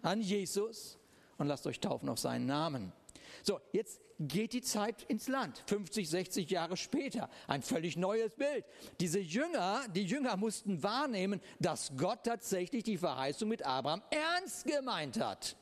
an 0.02 0.20
Jesus 0.20 0.98
und 1.38 1.46
lasst 1.46 1.66
euch 1.66 1.80
taufen 1.80 2.08
auf 2.08 2.18
seinen 2.18 2.46
Namen. 2.46 2.92
So, 3.42 3.60
jetzt 3.72 4.00
geht 4.18 4.52
die 4.52 4.62
Zeit 4.62 5.02
ins 5.04 5.28
Land. 5.28 5.62
50, 5.66 6.08
60 6.08 6.50
Jahre 6.50 6.76
später. 6.76 7.28
Ein 7.46 7.62
völlig 7.62 7.96
neues 7.96 8.34
Bild. 8.34 8.64
Diese 8.98 9.20
Jünger, 9.20 9.86
die 9.94 10.04
Jünger 10.04 10.36
mussten 10.36 10.82
wahrnehmen, 10.82 11.40
dass 11.60 11.92
Gott 11.96 12.24
tatsächlich 12.24 12.82
die 12.82 12.98
Verheißung 12.98 13.48
mit 13.48 13.64
Abraham 13.64 14.02
ernst 14.10 14.66
gemeint 14.66 15.20
hat. 15.20 15.56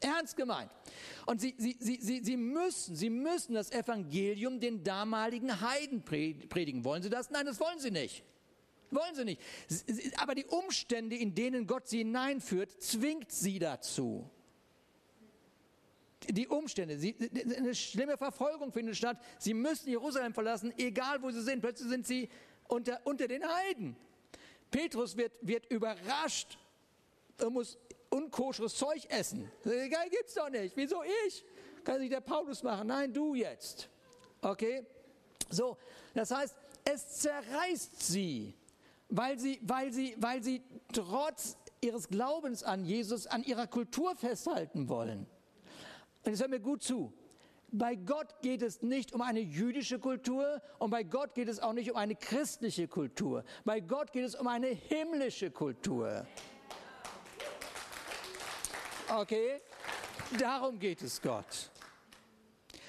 Ernst 0.00 0.36
gemeint. 0.36 0.70
Und 1.26 1.40
sie, 1.40 1.54
sie, 1.58 1.76
sie, 1.78 1.98
sie, 2.00 2.24
sie, 2.24 2.36
müssen, 2.36 2.96
sie 2.96 3.10
müssen 3.10 3.54
das 3.54 3.70
Evangelium 3.70 4.58
den 4.58 4.82
damaligen 4.82 5.60
Heiden 5.60 6.02
predigen. 6.02 6.84
Wollen 6.84 7.02
sie 7.02 7.10
das? 7.10 7.30
Nein, 7.30 7.46
das 7.46 7.60
wollen 7.60 7.78
sie 7.78 7.90
nicht. 7.90 8.24
Wollen 8.90 9.14
sie 9.14 9.24
nicht. 9.24 9.40
Aber 10.18 10.34
die 10.34 10.46
Umstände, 10.46 11.16
in 11.16 11.34
denen 11.34 11.66
Gott 11.66 11.88
sie 11.88 11.98
hineinführt, 11.98 12.82
zwingt 12.82 13.30
sie 13.30 13.58
dazu. 13.58 14.28
Die 16.28 16.48
Umstände, 16.48 16.98
sie, 16.98 17.14
eine 17.56 17.74
schlimme 17.74 18.16
Verfolgung 18.16 18.72
findet 18.72 18.96
statt. 18.96 19.18
Sie 19.38 19.54
müssen 19.54 19.88
Jerusalem 19.88 20.34
verlassen, 20.34 20.72
egal 20.76 21.22
wo 21.22 21.30
sie 21.30 21.42
sind. 21.42 21.60
Plötzlich 21.60 21.88
sind 21.88 22.06
sie 22.06 22.28
unter, 22.68 23.00
unter 23.04 23.26
den 23.26 23.44
Heiden. 23.46 23.96
Petrus 24.70 25.16
wird, 25.16 25.32
wird 25.40 25.70
überrascht 25.70 26.58
und 27.40 27.54
muss 27.54 27.78
unkoscheres 28.10 28.74
Zeug 28.74 29.06
essen. 29.08 29.50
Geil 29.64 30.10
gibt's 30.10 30.34
doch 30.34 30.50
nicht. 30.50 30.76
Wieso 30.76 31.02
ich? 31.26 31.44
Kann 31.84 31.98
sich 31.98 32.10
der 32.10 32.20
Paulus 32.20 32.62
machen? 32.62 32.88
Nein, 32.88 33.12
du 33.12 33.34
jetzt. 33.34 33.88
Okay? 34.42 34.84
So, 35.48 35.76
das 36.14 36.30
heißt, 36.30 36.54
es 36.84 37.08
zerreißt 37.18 38.02
sie, 38.02 38.54
weil 39.08 39.38
sie, 39.38 39.58
weil 39.62 39.92
sie, 39.92 40.14
weil 40.18 40.42
sie 40.42 40.62
trotz 40.92 41.56
ihres 41.80 42.08
Glaubens 42.08 42.62
an 42.62 42.84
Jesus 42.84 43.26
an 43.26 43.42
ihrer 43.42 43.66
Kultur 43.66 44.14
festhalten 44.14 44.88
wollen. 44.88 45.26
Und 46.24 46.32
jetzt 46.32 46.40
hört 46.40 46.50
mir 46.50 46.60
gut 46.60 46.82
zu. 46.82 47.12
Bei 47.72 47.94
Gott 47.94 48.40
geht 48.42 48.62
es 48.62 48.82
nicht 48.82 49.12
um 49.12 49.22
eine 49.22 49.40
jüdische 49.40 50.00
Kultur 50.00 50.60
und 50.78 50.90
bei 50.90 51.04
Gott 51.04 51.34
geht 51.34 51.48
es 51.48 51.60
auch 51.60 51.72
nicht 51.72 51.90
um 51.90 51.96
eine 51.96 52.16
christliche 52.16 52.88
Kultur. 52.88 53.44
Bei 53.64 53.78
Gott 53.80 54.12
geht 54.12 54.24
es 54.24 54.34
um 54.34 54.48
eine 54.48 54.66
himmlische 54.66 55.52
Kultur. 55.52 56.26
Okay? 59.16 59.60
Darum 60.38 60.78
geht 60.78 61.02
es 61.02 61.20
Gott. 61.20 61.70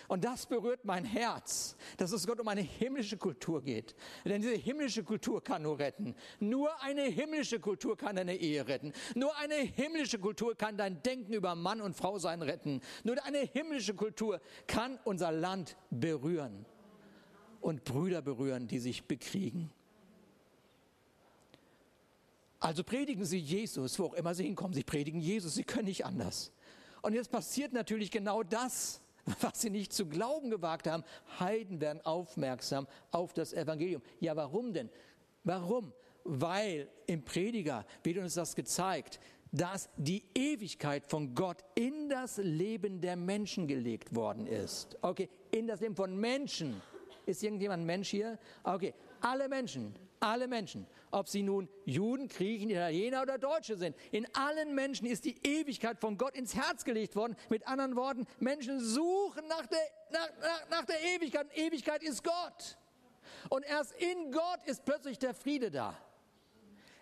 Und 0.07 0.25
das 0.25 0.45
berührt 0.45 0.83
mein 0.83 1.05
Herz, 1.05 1.77
dass 1.95 2.11
es 2.11 2.27
Gott 2.27 2.41
um 2.41 2.47
eine 2.49 2.59
himmlische 2.59 3.15
Kultur 3.15 3.61
geht. 3.61 3.95
Denn 4.25 4.41
diese 4.41 4.55
himmlische 4.55 5.05
Kultur 5.05 5.41
kann 5.41 5.61
nur 5.61 5.79
retten. 5.79 6.15
Nur 6.41 6.69
eine 6.81 7.03
himmlische 7.03 7.61
Kultur 7.61 7.95
kann 7.95 8.17
deine 8.17 8.35
Ehe 8.35 8.67
retten. 8.67 8.91
Nur 9.15 9.35
eine 9.37 9.55
himmlische 9.55 10.19
Kultur 10.19 10.53
kann 10.55 10.75
dein 10.75 11.01
Denken 11.01 11.31
über 11.31 11.55
Mann 11.55 11.79
und 11.79 11.95
Frau 11.95 12.19
sein 12.19 12.41
retten. 12.41 12.81
Nur 13.05 13.23
eine 13.23 13.39
himmlische 13.39 13.93
Kultur 13.93 14.41
kann 14.67 14.99
unser 15.05 15.31
Land 15.31 15.77
berühren 15.91 16.65
und 17.61 17.85
Brüder 17.85 18.21
berühren, 18.21 18.67
die 18.67 18.79
sich 18.79 19.05
bekriegen. 19.05 19.71
Also 22.61 22.83
predigen 22.83 23.25
sie 23.25 23.39
Jesus, 23.39 23.97
wo 23.97 24.05
auch 24.05 24.13
immer 24.13 24.35
sie 24.35 24.43
hinkommen. 24.43 24.73
Sie 24.73 24.83
predigen 24.83 25.19
Jesus, 25.19 25.55
sie 25.55 25.63
können 25.63 25.87
nicht 25.87 26.05
anders. 26.05 26.51
Und 27.01 27.13
jetzt 27.13 27.31
passiert 27.31 27.73
natürlich 27.73 28.11
genau 28.11 28.43
das, 28.43 29.01
was 29.41 29.61
sie 29.61 29.71
nicht 29.71 29.91
zu 29.91 30.05
glauben 30.05 30.51
gewagt 30.51 30.87
haben. 30.87 31.03
Heiden 31.39 31.81
werden 31.81 32.05
aufmerksam 32.05 32.87
auf 33.09 33.33
das 33.33 33.51
Evangelium. 33.51 34.03
Ja, 34.19 34.35
warum 34.35 34.73
denn? 34.73 34.89
Warum? 35.43 35.91
Weil 36.23 36.87
im 37.07 37.23
Prediger 37.23 37.83
wird 38.03 38.19
uns 38.19 38.35
das 38.35 38.55
gezeigt, 38.55 39.19
dass 39.51 39.89
die 39.97 40.23
Ewigkeit 40.35 41.07
von 41.07 41.33
Gott 41.33 41.57
in 41.73 42.09
das 42.09 42.37
Leben 42.37 43.01
der 43.01 43.15
Menschen 43.15 43.67
gelegt 43.67 44.13
worden 44.13 44.45
ist. 44.45 44.97
Okay, 45.01 45.29
in 45.49 45.65
das 45.65 45.81
Leben 45.81 45.95
von 45.95 46.15
Menschen. 46.15 46.79
Ist 47.25 47.41
irgendjemand 47.41 47.81
ein 47.81 47.85
Mensch 47.87 48.09
hier? 48.09 48.37
Okay, 48.63 48.93
alle 49.19 49.49
Menschen 49.49 49.95
alle 50.21 50.47
Menschen, 50.47 50.87
ob 51.09 51.27
sie 51.27 51.43
nun 51.43 51.67
Juden, 51.85 52.27
Griechen, 52.27 52.69
Italiener 52.69 53.23
oder 53.23 53.37
Deutsche 53.37 53.75
sind. 53.75 53.95
In 54.11 54.27
allen 54.35 54.75
Menschen 54.75 55.07
ist 55.07 55.25
die 55.25 55.35
Ewigkeit 55.43 55.99
von 55.99 56.17
Gott 56.17 56.35
ins 56.35 56.55
Herz 56.55 56.85
gelegt 56.85 57.15
worden. 57.15 57.35
Mit 57.49 57.67
anderen 57.67 57.95
Worten, 57.95 58.25
Menschen 58.39 58.79
suchen 58.79 59.47
nach 59.47 59.65
der, 59.65 59.79
nach, 60.11 60.29
nach, 60.39 60.69
nach 60.69 60.85
der 60.85 61.01
Ewigkeit. 61.15 61.45
Und 61.45 61.57
Ewigkeit 61.57 62.03
ist 62.03 62.23
Gott. 62.23 62.77
Und 63.49 63.65
erst 63.65 63.93
in 63.93 64.31
Gott 64.31 64.59
ist 64.65 64.85
plötzlich 64.85 65.17
der 65.17 65.33
Friede 65.33 65.71
da. 65.71 65.97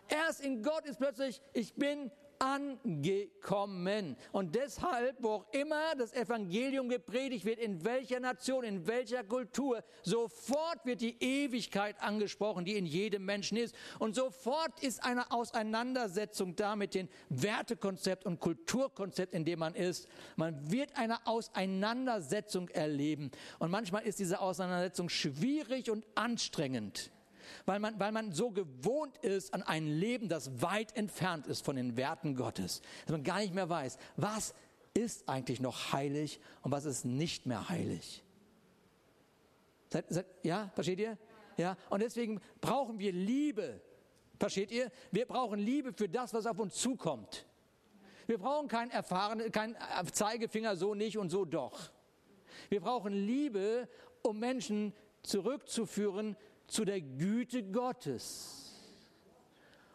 Erst 0.07 0.41
in 0.41 0.63
Gott 0.63 0.85
ist 0.85 0.97
plötzlich, 0.97 1.41
ich 1.53 1.73
bin 1.75 2.11
angekommen. 2.39 4.15
Und 4.31 4.55
deshalb, 4.55 5.17
wo 5.21 5.29
auch 5.29 5.53
immer 5.53 5.95
das 5.97 6.13
Evangelium 6.13 6.89
gepredigt 6.89 7.45
wird, 7.45 7.59
in 7.59 7.83
welcher 7.83 8.19
Nation, 8.19 8.63
in 8.63 8.87
welcher 8.87 9.23
Kultur, 9.23 9.83
sofort 10.03 10.85
wird 10.85 11.01
die 11.01 11.21
Ewigkeit 11.21 12.01
angesprochen, 12.01 12.65
die 12.65 12.77
in 12.77 12.85
jedem 12.85 13.25
Menschen 13.25 13.57
ist. 13.57 13.75
Und 13.99 14.15
sofort 14.15 14.81
ist 14.81 15.03
eine 15.03 15.31
Auseinandersetzung 15.31 16.55
da 16.55 16.75
mit 16.75 16.95
dem 16.95 17.09
Wertekonzept 17.29 18.25
und 18.25 18.39
Kulturkonzept, 18.39 19.33
in 19.33 19.45
dem 19.45 19.59
man 19.59 19.75
ist. 19.75 20.07
Man 20.35 20.71
wird 20.71 20.95
eine 20.97 21.27
Auseinandersetzung 21.27 22.69
erleben. 22.69 23.31
Und 23.59 23.69
manchmal 23.69 24.03
ist 24.03 24.19
diese 24.19 24.39
Auseinandersetzung 24.39 25.09
schwierig 25.09 25.91
und 25.91 26.05
anstrengend 26.15 27.11
weil 27.65 27.79
man, 27.79 27.99
weil 27.99 28.11
man 28.11 28.31
so 28.31 28.51
gewohnt 28.51 29.17
ist 29.17 29.53
an 29.53 29.63
ein 29.63 29.87
Leben, 29.87 30.29
das 30.29 30.61
weit 30.61 30.95
entfernt 30.95 31.47
ist 31.47 31.65
von 31.65 31.75
den 31.75 31.97
Werten 31.97 32.35
Gottes, 32.35 32.81
dass 33.05 33.11
man 33.11 33.23
gar 33.23 33.39
nicht 33.39 33.53
mehr 33.53 33.69
weiß, 33.69 33.97
was 34.17 34.53
ist 34.93 35.29
eigentlich 35.29 35.59
noch 35.59 35.93
heilig 35.93 36.39
und 36.61 36.71
was 36.71 36.85
ist 36.85 37.05
nicht 37.05 37.45
mehr 37.45 37.69
heilig. 37.69 38.23
Seid, 39.89 40.05
seid, 40.09 40.25
ja, 40.43 40.69
versteht 40.75 40.99
ihr? 40.99 41.17
Ja, 41.57 41.77
und 41.89 42.01
deswegen 42.01 42.39
brauchen 42.61 42.99
wir 42.99 43.11
Liebe. 43.11 43.81
Versteht 44.39 44.71
ihr? 44.71 44.91
Wir 45.11 45.25
brauchen 45.25 45.59
Liebe 45.59 45.91
für 45.93 46.07
das, 46.07 46.33
was 46.33 46.45
auf 46.45 46.59
uns 46.59 46.75
zukommt. 46.75 47.45
Wir 48.27 48.37
brauchen 48.37 48.67
keinen 48.67 48.91
erfahrenen, 48.91 49.51
keinen 49.51 49.75
Zeigefinger 50.13 50.75
so 50.75 50.93
nicht 50.93 51.17
und 51.17 51.29
so 51.29 51.45
doch. 51.45 51.91
Wir 52.69 52.79
brauchen 52.79 53.11
Liebe, 53.11 53.89
um 54.21 54.39
Menschen 54.39 54.93
zurückzuführen 55.23 56.37
zu 56.69 56.85
der 56.85 57.01
Güte 57.01 57.63
Gottes. 57.63 58.68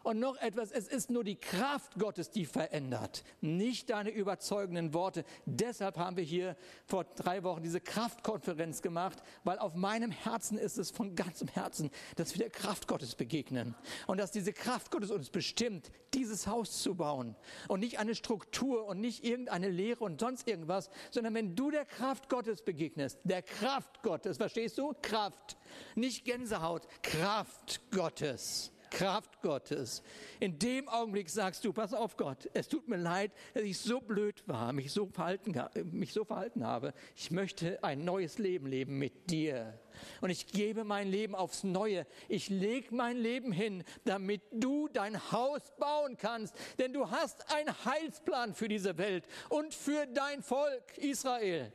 Und 0.05 0.19
noch 0.19 0.37
etwas, 0.37 0.71
es 0.71 0.87
ist 0.87 1.09
nur 1.09 1.23
die 1.23 1.35
Kraft 1.35 1.97
Gottes, 1.97 2.29
die 2.29 2.45
verändert, 2.45 3.23
nicht 3.41 3.89
deine 3.89 4.11
überzeugenden 4.11 4.93
Worte. 4.93 5.25
Deshalb 5.47 5.97
haben 5.97 6.15
wir 6.15 6.23
hier 6.23 6.55
vor 6.85 7.05
drei 7.05 7.41
Wochen 7.41 7.63
diese 7.63 7.81
Kraftkonferenz 7.81 8.83
gemacht, 8.83 9.23
weil 9.43 9.57
auf 9.57 9.73
meinem 9.73 10.11
Herzen 10.11 10.59
ist 10.59 10.77
es 10.77 10.91
von 10.91 11.15
ganzem 11.15 11.47
Herzen, 11.47 11.89
dass 12.17 12.35
wir 12.35 12.37
der 12.37 12.51
Kraft 12.51 12.87
Gottes 12.87 13.15
begegnen 13.15 13.73
und 14.05 14.19
dass 14.19 14.29
diese 14.29 14.53
Kraft 14.53 14.91
Gottes 14.91 15.09
uns 15.09 15.31
bestimmt, 15.31 15.89
dieses 16.13 16.45
Haus 16.45 16.83
zu 16.83 16.93
bauen 16.93 17.35
und 17.67 17.79
nicht 17.79 17.97
eine 17.97 18.13
Struktur 18.13 18.85
und 18.85 19.01
nicht 19.01 19.23
irgendeine 19.23 19.69
Lehre 19.69 20.03
und 20.03 20.19
sonst 20.19 20.47
irgendwas, 20.47 20.91
sondern 21.09 21.33
wenn 21.33 21.55
du 21.55 21.71
der 21.71 21.85
Kraft 21.85 22.29
Gottes 22.29 22.61
begegnest, 22.61 23.17
der 23.23 23.41
Kraft 23.41 24.03
Gottes, 24.03 24.37
verstehst 24.37 24.77
du? 24.77 24.93
Kraft, 25.01 25.57
nicht 25.95 26.25
Gänsehaut, 26.25 26.87
Kraft 27.01 27.81
Gottes 27.89 28.71
Kraft 28.89 29.41
Gottes. 29.41 30.01
In 30.39 30.59
dem 30.59 30.87
Augenblick 30.87 31.29
sagst 31.29 31.63
du, 31.65 31.73
pass 31.73 31.93
auf 31.93 32.17
Gott, 32.17 32.49
es 32.53 32.67
tut 32.67 32.87
mir 32.87 32.97
leid, 32.97 33.31
dass 33.53 33.63
ich 33.63 33.77
so 33.79 33.99
blöd 33.99 34.43
war, 34.47 34.73
mich 34.73 34.91
so 34.91 35.07
verhalten, 35.07 35.53
mich 35.91 36.13
so 36.13 36.25
verhalten 36.25 36.65
habe. 36.65 36.93
Ich 37.15 37.31
möchte 37.31 37.83
ein 37.83 38.03
neues 38.05 38.37
Leben 38.37 38.67
leben 38.67 38.97
mit 38.97 39.29
dir. 39.29 39.79
Und 40.21 40.29
ich 40.29 40.47
gebe 40.47 40.83
mein 40.83 41.07
Leben 41.07 41.35
aufs 41.35 41.63
Neue. 41.63 42.05
Ich 42.27 42.49
lege 42.49 42.93
mein 42.93 43.17
Leben 43.17 43.51
hin, 43.51 43.83
damit 44.03 44.41
du 44.51 44.87
dein 44.89 45.31
Haus 45.31 45.61
bauen 45.77 46.17
kannst. 46.17 46.55
Denn 46.79 46.93
du 46.93 47.09
hast 47.09 47.53
einen 47.53 47.73
Heilsplan 47.85 48.53
für 48.53 48.67
diese 48.67 48.97
Welt 48.97 49.25
und 49.49 49.73
für 49.73 50.05
dein 50.07 50.43
Volk 50.43 50.97
Israel. 50.97 51.71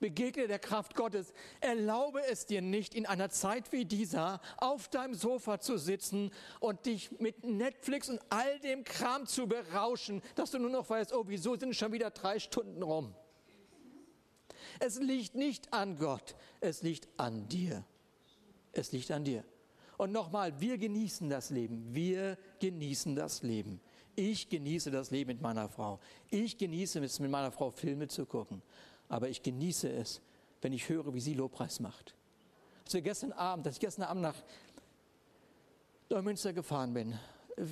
Begegne 0.00 0.48
der 0.48 0.58
Kraft 0.58 0.94
Gottes. 0.94 1.32
Erlaube 1.60 2.26
es 2.26 2.46
dir 2.46 2.62
nicht, 2.62 2.94
in 2.94 3.06
einer 3.06 3.30
Zeit 3.30 3.70
wie 3.70 3.84
dieser 3.84 4.40
auf 4.56 4.88
deinem 4.88 5.14
Sofa 5.14 5.60
zu 5.60 5.78
sitzen 5.78 6.32
und 6.58 6.86
dich 6.86 7.20
mit 7.20 7.44
Netflix 7.44 8.08
und 8.08 8.20
all 8.30 8.58
dem 8.60 8.82
Kram 8.82 9.26
zu 9.26 9.46
berauschen, 9.46 10.22
dass 10.34 10.50
du 10.50 10.58
nur 10.58 10.70
noch 10.70 10.88
weißt, 10.88 11.12
oh, 11.12 11.24
wieso 11.26 11.56
sind 11.56 11.76
schon 11.76 11.92
wieder 11.92 12.10
drei 12.10 12.38
Stunden 12.38 12.82
rum? 12.82 13.14
Es 14.78 14.98
liegt 14.98 15.34
nicht 15.34 15.72
an 15.72 15.98
Gott, 15.98 16.34
es 16.60 16.82
liegt 16.82 17.08
an 17.16 17.48
dir. 17.48 17.84
Es 18.72 18.92
liegt 18.92 19.10
an 19.10 19.24
dir. 19.24 19.44
Und 19.98 20.12
nochmal, 20.12 20.58
wir 20.60 20.78
genießen 20.78 21.28
das 21.28 21.50
Leben. 21.50 21.92
Wir 21.92 22.38
genießen 22.60 23.14
das 23.16 23.42
Leben. 23.42 23.80
Ich 24.16 24.48
genieße 24.48 24.90
das 24.90 25.10
Leben 25.10 25.28
mit 25.28 25.42
meiner 25.42 25.68
Frau. 25.68 26.00
Ich 26.30 26.56
genieße 26.56 27.04
es, 27.04 27.18
mit 27.20 27.30
meiner 27.30 27.50
Frau 27.50 27.70
Filme 27.70 28.08
zu 28.08 28.24
gucken 28.26 28.62
aber 29.10 29.28
ich 29.28 29.42
genieße 29.42 29.90
es, 29.90 30.22
wenn 30.62 30.72
ich 30.72 30.88
höre, 30.88 31.12
wie 31.12 31.20
sie 31.20 31.34
Lobpreis 31.34 31.80
macht. 31.80 32.14
Als 32.84 32.94
wir 32.94 33.02
gestern 33.02 33.32
Abend, 33.32 33.66
als 33.66 33.76
ich 33.76 33.80
gestern 33.80 34.04
Abend 34.04 34.22
nach 34.22 34.36
Neumünster 36.08 36.52
gefahren 36.52 36.94
bin, 36.94 37.18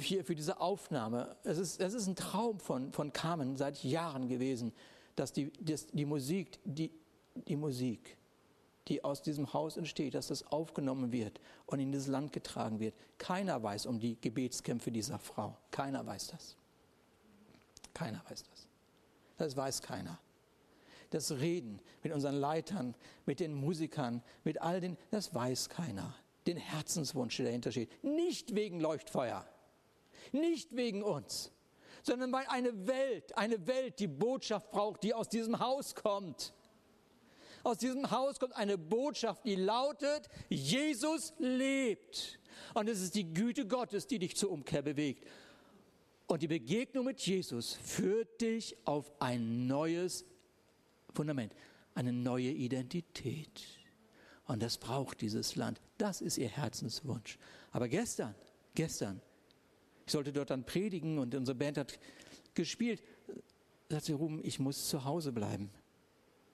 hier 0.01 0.25
für 0.25 0.35
diese 0.35 0.61
Aufnahme, 0.61 1.37
es 1.45 1.59
ist, 1.59 1.81
es 1.81 1.95
ist 1.95 2.09
ein 2.09 2.17
Traum 2.17 2.61
von, 2.61 2.93
von 2.93 3.13
Carmen 3.13 3.57
seit 3.57 3.83
Jahren 3.85 4.29
gewesen, 4.29 4.73
dass 5.17 5.33
die, 5.33 5.53
dass 5.61 5.87
die 5.87 6.05
Musik, 6.05 6.59
die, 6.65 6.91
die 7.35 7.57
Musik, 7.57 8.17
die 8.89 9.05
aus 9.05 9.23
diesem 9.23 9.53
Haus 9.53 9.77
entsteht, 9.77 10.15
dass 10.15 10.29
das 10.29 10.45
aufgenommen 10.51 11.13
wird 11.13 11.41
und 11.67 11.79
in 11.79 11.93
dieses 11.93 12.09
Land 12.09 12.33
getragen 12.33 12.81
wird. 12.81 12.95
Keiner 13.17 13.63
weiß 13.63 13.87
um 13.87 14.01
die 14.01 14.21
Gebetskämpfe 14.21 14.91
dieser 14.91 15.19
Frau. 15.19 15.57
Keiner 15.71 16.05
weiß 16.05 16.29
das. 16.29 16.57
Keiner 17.95 18.23
weiß 18.29 18.45
das. 18.45 18.67
Das 19.37 19.57
weiß 19.57 19.83
keiner 19.83 20.19
das 21.11 21.33
Reden 21.33 21.81
mit 22.03 22.13
unseren 22.13 22.35
Leitern, 22.35 22.95
mit 23.27 23.41
den 23.41 23.55
Musikern, 23.55 24.23
mit 24.45 24.61
all 24.61 24.81
den, 24.81 24.97
das 25.11 25.35
weiß 25.35 25.69
keiner. 25.69 26.15
Den 26.47 26.57
Herzenswunsch, 26.57 27.37
der 27.37 27.47
dahinter 27.47 27.73
steht. 27.73 27.91
Nicht 28.03 28.55
wegen 28.55 28.81
Leuchtfeuer, 28.81 29.47
nicht 30.33 30.75
wegen 30.77 31.03
uns, 31.03 31.53
sondern 32.03 32.33
weil 32.33 32.47
eine 32.49 32.87
Welt, 32.87 33.37
eine 33.37 33.67
Welt 33.67 33.99
die 33.99 34.07
Botschaft 34.07 34.71
braucht, 34.71 35.03
die 35.03 35.15
aus 35.15 35.29
diesem 35.29 35.59
Haus 35.59 35.95
kommt. 35.95 36.55
Aus 37.65 37.79
diesem 37.79 38.11
Haus 38.11 38.39
kommt 38.39 38.57
eine 38.57 38.79
Botschaft, 38.79 39.45
die 39.45 39.57
lautet, 39.57 40.29
Jesus 40.49 41.35
lebt. 41.39 42.39
Und 42.75 42.89
es 42.89 43.01
ist 43.01 43.15
die 43.15 43.33
Güte 43.33 43.67
Gottes, 43.67 44.07
die 44.07 44.19
dich 44.19 44.37
zur 44.37 44.51
Umkehr 44.51 44.83
bewegt. 44.83 45.27
Und 46.27 46.43
die 46.43 46.49
Begegnung 46.49 47.07
mit 47.07 47.21
Jesus 47.21 47.75
führt 47.75 48.41
dich 48.41 48.77
auf 48.85 49.11
ein 49.19 49.67
neues 49.67 50.25
Fundament, 51.15 51.55
eine 51.95 52.13
neue 52.13 52.51
Identität. 52.51 53.63
Und 54.47 54.63
das 54.63 54.79
braucht 54.79 55.21
dieses 55.21 55.57
Land. 55.57 55.81
Das 55.99 56.21
ist 56.21 56.39
ihr 56.39 56.49
Herzenswunsch. 56.49 57.39
Aber 57.71 57.89
gestern, 57.89 58.35
gestern, 58.75 59.21
ich 60.07 60.13
sollte 60.13 60.33
dort 60.33 60.51
dann 60.51 60.65
predigen 60.65 61.19
und 61.19 61.35
unsere 61.35 61.55
Band 61.55 61.77
hat 61.77 61.99
gespielt, 62.55 63.03
sagt 63.91 64.07
sie, 64.07 64.13
Ruben, 64.13 64.41
ich 64.43 64.59
muss 64.59 64.89
zu 64.89 65.05
Hause 65.05 65.33
bleiben. 65.33 65.71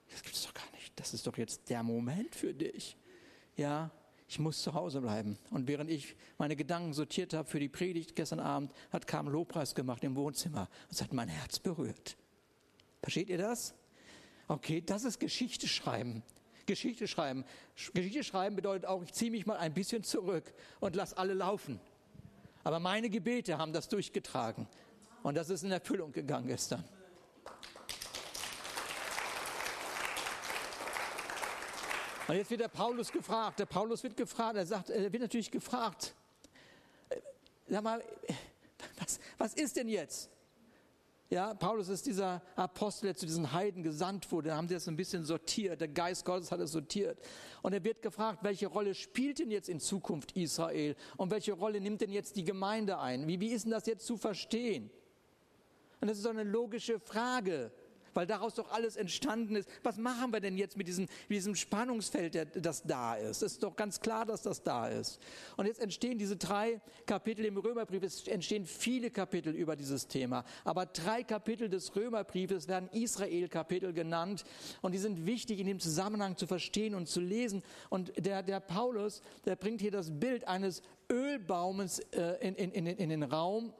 Das 0.09 0.23
gibt 0.23 0.35
es 0.35 0.43
doch 0.43 0.53
gar 0.53 0.69
nicht. 0.73 0.91
Das 0.99 1.13
ist 1.13 1.25
doch 1.25 1.37
jetzt 1.37 1.69
der 1.69 1.83
Moment 1.83 2.35
für 2.35 2.53
dich. 2.53 2.97
Ja, 3.55 3.91
ich 4.27 4.39
muss 4.39 4.61
zu 4.61 4.73
Hause 4.73 5.01
bleiben. 5.01 5.37
Und 5.51 5.67
während 5.67 5.89
ich 5.89 6.15
meine 6.37 6.55
Gedanken 6.55 6.93
sortiert 6.93 7.33
habe 7.33 7.47
für 7.47 7.59
die 7.59 7.69
Predigt 7.69 8.15
gestern 8.15 8.39
Abend, 8.39 8.73
hat 8.91 9.07
Carmen 9.07 9.31
Lobpreis 9.31 9.75
gemacht 9.75 10.03
im 10.03 10.15
Wohnzimmer. 10.15 10.67
Es 10.89 11.01
hat 11.01 11.13
mein 11.13 11.29
Herz 11.29 11.59
berührt. 11.59 12.17
Versteht 13.01 13.29
ihr 13.29 13.37
das? 13.37 13.75
Okay, 14.47 14.81
das 14.81 15.03
ist 15.03 15.19
Geschichte 15.19 15.67
schreiben. 15.67 16.23
Geschichte 16.65 17.07
schreiben. 17.07 17.45
Geschichte 17.93 18.23
schreiben 18.23 18.55
bedeutet 18.55 18.85
auch, 18.85 19.03
ich 19.03 19.13
ziehe 19.13 19.31
mich 19.31 19.45
mal 19.45 19.57
ein 19.57 19.73
bisschen 19.73 20.03
zurück 20.03 20.53
und 20.79 20.95
lass 20.95 21.13
alle 21.13 21.33
laufen. 21.33 21.79
Aber 22.63 22.79
meine 22.79 23.09
Gebete 23.09 23.57
haben 23.57 23.73
das 23.73 23.87
durchgetragen. 23.89 24.67
Und 25.23 25.35
das 25.35 25.49
ist 25.49 25.63
in 25.63 25.71
Erfüllung 25.71 26.11
gegangen 26.11 26.47
gestern. 26.47 26.83
Und 32.27 32.35
jetzt 32.35 32.49
wird 32.49 32.61
der 32.61 32.67
Paulus 32.67 33.11
gefragt. 33.11 33.59
Der 33.59 33.67
Paulus 33.67 34.01
wird 34.01 34.17
gefragt. 34.17 34.55
Er 34.55 34.65
sagt, 34.65 34.89
er 34.89 35.11
wird 35.11 35.21
natürlich 35.21 35.51
gefragt. 35.51 36.15
Äh, 37.09 37.21
sag 37.67 37.83
mal, 37.83 38.03
was, 38.99 39.19
was 39.37 39.53
ist 39.53 39.75
denn 39.75 39.87
jetzt? 39.87 40.29
Ja, 41.29 41.55
Paulus 41.55 41.89
ist 41.89 42.05
dieser 42.05 42.43
Apostel, 42.55 43.07
der 43.07 43.15
zu 43.15 43.25
diesen 43.25 43.51
Heiden 43.51 43.81
gesandt 43.81 44.31
wurde. 44.31 44.49
Da 44.49 44.57
haben 44.57 44.67
sie 44.67 44.75
das 44.75 44.87
ein 44.87 44.95
bisschen 44.95 45.25
sortiert. 45.25 45.81
Der 45.81 45.87
Geist 45.87 46.23
Gottes 46.23 46.51
hat 46.51 46.59
es 46.59 46.71
sortiert. 46.71 47.17
Und 47.63 47.73
er 47.73 47.83
wird 47.83 48.03
gefragt, 48.03 48.43
welche 48.43 48.67
Rolle 48.67 48.93
spielt 48.93 49.39
denn 49.39 49.49
jetzt 49.49 49.67
in 49.67 49.79
Zukunft 49.79 50.33
Israel? 50.33 50.95
Und 51.17 51.31
welche 51.31 51.53
Rolle 51.53 51.81
nimmt 51.81 52.01
denn 52.01 52.11
jetzt 52.11 52.35
die 52.35 52.43
Gemeinde 52.43 52.99
ein? 52.99 53.27
Wie, 53.27 53.39
wie 53.39 53.49
ist 53.49 53.65
denn 53.65 53.71
das 53.71 53.87
jetzt 53.87 54.05
zu 54.05 54.17
verstehen? 54.17 54.91
Und 55.99 56.09
das 56.09 56.17
ist 56.17 56.23
so 56.23 56.29
eine 56.29 56.43
logische 56.43 56.99
Frage. 56.99 57.71
Weil 58.15 58.25
daraus 58.25 58.55
doch 58.55 58.71
alles 58.71 58.95
entstanden 58.95 59.55
ist. 59.55 59.69
Was 59.83 59.97
machen 59.97 60.33
wir 60.33 60.39
denn 60.39 60.57
jetzt 60.57 60.77
mit 60.77 60.87
diesem, 60.87 61.07
diesem 61.29 61.55
Spannungsfeld, 61.55 62.47
das 62.55 62.83
da 62.83 63.15
ist? 63.15 63.43
Es 63.43 63.53
ist 63.53 63.63
doch 63.63 63.75
ganz 63.75 63.99
klar, 63.99 64.25
dass 64.25 64.41
das 64.41 64.63
da 64.63 64.87
ist. 64.87 65.19
Und 65.57 65.67
jetzt 65.67 65.79
entstehen 65.79 66.17
diese 66.17 66.37
drei 66.37 66.81
Kapitel 67.05 67.45
im 67.45 67.57
Römerbrief, 67.57 68.03
es 68.03 68.27
entstehen 68.27 68.65
viele 68.65 69.11
Kapitel 69.11 69.53
über 69.53 69.75
dieses 69.75 70.07
Thema, 70.07 70.43
aber 70.63 70.85
drei 70.85 71.23
Kapitel 71.23 71.69
des 71.69 71.95
Römerbriefes 71.95 72.67
werden 72.67 72.89
Israel-Kapitel 72.91 73.93
genannt 73.93 74.45
und 74.81 74.93
die 74.93 74.97
sind 74.97 75.25
wichtig 75.25 75.59
in 75.59 75.67
dem 75.67 75.79
Zusammenhang 75.79 76.37
zu 76.37 76.47
verstehen 76.47 76.95
und 76.95 77.07
zu 77.07 77.19
lesen. 77.19 77.61
Und 77.89 78.13
der, 78.17 78.43
der 78.43 78.59
Paulus, 78.59 79.21
der 79.45 79.55
bringt 79.55 79.81
hier 79.81 79.91
das 79.91 80.11
Bild 80.11 80.47
eines 80.47 80.81
Ölbaumes 81.11 81.99
äh, 82.11 82.37
in, 82.39 82.55
in, 82.55 82.71
in, 82.71 82.87
in 82.87 83.09
den 83.09 83.23
Raum 83.23 83.73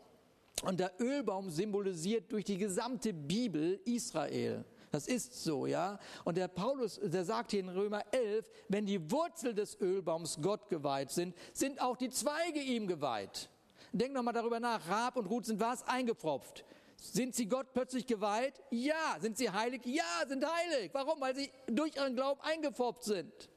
und 0.65 0.79
der 0.79 0.91
Ölbaum 0.99 1.49
symbolisiert 1.49 2.31
durch 2.31 2.45
die 2.45 2.57
gesamte 2.57 3.13
Bibel 3.13 3.79
Israel. 3.85 4.65
Das 4.91 5.07
ist 5.07 5.43
so, 5.43 5.65
ja. 5.65 5.99
Und 6.23 6.37
der 6.37 6.47
Paulus, 6.47 6.99
der 7.03 7.25
sagt 7.25 7.51
hier 7.51 7.59
in 7.59 7.69
Römer 7.69 8.03
11, 8.11 8.49
wenn 8.69 8.85
die 8.85 9.11
Wurzel 9.11 9.53
des 9.53 9.79
Ölbaums 9.81 10.37
Gott 10.41 10.69
geweiht 10.69 11.11
sind, 11.11 11.35
sind 11.53 11.81
auch 11.81 11.97
die 11.97 12.09
Zweige 12.09 12.61
ihm 12.61 12.87
geweiht. 12.87 13.49
Denk 13.91 14.13
nochmal 14.13 14.33
darüber 14.33 14.59
nach. 14.59 14.87
Rab 14.87 15.17
und 15.17 15.25
Ruth 15.27 15.45
sind 15.45 15.59
was? 15.59 15.83
Eingepfropft. 15.83 16.63
Sind 16.97 17.35
sie 17.35 17.45
Gott 17.45 17.73
plötzlich 17.73 18.07
geweiht? 18.07 18.53
Ja. 18.71 19.17
Sind 19.19 19.37
sie 19.37 19.49
heilig? 19.49 19.81
Ja, 19.85 20.25
sind 20.27 20.45
heilig. 20.45 20.91
Warum? 20.93 21.19
Weil 21.19 21.35
sie 21.35 21.49
durch 21.67 21.95
ihren 21.95 22.15
Glauben 22.15 22.39
eingepfropft 22.41 23.03
sind. 23.03 23.49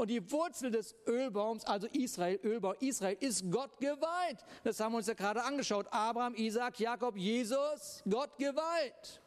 Und 0.00 0.08
die 0.08 0.32
Wurzel 0.32 0.70
des 0.70 0.94
Ölbaums, 1.06 1.66
also 1.66 1.86
Israel, 1.88 2.40
Ölbaum 2.42 2.74
Israel, 2.80 3.18
ist 3.20 3.44
Gott 3.50 3.78
geweiht. 3.80 4.38
Das 4.64 4.80
haben 4.80 4.92
wir 4.92 4.96
uns 4.96 5.08
ja 5.08 5.12
gerade 5.12 5.44
angeschaut. 5.44 5.88
Abraham, 5.90 6.34
Isaac, 6.36 6.80
Jakob, 6.80 7.18
Jesus, 7.18 8.02
Gott 8.08 8.38
geweiht. 8.38 9.20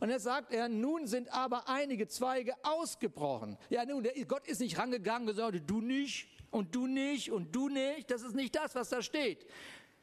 Und 0.00 0.10
jetzt 0.10 0.24
sagt 0.24 0.52
er, 0.52 0.68
nun 0.68 1.06
sind 1.06 1.32
aber 1.32 1.68
einige 1.68 2.08
Zweige 2.08 2.54
ausgebrochen. 2.64 3.56
Ja, 3.68 3.84
nun, 3.84 4.04
Gott 4.26 4.44
ist 4.48 4.58
nicht 4.58 4.76
rangegangen 4.76 5.28
und 5.28 5.36
gesagt, 5.36 5.62
du 5.70 5.80
nicht 5.80 6.26
und 6.50 6.74
du 6.74 6.88
nicht 6.88 7.30
und 7.30 7.54
du 7.54 7.68
nicht. 7.68 8.10
Das 8.10 8.22
ist 8.22 8.34
nicht 8.34 8.56
das, 8.56 8.74
was 8.74 8.88
da 8.88 9.02
steht. 9.02 9.46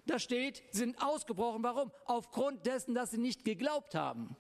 Da 0.06 0.18
steht, 0.18 0.64
sind 0.72 1.04
ausgebrochen. 1.04 1.62
Warum? 1.62 1.92
Aufgrund 2.06 2.66
dessen, 2.66 2.96
dass 2.96 3.12
sie 3.12 3.18
nicht 3.18 3.44
geglaubt 3.44 3.96
haben. 3.96 4.38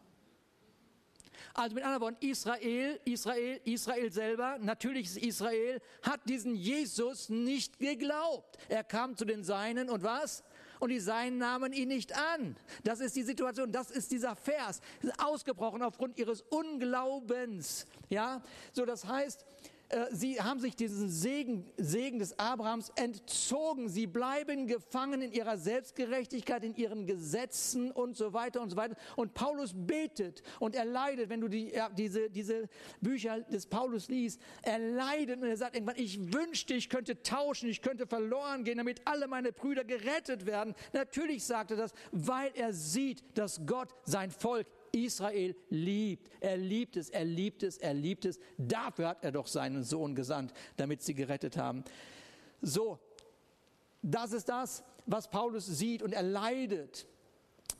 Also 1.57 1.73
mit 1.73 1.83
anderen 1.83 2.01
Worten, 2.01 2.17
Israel, 2.23 2.99
Israel, 3.03 3.59
Israel 3.63 4.11
selber, 4.11 4.59
natürliches 4.59 5.17
Israel, 5.17 5.81
hat 6.03 6.19
diesen 6.29 6.53
Jesus 6.53 7.29
nicht 7.29 7.79
geglaubt. 7.79 8.59
Er 8.69 8.83
kam 8.83 9.17
zu 9.17 9.25
den 9.25 9.43
Seinen 9.43 9.89
und 9.89 10.03
was? 10.03 10.43
Und 10.79 10.89
die 10.89 10.99
Seinen 10.99 11.39
nahmen 11.39 11.73
ihn 11.73 11.87
nicht 11.87 12.15
an. 12.15 12.55
Das 12.83 12.99
ist 12.99 13.15
die 13.15 13.23
Situation, 13.23 13.71
das 13.71 13.89
ist 13.89 14.11
dieser 14.11 14.35
Vers. 14.35 14.81
Ausgebrochen 15.17 15.81
aufgrund 15.81 16.19
ihres 16.19 16.43
Unglaubens. 16.43 17.87
Ja, 18.07 18.43
so 18.71 18.85
das 18.85 19.05
heißt, 19.05 19.43
sie 20.11 20.41
haben 20.41 20.59
sich 20.59 20.75
diesen 20.75 21.09
Segen, 21.09 21.65
Segen 21.77 22.19
des 22.19 22.37
Abrahams 22.37 22.91
entzogen. 22.95 23.87
Sie 23.87 24.05
bleiben 24.05 24.67
gefangen 24.67 25.21
in 25.21 25.31
ihrer 25.31 25.57
Selbstgerechtigkeit, 25.57 26.63
in 26.63 26.75
ihren 26.75 27.05
Gesetzen 27.05 27.91
und 27.91 28.17
so 28.17 28.33
weiter 28.33 28.61
und 28.61 28.69
so 28.69 28.75
weiter. 28.75 28.95
Und 29.15 29.33
Paulus 29.33 29.71
betet 29.73 30.43
und 30.59 30.75
er 30.75 30.83
leidet, 30.83 31.29
wenn 31.29 31.39
du 31.39 31.47
die, 31.47 31.69
ja, 31.69 31.89
diese, 31.89 32.29
diese 32.29 32.67
Bücher 32.99 33.41
des 33.41 33.65
Paulus 33.65 34.09
liest, 34.09 34.41
er 34.61 34.79
leidet 34.79 35.41
und 35.41 35.47
er 35.47 35.57
sagt 35.57 35.75
irgendwann, 35.75 35.97
ich 35.97 36.33
wünschte, 36.33 36.73
ich 36.73 36.89
könnte 36.89 37.23
tauschen, 37.23 37.69
ich 37.69 37.81
könnte 37.81 38.07
verloren 38.07 38.65
gehen, 38.65 38.77
damit 38.77 39.01
alle 39.05 39.27
meine 39.27 39.53
Brüder 39.53 39.85
gerettet 39.85 40.45
werden. 40.45 40.75
Natürlich 40.91 41.45
sagt 41.45 41.71
er 41.71 41.77
das, 41.77 41.93
weil 42.11 42.51
er 42.55 42.73
sieht, 42.73 43.23
dass 43.37 43.65
Gott 43.65 43.89
sein 44.03 44.31
Volk 44.31 44.67
Israel 45.05 45.55
liebt. 45.69 46.29
Er 46.39 46.57
liebt 46.57 46.97
es, 46.97 47.09
er 47.09 47.25
liebt 47.25 47.63
es, 47.63 47.77
er 47.77 47.93
liebt 47.93 48.25
es. 48.25 48.39
Dafür 48.57 49.09
hat 49.09 49.23
er 49.23 49.31
doch 49.31 49.47
seinen 49.47 49.83
Sohn 49.83 50.15
gesandt, 50.15 50.53
damit 50.77 51.01
sie 51.01 51.13
gerettet 51.13 51.57
haben. 51.57 51.83
So, 52.61 52.99
das 54.01 54.31
ist 54.31 54.49
das, 54.49 54.83
was 55.05 55.29
Paulus 55.29 55.65
sieht 55.65 56.01
und 56.01 56.13
er 56.13 56.23
leidet, 56.23 57.07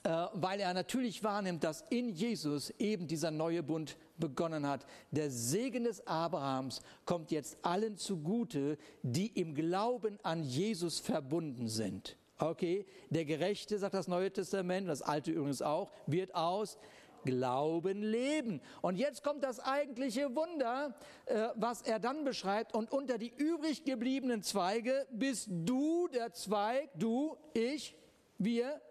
äh, 0.03 0.27
weil 0.33 0.59
er 0.59 0.73
natürlich 0.73 1.23
wahrnimmt, 1.23 1.63
dass 1.63 1.83
in 1.89 2.09
Jesus 2.09 2.69
eben 2.79 3.07
dieser 3.07 3.31
neue 3.31 3.63
Bund 3.63 3.97
begonnen 4.17 4.67
hat. 4.67 4.85
Der 5.11 5.29
Segen 5.29 5.83
des 5.83 6.05
Abrahams 6.07 6.81
kommt 7.05 7.31
jetzt 7.31 7.57
allen 7.61 7.97
zugute, 7.97 8.77
die 9.03 9.27
im 9.27 9.53
Glauben 9.53 10.19
an 10.23 10.43
Jesus 10.43 10.99
verbunden 10.99 11.67
sind. 11.67 12.17
Okay, 12.39 12.85
der 13.09 13.25
Gerechte, 13.25 13.79
sagt 13.79 13.95
das 13.95 14.07
Neue 14.07 14.31
Testament, 14.31 14.87
das 14.87 15.01
Alte 15.01 15.31
übrigens 15.31 15.63
auch, 15.63 15.91
wird 16.05 16.35
aus 16.35 16.77
Glauben 17.23 18.01
leben. 18.01 18.61
Und 18.81 18.97
jetzt 18.97 19.23
kommt 19.23 19.43
das 19.43 19.59
eigentliche 19.59 20.35
Wunder, 20.35 20.95
äh, 21.25 21.49
was 21.55 21.81
er 21.81 21.99
dann 21.99 22.23
beschreibt. 22.23 22.73
Und 22.73 22.91
unter 22.91 23.17
die 23.17 23.33
übrig 23.35 23.83
gebliebenen 23.83 24.43
Zweige 24.43 25.05
bist 25.11 25.49
du 25.49 26.07
der 26.07 26.33
Zweig, 26.33 26.89
du, 26.95 27.37
ich, 27.53 27.95
wir, 28.37 28.81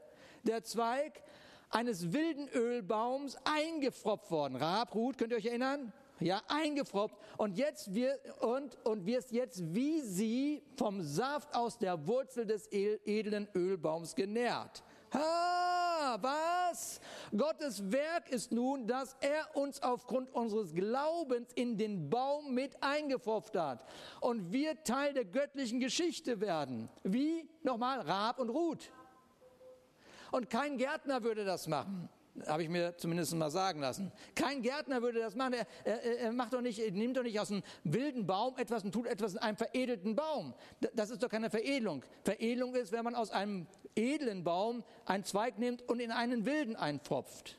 der 0.43 0.63
Zweig 0.65 1.23
eines 1.71 2.13
wilden 2.13 2.49
Ölbaums 2.49 3.37
eingefropft 3.45 4.31
worden. 4.31 4.57
Rabrut, 4.57 5.19
könnt 5.19 5.33
ihr 5.33 5.39
euch 5.39 5.47
erinnern? 5.47 5.93
Ja, 6.19 6.41
eingefropft. 6.49 7.17
Und 7.37 7.59
jetzt 7.59 7.95
wir, 7.95 8.19
und, 8.41 8.77
und 8.87 9.05
wirst 9.05 9.33
jetzt 9.33 9.63
wie 9.75 10.01
sie 10.01 10.63
vom 10.77 11.03
Saft 11.03 11.55
aus 11.55 11.79
der 11.79 12.07
Wurzel 12.07 12.47
des 12.47 12.69
edlen 12.73 13.49
Ölbaums 13.55 14.15
genährt. 14.15 14.83
Ha, 15.17 16.19
was? 16.21 17.01
Gottes 17.37 17.91
Werk 17.91 18.29
ist 18.31 18.53
nun, 18.53 18.87
dass 18.87 19.17
er 19.21 19.57
uns 19.57 19.83
aufgrund 19.83 20.33
unseres 20.35 20.75
Glaubens 20.75 21.53
in 21.55 21.77
den 21.77 22.09
Baum 22.11 22.55
mit 22.55 22.83
eingepfropft 22.83 23.57
hat 23.57 23.85
und 24.21 24.53
wir 24.53 24.83
Teil 24.85 25.15
der 25.15 25.25
göttlichen 25.25 25.81
Geschichte 25.81 26.41
werden. 26.41 26.89
Wie? 27.03 27.49
Nochmal, 27.63 28.01
Rab 28.01 28.39
und 28.39 28.51
Ruth. 28.51 28.93
Und 30.31 30.51
kein 30.51 30.77
Gärtner 30.77 31.23
würde 31.23 31.45
das 31.45 31.67
machen 31.67 32.09
habe 32.47 32.63
ich 32.63 32.69
mir 32.69 32.97
zumindest 32.97 33.35
mal 33.35 33.51
sagen 33.51 33.81
lassen. 33.81 34.13
Kein 34.35 34.63
Gärtner 34.63 35.03
würde 35.03 35.21
das 35.21 35.35
machen. 35.35 35.55
Er, 35.55 35.67
er, 35.85 36.19
er 36.21 36.33
macht 36.33 36.53
doch 36.53 36.61
nicht, 36.61 36.79
er 36.79 36.91
nimmt 36.91 37.17
doch 37.17 37.23
nicht 37.23 37.39
aus 37.41 37.51
einem 37.51 37.63
wilden 37.85 38.27
Baum 38.27 38.57
etwas 38.59 38.85
und 38.85 38.93
tut 38.93 39.07
etwas 39.07 39.35
in 39.35 39.39
einem 39.39 39.57
veredelten 39.57 40.15
Baum. 40.15 40.55
Das 40.95 41.11
ist 41.11 41.23
doch 41.23 41.29
keine 41.29 41.51
Veredelung. 41.51 42.05
Veredelung 42.25 42.75
ist, 42.75 42.93
wenn 42.93 43.05
man 43.05 43.15
aus 43.15 43.31
einem 43.31 43.67
edlen 43.95 44.45
Baum 44.45 44.85
einen 45.05 45.25
Zweig 45.25 45.59
nimmt 45.59 45.83
und 45.83 46.01
in 46.01 46.11
einen 46.11 46.45
wilden 46.45 46.77
einpfropft. 46.77 47.59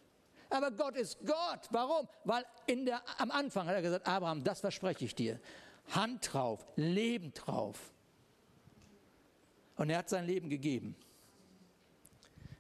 Aber 0.49 0.71
Gott 0.71 0.95
ist 0.95 1.19
Gott. 1.25 1.67
Warum? 1.71 2.07
Weil 2.23 2.45
in 2.67 2.85
der, 2.85 3.01
am 3.19 3.31
Anfang 3.31 3.67
hat 3.67 3.75
er 3.75 3.81
gesagt, 3.81 4.07
Abraham, 4.07 4.43
das 4.43 4.61
verspreche 4.61 5.05
ich 5.05 5.15
dir. 5.15 5.39
Hand 5.89 6.33
drauf, 6.33 6.65
Leben 6.75 7.33
drauf. 7.33 7.91
Und 9.75 9.89
er 9.89 9.99
hat 9.99 10.09
sein 10.09 10.25
Leben 10.25 10.49
gegeben. 10.49 10.95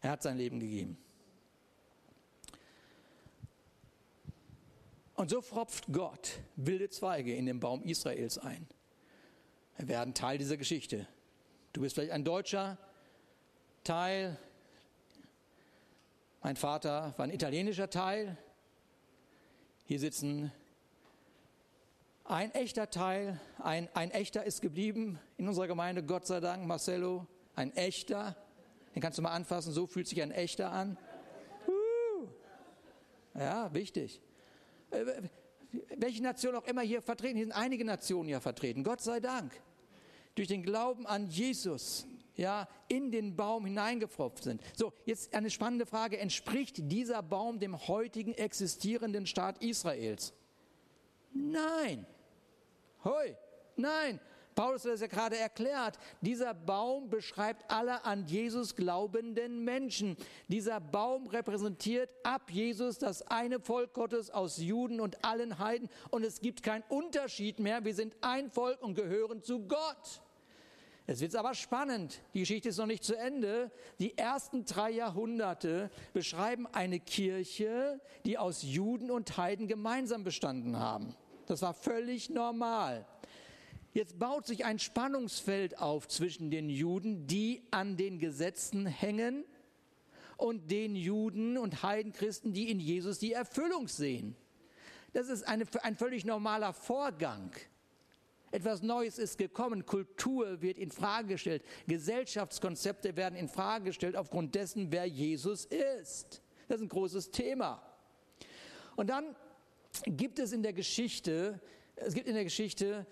Er 0.01 0.11
hat 0.11 0.23
sein 0.23 0.37
Leben 0.37 0.59
gegeben. 0.59 0.97
Und 5.17 5.31
so 5.31 5.41
fropft 5.41 5.91
Gott 5.91 6.39
wilde 6.55 6.91
Zweige 6.91 7.35
in 7.35 7.47
den 7.47 7.59
Baum 7.59 7.81
Israels 7.81 8.37
ein. 8.37 8.67
Wir 9.77 9.87
werden 9.87 10.13
Teil 10.13 10.37
dieser 10.37 10.57
Geschichte. 10.57 11.07
Du 11.73 11.81
bist 11.81 11.95
vielleicht 11.95 12.11
ein 12.11 12.23
Deutscher, 12.23 12.77
Teil. 13.83 14.37
Mein 16.43 16.55
Vater 16.55 17.15
war 17.17 17.25
ein 17.25 17.33
italienischer 17.33 17.89
Teil. 17.89 18.37
Hier 19.85 19.99
sitzen 19.99 20.51
ein 22.23 22.53
echter 22.53 22.91
Teil, 22.91 23.39
ein, 23.57 23.89
ein 23.95 24.11
echter 24.11 24.43
ist 24.43 24.61
geblieben 24.61 25.19
in 25.37 25.47
unserer 25.47 25.67
Gemeinde, 25.67 26.03
Gott 26.03 26.27
sei 26.27 26.41
Dank, 26.41 26.67
Marcello, 26.67 27.25
ein 27.55 27.75
echter. 27.75 28.35
Den 28.93 29.01
kannst 29.01 29.17
du 29.17 29.23
mal 29.23 29.31
anfassen, 29.31 29.73
so 29.73 29.87
fühlt 29.87 30.07
sich 30.07 30.21
ein 30.21 30.31
echter 30.31 30.71
an. 30.71 30.95
Ja, 33.33 33.73
wichtig. 33.73 34.21
Äh, 34.91 35.23
welche 35.97 36.23
Nation 36.23 36.55
auch 36.55 36.65
immer 36.65 36.81
hier 36.81 37.01
vertreten, 37.01 37.35
hier 37.35 37.45
sind 37.45 37.53
einige 37.53 37.83
Nationen 37.85 38.29
ja 38.29 38.39
vertreten, 38.39 38.83
Gott 38.83 39.01
sei 39.01 39.19
Dank. 39.19 39.51
Durch 40.35 40.47
den 40.47 40.63
Glauben 40.63 41.05
an 41.05 41.27
Jesus, 41.27 42.07
ja, 42.35 42.67
in 42.87 43.11
den 43.11 43.35
Baum 43.35 43.65
hineingepfropft 43.65 44.43
sind. 44.43 44.61
So, 44.75 44.93
jetzt 45.05 45.33
eine 45.33 45.49
spannende 45.49 45.85
Frage. 45.85 46.19
Entspricht 46.19 46.91
dieser 46.91 47.23
Baum 47.23 47.59
dem 47.59 47.87
heutigen 47.87 48.33
existierenden 48.33 49.25
Staat 49.25 49.61
Israels? 49.63 50.33
Nein. 51.33 52.05
Hoi, 53.03 53.35
nein. 53.75 54.19
Paulus 54.57 54.85
hat 54.85 54.93
es 54.93 55.01
ja 55.01 55.07
gerade 55.07 55.37
erklärt. 55.37 55.99
Dieser 56.21 56.55
Baum 56.55 57.11
beschreibt 57.11 57.69
alle 57.71 58.03
an 58.05 58.25
Jesus 58.25 58.75
glaubenden 58.75 59.63
Menschen. 59.63 60.17
Dieser 60.47 60.79
Baum 60.79 61.27
repräsentiert 61.27 62.09
ab 62.23 62.49
Jesus 62.49 62.97
das 62.97 63.21
eine 63.21 63.59
Volk 63.59 63.93
Gottes 63.93 64.31
aus 64.31 64.57
Juden 64.57 64.99
und 64.99 65.23
allen 65.23 65.59
Heiden. 65.59 65.89
Und 66.09 66.25
es 66.25 66.41
gibt 66.41 66.63
keinen 66.63 66.83
Unterschied 66.89 67.59
mehr. 67.59 67.85
Wir 67.85 67.93
sind 67.93 68.15
ein 68.21 68.49
Volk 68.49 68.81
und 68.81 68.95
gehören 68.95 69.43
zu 69.43 69.59
Gott. 69.59 70.23
Es 71.05 71.21
wird 71.21 71.35
aber 71.35 71.53
spannend. 71.53 72.19
Die 72.33 72.39
Geschichte 72.39 72.69
ist 72.69 72.79
noch 72.79 72.87
nicht 72.87 73.03
zu 73.03 73.15
Ende. 73.15 73.69
Die 73.99 74.17
ersten 74.17 74.65
drei 74.65 74.89
Jahrhunderte 74.89 75.91
beschreiben 76.13 76.65
eine 76.65 76.99
Kirche, 76.99 78.01
die 78.25 78.39
aus 78.39 78.63
Juden 78.63 79.11
und 79.11 79.37
Heiden 79.37 79.67
gemeinsam 79.67 80.23
bestanden 80.23 80.79
haben. 80.79 81.15
Das 81.45 81.61
war 81.61 81.75
völlig 81.75 82.31
normal. 82.31 83.05
Jetzt 83.93 84.19
baut 84.19 84.45
sich 84.45 84.65
ein 84.65 84.79
Spannungsfeld 84.79 85.79
auf 85.79 86.07
zwischen 86.07 86.51
den 86.51 86.69
Juden, 86.69 87.27
die 87.27 87.63
an 87.71 87.97
den 87.97 88.19
Gesetzen 88.19 88.85
hängen, 88.85 89.43
und 90.37 90.69
den 90.69 90.95
Juden 90.95 91.57
und 91.57 91.83
Heidenchristen, 91.83 92.53
die 92.53 92.69
in 92.69 92.79
Jesus 92.79 93.19
die 93.19 93.33
Erfüllung 93.33 93.87
sehen. 93.87 94.35
Das 95.13 95.29
ist 95.29 95.47
eine, 95.47 95.65
ein 95.81 95.95
völlig 95.95 96.25
normaler 96.25 96.73
Vorgang. 96.73 97.51
Etwas 98.51 98.81
Neues 98.81 99.17
ist 99.17 99.37
gekommen, 99.37 99.85
Kultur 99.85 100.61
wird 100.61 100.77
in 100.77 100.91
Frage 100.91 101.29
gestellt, 101.29 101.63
Gesellschaftskonzepte 101.87 103.15
werden 103.17 103.35
in 103.35 103.49
Frage 103.49 103.85
gestellt 103.85 104.15
aufgrund 104.15 104.55
dessen, 104.55 104.91
wer 104.91 105.05
Jesus 105.05 105.65
ist. 105.65 106.41
Das 106.67 106.77
ist 106.77 106.83
ein 106.83 106.89
großes 106.89 107.31
Thema. 107.31 107.81
Und 108.95 109.09
dann 109.09 109.35
gibt 110.05 110.39
es 110.39 110.53
in 110.53 110.63
der 110.63 110.73
Geschichte, 110.73 111.59
es 111.95 112.13
gibt 112.13 112.27
in 112.27 112.35
der 112.35 112.43
Geschichte 112.43 113.05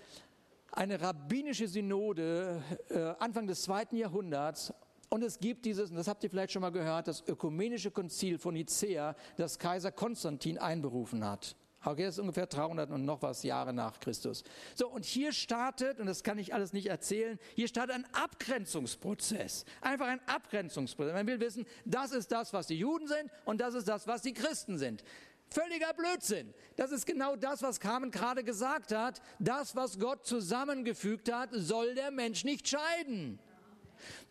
eine 0.76 1.02
rabbinische 1.02 1.68
Synode 1.68 2.62
äh, 2.90 3.00
Anfang 3.20 3.48
des 3.48 3.64
zweiten 3.64 3.96
Jahrhunderts 3.96 4.74
und 5.10 5.24
es 5.24 5.40
gibt 5.40 5.66
dieses, 5.66 5.92
und 5.92 5.96
das 5.96 6.08
habt 6.08 6.24
ihr 6.24 6.30
vielleicht 6.30 6.52
schon 6.52 6.62
mal 6.62 6.72
gehört, 6.72 7.08
das 7.08 7.24
ökumenische 7.28 7.92
Konzil 7.92 8.38
von 8.38 8.54
Nicea, 8.54 9.16
das 9.38 9.58
Kaiser 9.58 9.92
Konstantin 9.92 10.58
einberufen 10.58 11.24
hat. 11.26 11.56
Okay, 11.84 12.04
das 12.04 12.16
ist 12.16 12.20
ungefähr 12.20 12.48
300 12.48 12.90
und 12.90 13.06
noch 13.06 13.22
was 13.22 13.44
Jahre 13.44 13.72
nach 13.72 14.00
Christus. 14.00 14.44
So, 14.74 14.90
und 14.90 15.06
hier 15.06 15.32
startet, 15.32 16.00
und 16.00 16.08
das 16.08 16.24
kann 16.24 16.40
ich 16.40 16.52
alles 16.54 16.74
nicht 16.74 16.88
erzählen, 16.88 17.38
hier 17.54 17.68
startet 17.68 17.96
ein 17.96 18.08
Abgrenzungsprozess. 18.12 19.66
Einfach 19.82 20.08
ein 20.08 20.20
Abgrenzungsprozess. 20.26 21.14
Man 21.14 21.28
will 21.28 21.40
wissen, 21.40 21.66
das 21.86 22.12
ist 22.12 22.32
das, 22.32 22.54
was 22.54 22.68
die 22.68 22.80
Juden 22.80 23.08
sind 23.08 23.30
und 23.46 23.62
das 23.62 23.76
ist 23.76 23.88
das, 23.88 24.08
was 24.08 24.24
die 24.24 24.34
Christen 24.34 24.80
sind. 24.80 25.04
Völliger 25.50 25.94
Blödsinn. 25.94 26.54
Das 26.76 26.92
ist 26.92 27.06
genau 27.06 27.36
das, 27.36 27.62
was 27.62 27.80
Carmen 27.80 28.12
gerade 28.12 28.44
gesagt 28.44 28.92
hat. 28.92 29.22
Das, 29.40 29.76
was 29.76 30.00
Gott 30.00 30.26
zusammengefügt 30.26 31.32
hat, 31.32 31.50
soll 31.54 31.96
der 31.96 32.12
Mensch 32.12 32.44
nicht 32.44 32.68
scheiden. 32.68 33.40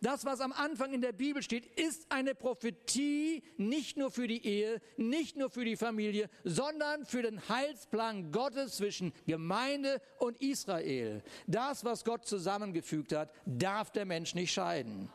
Das, 0.01 0.25
was 0.25 0.41
am 0.41 0.51
Anfang 0.51 0.93
in 0.93 1.01
der 1.01 1.11
Bibel 1.11 1.41
steht, 1.41 1.65
ist 1.79 2.05
eine 2.09 2.35
Prophetie 2.35 3.43
nicht 3.57 3.97
nur 3.97 4.11
für 4.11 4.27
die 4.27 4.45
Ehe, 4.45 4.81
nicht 4.97 5.37
nur 5.37 5.49
für 5.49 5.65
die 5.65 5.77
Familie, 5.77 6.29
sondern 6.43 7.05
für 7.05 7.21
den 7.21 7.47
Heilsplan 7.49 8.31
Gottes 8.31 8.77
zwischen 8.77 9.13
Gemeinde 9.25 10.01
und 10.19 10.39
Israel. 10.41 11.23
Das, 11.47 11.83
was 11.83 12.03
Gott 12.03 12.25
zusammengefügt 12.25 13.13
hat, 13.13 13.31
darf 13.45 13.91
der 13.91 14.05
Mensch 14.05 14.35
nicht 14.35 14.53
scheiden. 14.53 15.09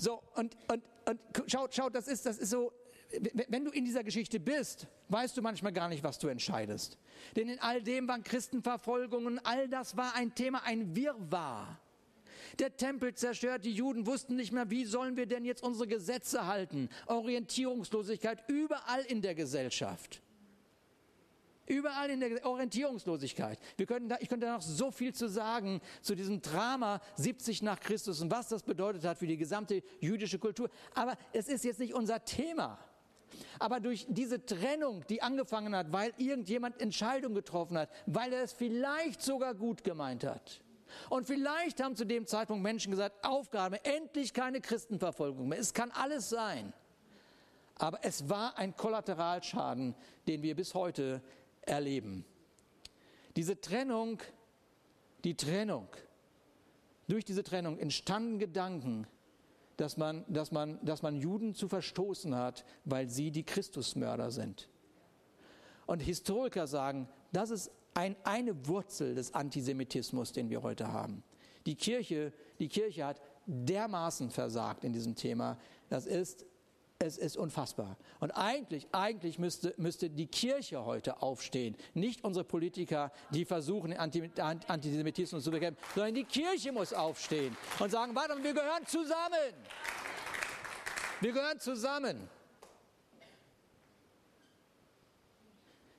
So, 0.00 0.22
und, 0.34 0.56
und, 0.72 0.82
und 1.04 1.50
schaut, 1.50 1.74
schaut, 1.74 1.94
das 1.94 2.08
ist, 2.08 2.24
das 2.24 2.38
ist 2.38 2.48
so, 2.48 2.72
wenn 3.48 3.66
du 3.66 3.70
in 3.70 3.84
dieser 3.84 4.02
Geschichte 4.02 4.40
bist, 4.40 4.86
weißt 5.10 5.36
du 5.36 5.42
manchmal 5.42 5.74
gar 5.74 5.90
nicht, 5.90 6.02
was 6.02 6.18
du 6.18 6.28
entscheidest. 6.28 6.96
Denn 7.36 7.50
in 7.50 7.58
all 7.58 7.82
dem 7.82 8.08
waren 8.08 8.24
Christenverfolgungen, 8.24 9.38
all 9.44 9.68
das 9.68 9.98
war 9.98 10.14
ein 10.14 10.34
Thema, 10.34 10.62
ein 10.64 10.96
Wirrwarr. 10.96 11.78
Der 12.58 12.74
Tempel 12.74 13.12
zerstört, 13.12 13.66
die 13.66 13.74
Juden 13.74 14.06
wussten 14.06 14.36
nicht 14.36 14.52
mehr, 14.52 14.70
wie 14.70 14.86
sollen 14.86 15.18
wir 15.18 15.26
denn 15.26 15.44
jetzt 15.44 15.62
unsere 15.62 15.86
Gesetze 15.86 16.46
halten. 16.46 16.88
Orientierungslosigkeit 17.04 18.42
überall 18.48 19.02
in 19.02 19.20
der 19.20 19.34
Gesellschaft. 19.34 20.22
Überall 21.70 22.10
in 22.10 22.18
der 22.18 22.44
Orientierungslosigkeit. 22.44 23.56
Wir 23.76 23.86
könnten 23.86 24.08
da, 24.08 24.16
ich 24.18 24.28
könnte 24.28 24.46
da 24.46 24.54
noch 24.54 24.62
so 24.62 24.90
viel 24.90 25.14
zu 25.14 25.28
sagen 25.28 25.80
zu 26.02 26.16
diesem 26.16 26.42
Drama 26.42 27.00
70 27.14 27.62
nach 27.62 27.78
Christus 27.78 28.20
und 28.20 28.28
was 28.28 28.48
das 28.48 28.64
bedeutet 28.64 29.04
hat 29.04 29.18
für 29.18 29.28
die 29.28 29.36
gesamte 29.36 29.80
jüdische 30.00 30.40
Kultur. 30.40 30.68
Aber 30.96 31.16
es 31.32 31.46
ist 31.46 31.64
jetzt 31.64 31.78
nicht 31.78 31.94
unser 31.94 32.24
Thema. 32.24 32.76
Aber 33.60 33.78
durch 33.78 34.04
diese 34.08 34.44
Trennung, 34.44 35.04
die 35.08 35.22
angefangen 35.22 35.76
hat, 35.76 35.92
weil 35.92 36.12
irgendjemand 36.18 36.80
Entscheidung 36.80 37.34
getroffen 37.34 37.78
hat, 37.78 37.88
weil 38.04 38.32
er 38.32 38.42
es 38.42 38.52
vielleicht 38.52 39.22
sogar 39.22 39.54
gut 39.54 39.84
gemeint 39.84 40.24
hat. 40.24 40.62
Und 41.08 41.28
vielleicht 41.28 41.80
haben 41.80 41.94
zu 41.94 42.04
dem 42.04 42.26
Zeitpunkt 42.26 42.64
Menschen 42.64 42.90
gesagt, 42.90 43.24
Aufgabe, 43.24 43.84
endlich 43.84 44.34
keine 44.34 44.60
Christenverfolgung 44.60 45.46
mehr. 45.46 45.60
Es 45.60 45.72
kann 45.72 45.92
alles 45.92 46.30
sein. 46.30 46.72
Aber 47.76 48.00
es 48.02 48.28
war 48.28 48.58
ein 48.58 48.76
Kollateralschaden, 48.76 49.94
den 50.26 50.42
wir 50.42 50.54
bis 50.56 50.74
heute 50.74 51.22
erleben. 51.70 52.24
Diese 53.36 53.60
Trennung, 53.60 54.18
die 55.24 55.36
Trennung, 55.36 55.88
durch 57.08 57.24
diese 57.24 57.42
Trennung 57.42 57.78
entstanden 57.78 58.38
Gedanken, 58.38 59.06
dass 59.76 59.96
man, 59.96 60.24
dass 60.28 60.52
man, 60.52 60.78
dass 60.84 61.02
man 61.02 61.16
Juden 61.16 61.54
zu 61.54 61.68
verstoßen 61.68 62.34
hat, 62.34 62.64
weil 62.84 63.08
sie 63.08 63.30
die 63.30 63.44
Christusmörder 63.44 64.30
sind. 64.30 64.68
Und 65.86 66.00
Historiker 66.00 66.66
sagen, 66.66 67.08
das 67.32 67.50
ist 67.50 67.70
ein, 67.94 68.14
eine 68.24 68.66
Wurzel 68.66 69.14
des 69.14 69.34
Antisemitismus, 69.34 70.32
den 70.32 70.50
wir 70.50 70.62
heute 70.62 70.92
haben. 70.92 71.22
Die 71.66 71.74
Kirche, 71.74 72.32
die 72.58 72.68
Kirche 72.68 73.04
hat 73.06 73.20
dermaßen 73.46 74.30
versagt 74.30 74.84
in 74.84 74.92
diesem 74.92 75.14
Thema. 75.14 75.58
Das 75.88 76.06
ist 76.06 76.46
es 77.02 77.16
ist 77.16 77.38
unfassbar. 77.38 77.96
Und 78.20 78.30
eigentlich, 78.32 78.86
eigentlich 78.92 79.38
müsste, 79.38 79.72
müsste 79.78 80.10
die 80.10 80.26
Kirche 80.26 80.84
heute 80.84 81.22
aufstehen. 81.22 81.74
Nicht 81.94 82.22
unsere 82.24 82.44
Politiker, 82.44 83.10
die 83.30 83.46
versuchen, 83.46 83.94
Antisemitismus 83.94 85.42
zu 85.42 85.50
bekämpfen, 85.50 85.82
sondern 85.94 86.14
die 86.14 86.24
Kirche 86.24 86.72
muss 86.72 86.92
aufstehen 86.92 87.56
und 87.78 87.90
sagen, 87.90 88.14
warte, 88.14 88.36
wir 88.42 88.52
gehören 88.52 88.86
zusammen. 88.86 89.54
Wir 91.22 91.32
gehören 91.32 91.58
zusammen. 91.58 92.28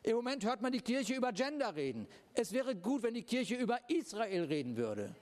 Im 0.04 0.16
Moment 0.16 0.46
hört 0.46 0.62
man 0.62 0.72
die 0.72 0.82
Kirche 0.82 1.16
über 1.16 1.32
Gender 1.32 1.76
reden. 1.76 2.08
Es 2.36 2.54
wäre 2.54 2.76
gut, 2.76 3.02
wenn 3.02 3.16
die 3.16 3.24
Kirche 3.24 3.56
über 3.56 3.80
Israel 3.88 4.44
reden 4.46 4.78
würde. 4.78 5.16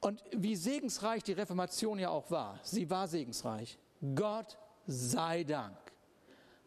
Und 0.00 0.22
wie 0.32 0.56
segensreich 0.56 1.22
die 1.22 1.32
Reformation 1.32 1.98
ja 1.98 2.10
auch 2.10 2.30
war, 2.30 2.60
sie 2.62 2.88
war 2.90 3.08
segensreich. 3.08 3.78
Gott 4.14 4.58
sei 4.86 5.44
Dank. 5.44 5.76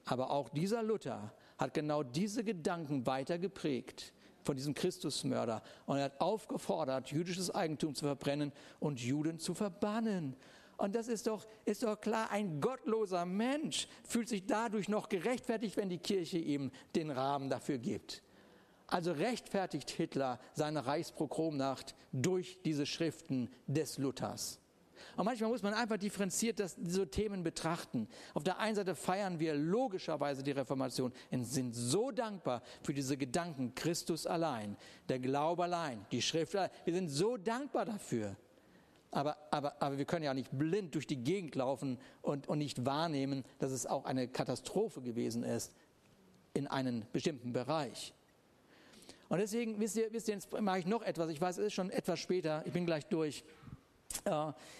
Aber 0.05 0.31
auch 0.31 0.49
dieser 0.49 0.81
Luther 0.83 1.33
hat 1.57 1.73
genau 1.73 2.03
diese 2.03 2.43
Gedanken 2.43 3.05
weiter 3.05 3.37
geprägt 3.37 4.13
von 4.43 4.55
diesem 4.55 4.73
Christusmörder 4.73 5.61
und 5.85 5.97
er 5.97 6.05
hat 6.05 6.21
aufgefordert, 6.21 7.11
jüdisches 7.11 7.53
Eigentum 7.53 7.93
zu 7.93 8.05
verbrennen 8.05 8.51
und 8.79 8.99
Juden 8.99 9.37
zu 9.37 9.53
verbannen. 9.53 10.35
Und 10.77 10.95
das 10.95 11.09
ist 11.09 11.27
doch, 11.27 11.45
ist 11.65 11.83
doch 11.83 11.99
klar, 11.99 12.31
ein 12.31 12.61
gottloser 12.61 13.25
Mensch 13.25 13.87
fühlt 14.05 14.29
sich 14.29 14.45
dadurch 14.45 14.87
noch 14.87 15.09
gerechtfertigt, 15.09 15.75
wenn 15.75 15.89
die 15.89 15.97
Kirche 15.97 16.37
ihm 16.37 16.71
den 16.95 17.11
Rahmen 17.11 17.49
dafür 17.49 17.77
gibt. 17.77 18.23
Also 18.89 19.11
rechtfertigt 19.11 19.89
Hitler 19.89 20.39
seine 20.53 20.85
Reichsprogromnacht 20.85 21.95
durch 22.11 22.59
diese 22.63 22.85
Schriften 22.85 23.49
des 23.67 23.97
Luthers. 23.97 24.59
Und 25.15 25.25
manchmal 25.25 25.49
muss 25.49 25.63
man 25.63 25.73
einfach 25.73 25.97
differenziert 25.97 26.59
das, 26.59 26.75
diese 26.75 27.09
Themen 27.09 27.43
betrachten. 27.43 28.07
Auf 28.33 28.43
der 28.43 28.59
einen 28.59 28.75
Seite 28.75 28.95
feiern 28.95 29.39
wir 29.39 29.53
logischerweise 29.55 30.43
die 30.43 30.51
Reformation 30.51 31.13
und 31.31 31.45
sind 31.45 31.73
so 31.73 32.11
dankbar 32.11 32.61
für 32.83 32.93
diese 32.93 33.15
Gedanken 33.15 33.75
Christus 33.75 34.25
allein, 34.27 34.75
der 35.07 35.19
Glaube 35.19 35.63
allein, 35.63 36.05
die 36.11 36.21
Schrift 36.21 36.55
allein. 36.55 36.71
Wir 36.85 36.93
sind 36.93 37.09
so 37.09 37.37
dankbar 37.37 37.85
dafür. 37.85 38.35
Aber, 39.11 39.37
aber, 39.49 39.81
aber 39.81 39.97
wir 39.97 40.05
können 40.05 40.23
ja 40.23 40.33
nicht 40.33 40.51
blind 40.51 40.93
durch 40.93 41.07
die 41.07 41.23
Gegend 41.23 41.55
laufen 41.55 41.97
und, 42.21 42.47
und 42.47 42.59
nicht 42.59 42.85
wahrnehmen, 42.85 43.43
dass 43.57 43.71
es 43.71 43.87
auch 43.87 44.05
eine 44.05 44.27
Katastrophe 44.27 45.01
gewesen 45.01 45.43
ist 45.43 45.73
in 46.53 46.67
einem 46.67 47.05
bestimmten 47.11 47.51
Bereich. 47.51 48.13
Und 49.29 49.37
deswegen, 49.37 49.79
wisst 49.79 49.95
ihr, 49.95 50.11
wisst 50.11 50.27
ihr, 50.27 50.33
jetzt 50.33 50.51
mache 50.59 50.79
ich 50.79 50.85
noch 50.85 51.03
etwas. 51.03 51.29
Ich 51.29 51.39
weiß, 51.39 51.59
es 51.59 51.67
ist 51.67 51.73
schon 51.73 51.91
etwas 51.91 52.19
später. 52.19 52.63
Ich 52.65 52.73
bin 52.73 52.85
gleich 52.85 53.05
durch. 53.05 53.43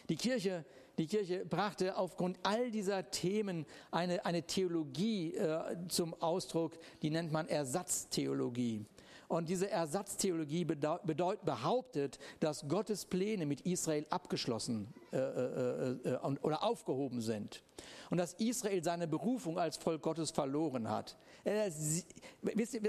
Die 0.09 0.15
Kirche, 0.15 0.65
die 0.97 1.05
Kirche 1.05 1.45
brachte 1.45 1.95
aufgrund 1.95 2.39
all 2.43 2.71
dieser 2.71 3.09
Themen 3.11 3.65
eine, 3.91 4.25
eine 4.25 4.43
Theologie 4.43 5.35
äh, 5.35 5.77
zum 5.87 6.19
Ausdruck, 6.21 6.73
die 7.01 7.11
nennt 7.11 7.31
man 7.31 7.47
Ersatztheologie. 7.47 8.85
Und 9.29 9.47
diese 9.47 9.69
Ersatztheologie 9.69 10.65
bedeut, 10.65 11.45
behauptet, 11.45 12.17
dass 12.39 12.67
Gottes 12.67 13.05
Pläne 13.05 13.45
mit 13.45 13.61
Israel 13.61 14.07
abgeschlossen 14.09 14.87
äh, 15.11 15.17
äh, 15.17 15.97
äh, 16.03 16.13
äh 16.15 16.37
oder 16.41 16.63
aufgehoben 16.63 17.21
sind. 17.21 17.61
Und 18.09 18.17
dass 18.17 18.33
Israel 18.33 18.83
seine 18.83 19.07
Berufung 19.07 19.59
als 19.59 19.77
Volk 19.77 20.01
Gottes 20.01 20.31
verloren 20.31 20.89
hat. 20.89 21.15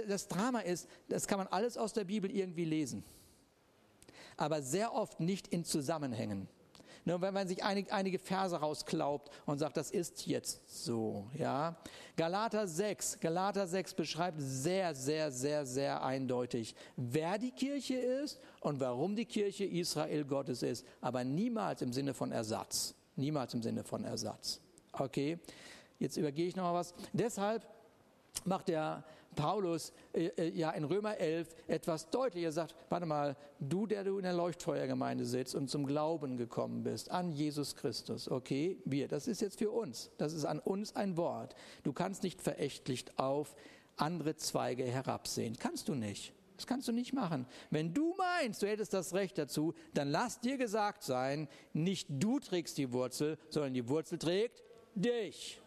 Das 0.09 0.29
Drama 0.29 0.61
ist, 0.61 0.89
das 1.09 1.27
kann 1.27 1.39
man 1.39 1.47
alles 1.49 1.77
aus 1.77 1.93
der 1.93 2.05
Bibel 2.05 2.31
irgendwie 2.31 2.65
lesen. 2.65 3.05
Aber 4.37 4.63
sehr 4.63 4.93
oft 4.95 5.21
nicht 5.21 5.49
in 5.49 5.65
Zusammenhängen. 5.65 6.49
Nur 7.05 7.21
wenn 7.23 7.33
man 7.33 7.49
sich 7.49 7.63
einige, 7.65 8.19
Verse 8.19 8.55
rausklaubt 8.55 9.31
und 9.47 9.59
sagt, 9.59 9.77
das 9.77 9.91
ist 9.91 10.27
jetzt 10.27 10.85
so, 10.85 11.27
ja. 11.35 11.77
Galater 12.17 12.67
6, 12.67 13.21
Galater 13.21 13.67
6 13.67 13.95
beschreibt 13.95 14.37
sehr, 14.39 14.95
sehr, 14.95 15.33
sehr, 15.33 15.65
sehr 15.65 16.03
eindeutig, 16.05 16.75
wer 16.97 17.39
die 17.39 17.53
Kirche 17.53 17.95
ist 17.95 18.39
und 18.61 18.81
warum 18.81 19.17
die 19.17 19.25
Kirche 19.25 19.65
Israel 19.65 20.25
Gottes 20.25 20.63
ist, 20.63 20.87
aber 21.01 21.25
niemals 21.25 21.81
im 21.81 21.93
Sinne 21.93 22.13
von 22.13 22.33
Ersatz. 22.33 22.95
Niemals 23.17 23.55
im 23.55 23.63
Sinne 23.63 23.83
von 23.83 24.05
Ersatz. 24.05 24.61
Okay, 24.93 25.39
jetzt 25.99 26.17
übergehe 26.17 26.47
ich 26.49 26.57
noch 26.57 26.65
mal 26.65 26.75
was. 26.75 26.95
Deshalb 27.13 27.67
macht 28.45 28.69
der 28.69 29.05
Paulus 29.37 29.93
äh, 30.13 30.27
äh, 30.27 30.49
ja 30.51 30.71
in 30.71 30.85
Römer 30.85 31.17
11 31.17 31.49
etwas 31.69 32.11
deutlicher. 32.11 32.49
Er 32.49 32.53
sagt, 32.53 32.75
warte 32.89 33.07
mal, 33.07 33.37
du, 33.59 33.87
der 33.87 34.05
du 34.05 34.19
in 34.19 34.25
der 34.25 34.33
Leuchtfeuergemeinde 34.33 35.25
sitzt 35.25 35.55
und 35.55 35.71
zum 35.71 35.87
Glauben 35.87 36.37
gekommen 36.37 36.83
bist, 36.83 37.11
an 37.11 37.31
Jesus 37.33 37.77
Christus, 37.77 38.31
okay, 38.31 38.79
wir, 38.85 39.09
das 39.09 39.29
ist 39.29 39.41
jetzt 39.41 39.59
für 39.59 39.71
uns, 39.71 40.11
das 40.19 40.33
ist 40.33 40.45
an 40.45 40.59
uns 40.59 40.97
ein 40.97 41.17
Wort. 41.17 41.55
Du 41.83 41.93
kannst 41.93 42.23
nicht 42.23 42.43
verächtlich 42.43 43.05
auf 43.17 43.55
andere 43.97 44.37
Zweige 44.37 44.85
herabsehen. 44.85 45.57
Kannst 45.59 45.89
du 45.89 45.95
nicht. 45.95 46.33
Das 46.57 46.67
kannst 46.67 46.89
du 46.89 46.93
nicht 46.93 47.15
machen. 47.15 47.47
Wenn 47.71 47.95
du 47.95 48.15
meinst, 48.19 48.61
du 48.63 48.67
hättest 48.67 48.93
das 48.93 49.15
Recht 49.15 49.39
dazu, 49.39 49.73
dann 49.95 50.11
lass 50.11 50.41
dir 50.41 50.59
gesagt 50.59 51.03
sein, 51.03 51.49
nicht 51.73 52.07
du 52.11 52.39
trägst 52.39 52.77
die 52.77 52.93
Wurzel, 52.93 53.39
sondern 53.49 53.73
die 53.73 53.89
Wurzel 53.89 54.19
trägt 54.19 54.63
dich. 54.95 55.59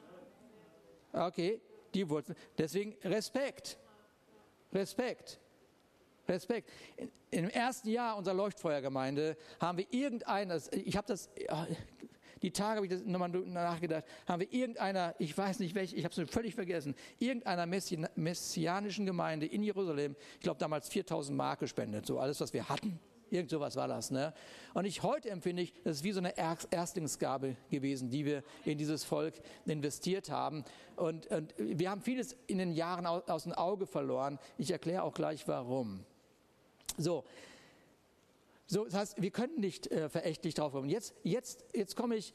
Okay, 1.11 1.59
die 1.93 2.09
Wurzel. 2.09 2.35
Deswegen 2.57 2.95
Respekt. 3.03 3.77
Respekt. 4.73 5.39
Respekt. 6.27 6.71
Im 7.31 7.49
ersten 7.49 7.89
Jahr 7.89 8.17
unserer 8.17 8.35
Leuchtfeuergemeinde 8.35 9.37
haben 9.59 9.77
wir 9.77 9.87
irgendein, 9.91 10.51
ich 10.71 10.95
habe 10.95 11.07
das, 11.07 11.29
die 12.41 12.51
Tage 12.51 12.77
habe 12.77 12.85
ich 12.85 12.91
das 12.91 13.03
nochmal 13.03 13.29
nachgedacht, 13.29 14.05
haben 14.25 14.39
wir 14.41 14.53
irgendeiner, 14.53 15.15
ich 15.19 15.37
weiß 15.37 15.59
nicht 15.59 15.75
welche, 15.75 15.95
ich 15.95 16.05
habe 16.05 16.21
es 16.21 16.29
völlig 16.29 16.55
vergessen, 16.55 16.95
irgendeiner 17.19 17.65
messianischen 17.65 19.05
Gemeinde 19.05 19.45
in 19.45 19.63
Jerusalem, 19.63 20.15
ich 20.35 20.41
glaube 20.41 20.59
damals 20.59 20.87
4000 20.89 21.37
Mark 21.37 21.59
gespendet, 21.59 22.05
so 22.05 22.19
alles, 22.19 22.39
was 22.39 22.53
wir 22.53 22.69
hatten. 22.69 22.99
Irgend 23.33 23.49
sowas 23.49 23.75
war 23.75 23.87
das. 23.87 24.11
Ne? 24.11 24.31
Und 24.75 24.85
ich 24.85 25.01
heute 25.01 25.29
empfinde 25.31 25.63
ich, 25.63 25.73
das 25.83 25.97
ist 25.97 26.03
wie 26.03 26.11
so 26.11 26.19
eine 26.19 26.35
Erstlingsgabe 26.37 27.55
gewesen, 27.71 28.11
die 28.11 28.25
wir 28.25 28.43
in 28.63 28.77
dieses 28.77 29.03
Volk 29.03 29.33
investiert 29.65 30.29
haben. 30.29 30.63
Und, 30.95 31.27
und 31.27 31.53
wir 31.57 31.89
haben 31.89 32.01
vieles 32.01 32.35
in 32.45 32.59
den 32.59 32.73
Jahren 32.73 33.07
aus, 33.07 33.27
aus 33.27 33.43
dem 33.43 33.53
Auge 33.53 33.87
verloren. 33.87 34.37
Ich 34.59 34.69
erkläre 34.69 35.01
auch 35.01 35.15
gleich 35.15 35.47
warum. 35.47 36.05
So, 36.97 37.23
so, 38.67 38.85
das 38.85 38.93
heißt, 38.93 39.21
wir 39.21 39.31
können 39.31 39.59
nicht 39.59 39.87
äh, 39.87 40.09
verächtlich 40.09 40.53
drauf 40.53 40.71
kommen. 40.71 40.89
Jetzt, 40.89 41.13
jetzt, 41.23 41.65
jetzt 41.73 41.95
komme 41.95 42.15
ich 42.15 42.33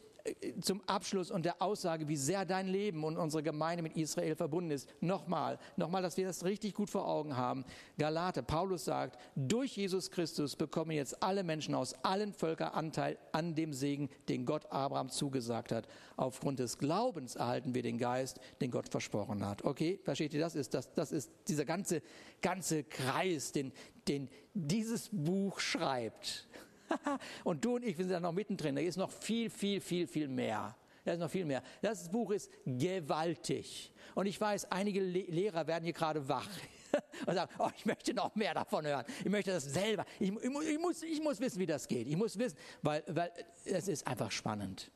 zum 0.60 0.82
Abschluss 0.86 1.30
und 1.30 1.44
der 1.44 1.60
Aussage, 1.62 2.08
wie 2.08 2.16
sehr 2.16 2.44
dein 2.44 2.68
Leben 2.68 3.04
und 3.04 3.16
unsere 3.16 3.42
Gemeinde 3.42 3.82
mit 3.82 3.96
Israel 3.96 4.34
verbunden 4.34 4.70
ist. 4.70 4.88
Nochmal, 5.00 5.58
nochmal, 5.76 6.02
dass 6.02 6.16
wir 6.16 6.26
das 6.26 6.44
richtig 6.44 6.74
gut 6.74 6.90
vor 6.90 7.06
Augen 7.06 7.36
haben. 7.36 7.64
Galate, 7.98 8.42
Paulus 8.42 8.84
sagt, 8.84 9.18
durch 9.36 9.76
Jesus 9.76 10.10
Christus 10.10 10.56
bekommen 10.56 10.92
jetzt 10.92 11.22
alle 11.22 11.44
Menschen 11.44 11.74
aus 11.74 11.94
allen 12.04 12.32
Völkern 12.32 12.72
Anteil 12.72 13.18
an 13.32 13.54
dem 13.54 13.72
Segen, 13.72 14.08
den 14.28 14.44
Gott 14.44 14.70
Abraham 14.70 15.10
zugesagt 15.10 15.72
hat. 15.72 15.86
Aufgrund 16.16 16.58
des 16.58 16.78
Glaubens 16.78 17.36
erhalten 17.36 17.74
wir 17.74 17.82
den 17.82 17.98
Geist, 17.98 18.40
den 18.60 18.70
Gott 18.70 18.88
versprochen 18.88 19.46
hat. 19.46 19.64
Okay, 19.64 20.00
versteht 20.02 20.34
ihr 20.34 20.40
das? 20.40 20.54
Ist, 20.54 20.74
das, 20.74 20.92
das 20.94 21.12
ist 21.12 21.30
dieser 21.46 21.64
ganze, 21.64 22.02
ganze 22.42 22.84
Kreis, 22.84 23.52
den, 23.52 23.72
den 24.08 24.28
dieses 24.54 25.10
Buch 25.12 25.60
schreibt. 25.60 26.47
und 27.44 27.64
du 27.64 27.76
und 27.76 27.84
ich, 27.84 27.96
wir 27.96 28.04
sind 28.04 28.12
da 28.12 28.20
noch 28.20 28.32
mittendrin. 28.32 28.76
Da 28.76 28.82
ist 28.82 28.96
noch 28.96 29.10
viel, 29.10 29.50
viel, 29.50 29.80
viel, 29.80 30.06
viel 30.06 30.28
mehr. 30.28 30.76
Da 31.04 31.12
ist 31.12 31.20
noch 31.20 31.30
viel 31.30 31.44
mehr. 31.44 31.62
Das 31.80 32.08
Buch 32.08 32.32
ist 32.32 32.50
gewaltig. 32.64 33.92
Und 34.14 34.26
ich 34.26 34.40
weiß, 34.40 34.70
einige 34.70 35.00
Le 35.00 35.22
Lehrer 35.22 35.66
werden 35.66 35.84
hier 35.84 35.92
gerade 35.92 36.26
wach 36.28 36.48
und 37.26 37.34
sagen, 37.34 37.52
oh, 37.58 37.70
ich 37.76 37.86
möchte 37.86 38.12
noch 38.14 38.34
mehr 38.34 38.54
davon 38.54 38.84
hören. 38.86 39.04
Ich 39.20 39.30
möchte 39.30 39.52
das 39.52 39.64
selber. 39.64 40.04
Ich, 40.18 40.30
ich, 40.30 40.44
ich, 40.44 40.78
muss, 40.78 41.02
ich 41.02 41.20
muss 41.22 41.40
wissen, 41.40 41.58
wie 41.60 41.66
das 41.66 41.86
geht. 41.86 42.06
Ich 42.06 42.16
muss 42.16 42.38
wissen, 42.38 42.56
weil, 42.82 43.02
weil 43.06 43.32
es 43.64 43.88
ist 43.88 44.06
einfach 44.06 44.30
spannend. 44.30 44.90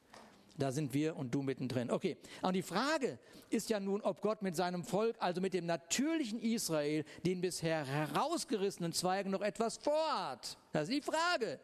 Da 0.59 0.71
sind 0.71 0.93
wir 0.93 1.17
und 1.17 1.35
du 1.35 1.43
mittendrin. 1.43 1.91
Okay, 1.91 2.17
und 2.43 2.53
die 2.55 2.63
Frage 2.63 3.19
ist 3.49 3.71
ja 3.71 3.81
nun, 3.81 4.03
ob 4.03 4.21
Gott 4.21 4.43
mit 4.43 4.55
seinem 4.55 4.85
Volk, 4.85 5.17
also 5.19 5.41
mit 5.41 5.55
dem 5.55 5.67
natürlichen 5.67 6.41
Israel, 6.41 7.05
den 7.25 7.41
bisher 7.41 7.85
herausgerissenen 7.87 8.93
Zweigen 8.93 9.31
noch 9.31 9.41
etwas 9.41 9.79
vorhat. 9.79 10.59
Das 10.73 10.89
ist 10.89 10.93
die 10.93 11.03
Frage. 11.03 11.59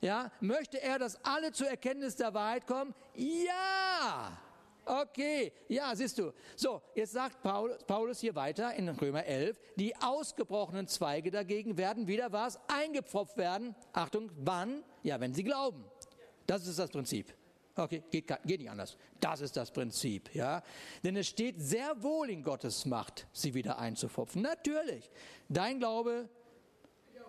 Ja, 0.00 0.30
möchte 0.40 0.80
er, 0.80 0.98
dass 0.98 1.24
alle 1.24 1.52
zur 1.52 1.68
Erkenntnis 1.68 2.16
der 2.16 2.32
Wahrheit 2.32 2.66
kommen? 2.66 2.94
Ja. 3.14 4.38
Okay, 4.84 5.52
ja, 5.68 5.94
siehst 5.94 6.18
du. 6.18 6.32
So, 6.56 6.82
jetzt 6.96 7.12
sagt 7.12 7.40
Paulus, 7.42 8.18
hier 8.18 8.34
weiter 8.34 8.74
in 8.74 8.88
Römer 8.88 9.24
11, 9.24 9.60
die 9.76 9.94
ausgebrochenen 9.96 10.88
Zweige 10.88 11.30
dagegen 11.30 11.76
werden 11.76 12.08
wieder 12.08 12.32
was? 12.32 12.58
Eingepfropft 12.68 13.36
werden. 13.36 13.76
Achtung, 13.92 14.30
wann? 14.36 14.82
Ja, 15.04 15.20
wenn 15.20 15.34
sie 15.34 15.44
glauben. 15.44 15.84
Das 16.48 16.66
ist 16.66 16.80
das 16.80 16.90
Prinzip. 16.90 17.32
Okay, 17.74 18.02
geht, 18.10 18.26
geht 18.44 18.60
nicht 18.60 18.70
anders. 18.70 18.96
Das 19.20 19.40
ist 19.40 19.56
das 19.56 19.70
Prinzip, 19.70 20.34
ja. 20.34 20.62
Denn 21.02 21.16
es 21.16 21.28
steht 21.28 21.60
sehr 21.60 22.02
wohl 22.02 22.28
in 22.30 22.42
Gottes 22.42 22.84
Macht, 22.84 23.26
sie 23.32 23.54
wieder 23.54 23.78
einzupfropfen. 23.78 24.42
Natürlich. 24.42 25.10
Dein 25.48 25.78
Glaube, 25.78 26.28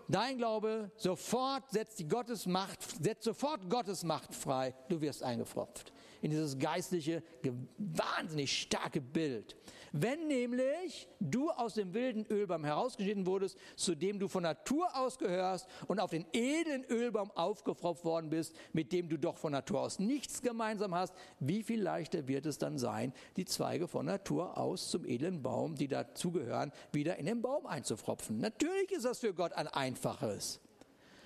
dein 0.08 0.38
Glaube, 0.38 0.92
sofort 0.98 1.72
setzt 1.72 2.00
die 2.00 2.08
Gottes 2.08 2.46
Macht, 2.46 2.80
setzt 3.02 3.24
sofort 3.24 3.70
Gottes 3.70 4.04
Macht 4.04 4.36
frei. 4.36 4.74
Du 4.90 5.00
wirst 5.00 5.24
eingepfropft 5.24 5.94
in 6.24 6.32
dieses 6.32 6.58
geistliche, 6.58 7.22
wahnsinnig 7.78 8.62
starke 8.62 9.02
Bild. 9.02 9.58
Wenn 9.92 10.28
nämlich 10.28 11.08
du 11.20 11.52
aus 11.52 11.74
dem 11.74 11.94
wilden 11.94 12.26
Ölbaum 12.28 12.64
herausgeschnitten 12.64 13.28
wurdest, 13.28 13.58
zu 13.76 13.94
dem 13.94 14.20
du 14.20 14.30
von 14.30 14.42
Natur 14.42 14.88
aus 14.96 15.20
gehörst 15.20 15.68
und 15.88 16.00
auf 16.00 16.12
den 16.12 16.26
edlen 16.32 16.86
Ölbaum 16.86 17.30
aufgefropft 17.32 18.06
worden 18.06 18.30
bist, 18.30 18.56
mit 18.72 18.94
dem 18.94 19.10
du 19.10 19.18
doch 19.18 19.38
von 19.38 19.52
Natur 19.52 19.82
aus 19.82 20.00
nichts 20.00 20.42
gemeinsam 20.42 20.96
hast, 20.96 21.14
wie 21.40 21.62
viel 21.62 21.82
leichter 21.82 22.26
wird 22.28 22.46
es 22.46 22.58
dann 22.58 22.78
sein, 22.78 23.14
die 23.36 23.46
Zweige 23.46 23.90
von 23.90 24.06
Natur 24.06 24.58
aus 24.58 24.90
zum 24.90 25.06
edlen 25.06 25.44
Baum, 25.44 25.76
die 25.76 25.90
dazugehören, 25.90 26.72
wieder 26.94 27.18
in 27.18 27.26
den 27.26 27.42
Baum 27.42 27.66
einzufropfen. 27.66 28.40
Natürlich 28.40 28.92
ist 28.94 29.04
das 29.06 29.20
für 29.20 29.34
Gott 29.34 29.52
ein 29.54 29.68
einfaches. 29.68 30.62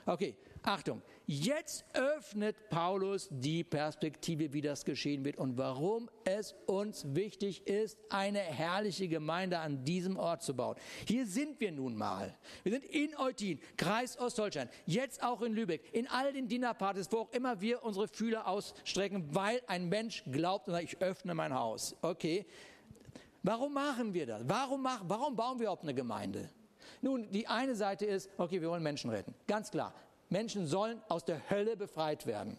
Okay, 0.08 0.36
Achtung, 0.64 1.02
jetzt 1.28 1.86
öffnet 1.94 2.70
Paulus 2.70 3.28
die 3.30 3.64
Perspektive, 3.64 4.54
wie 4.54 4.62
das 4.62 4.86
geschehen 4.86 5.26
wird 5.26 5.38
und 5.38 5.58
warum 5.58 6.10
es 6.24 6.56
uns 6.66 7.06
wichtig 7.14 7.68
ist, 7.68 8.00
eine 8.10 8.40
herrliche 8.40 9.10
Gemeinde 9.10 9.60
an 9.60 9.84
diesem 9.84 10.18
Ort 10.18 10.42
zu 10.42 10.56
bauen. 10.56 10.78
Hier 11.06 11.28
sind 11.28 11.60
wir 11.60 11.72
nun 11.74 11.96
mal. 11.96 12.34
Wir 12.64 12.72
sind 12.72 12.86
in 12.86 13.16
Eutin, 13.18 13.60
Kreis 13.76 14.18
Ostdeutschland, 14.18 14.72
jetzt 14.86 15.22
auch 15.22 15.42
in 15.42 15.54
Lübeck, 15.54 15.94
in 15.94 16.08
all 16.08 16.32
den 16.32 16.48
Dinnerpartys, 16.48 17.12
wo 17.12 17.18
auch 17.18 17.32
immer 17.34 17.60
wir 17.60 17.84
unsere 17.84 18.08
Fühler 18.08 18.48
ausstrecken, 18.48 19.36
weil 19.36 19.62
ein 19.68 19.90
Mensch 19.90 20.24
glaubt 20.32 20.68
und 20.68 20.74
sagt, 20.74 20.86
ich 20.86 21.02
öffne 21.02 21.36
mein 21.36 21.54
Haus. 21.54 21.96
Okay, 22.02 22.46
warum 23.44 23.74
machen 23.74 24.14
wir 24.14 24.26
das? 24.26 24.44
Warum, 24.48 24.82
machen, 24.82 25.10
warum 25.10 25.36
bauen 25.36 25.60
wir 25.60 25.64
überhaupt 25.66 25.84
eine 25.84 25.94
Gemeinde? 25.94 26.50
Nun, 27.02 27.30
die 27.32 27.48
eine 27.48 27.76
Seite 27.76 28.06
ist, 28.06 28.30
okay, 28.38 28.62
wir 28.62 28.70
wollen 28.70 28.82
Menschen 28.82 29.10
retten. 29.10 29.36
Ganz 29.46 29.70
klar. 29.70 29.94
Menschen 30.30 30.68
sollen 30.68 31.02
aus 31.10 31.26
der 31.26 31.50
Hölle 31.50 31.78
befreit 31.78 32.26
werden. 32.26 32.58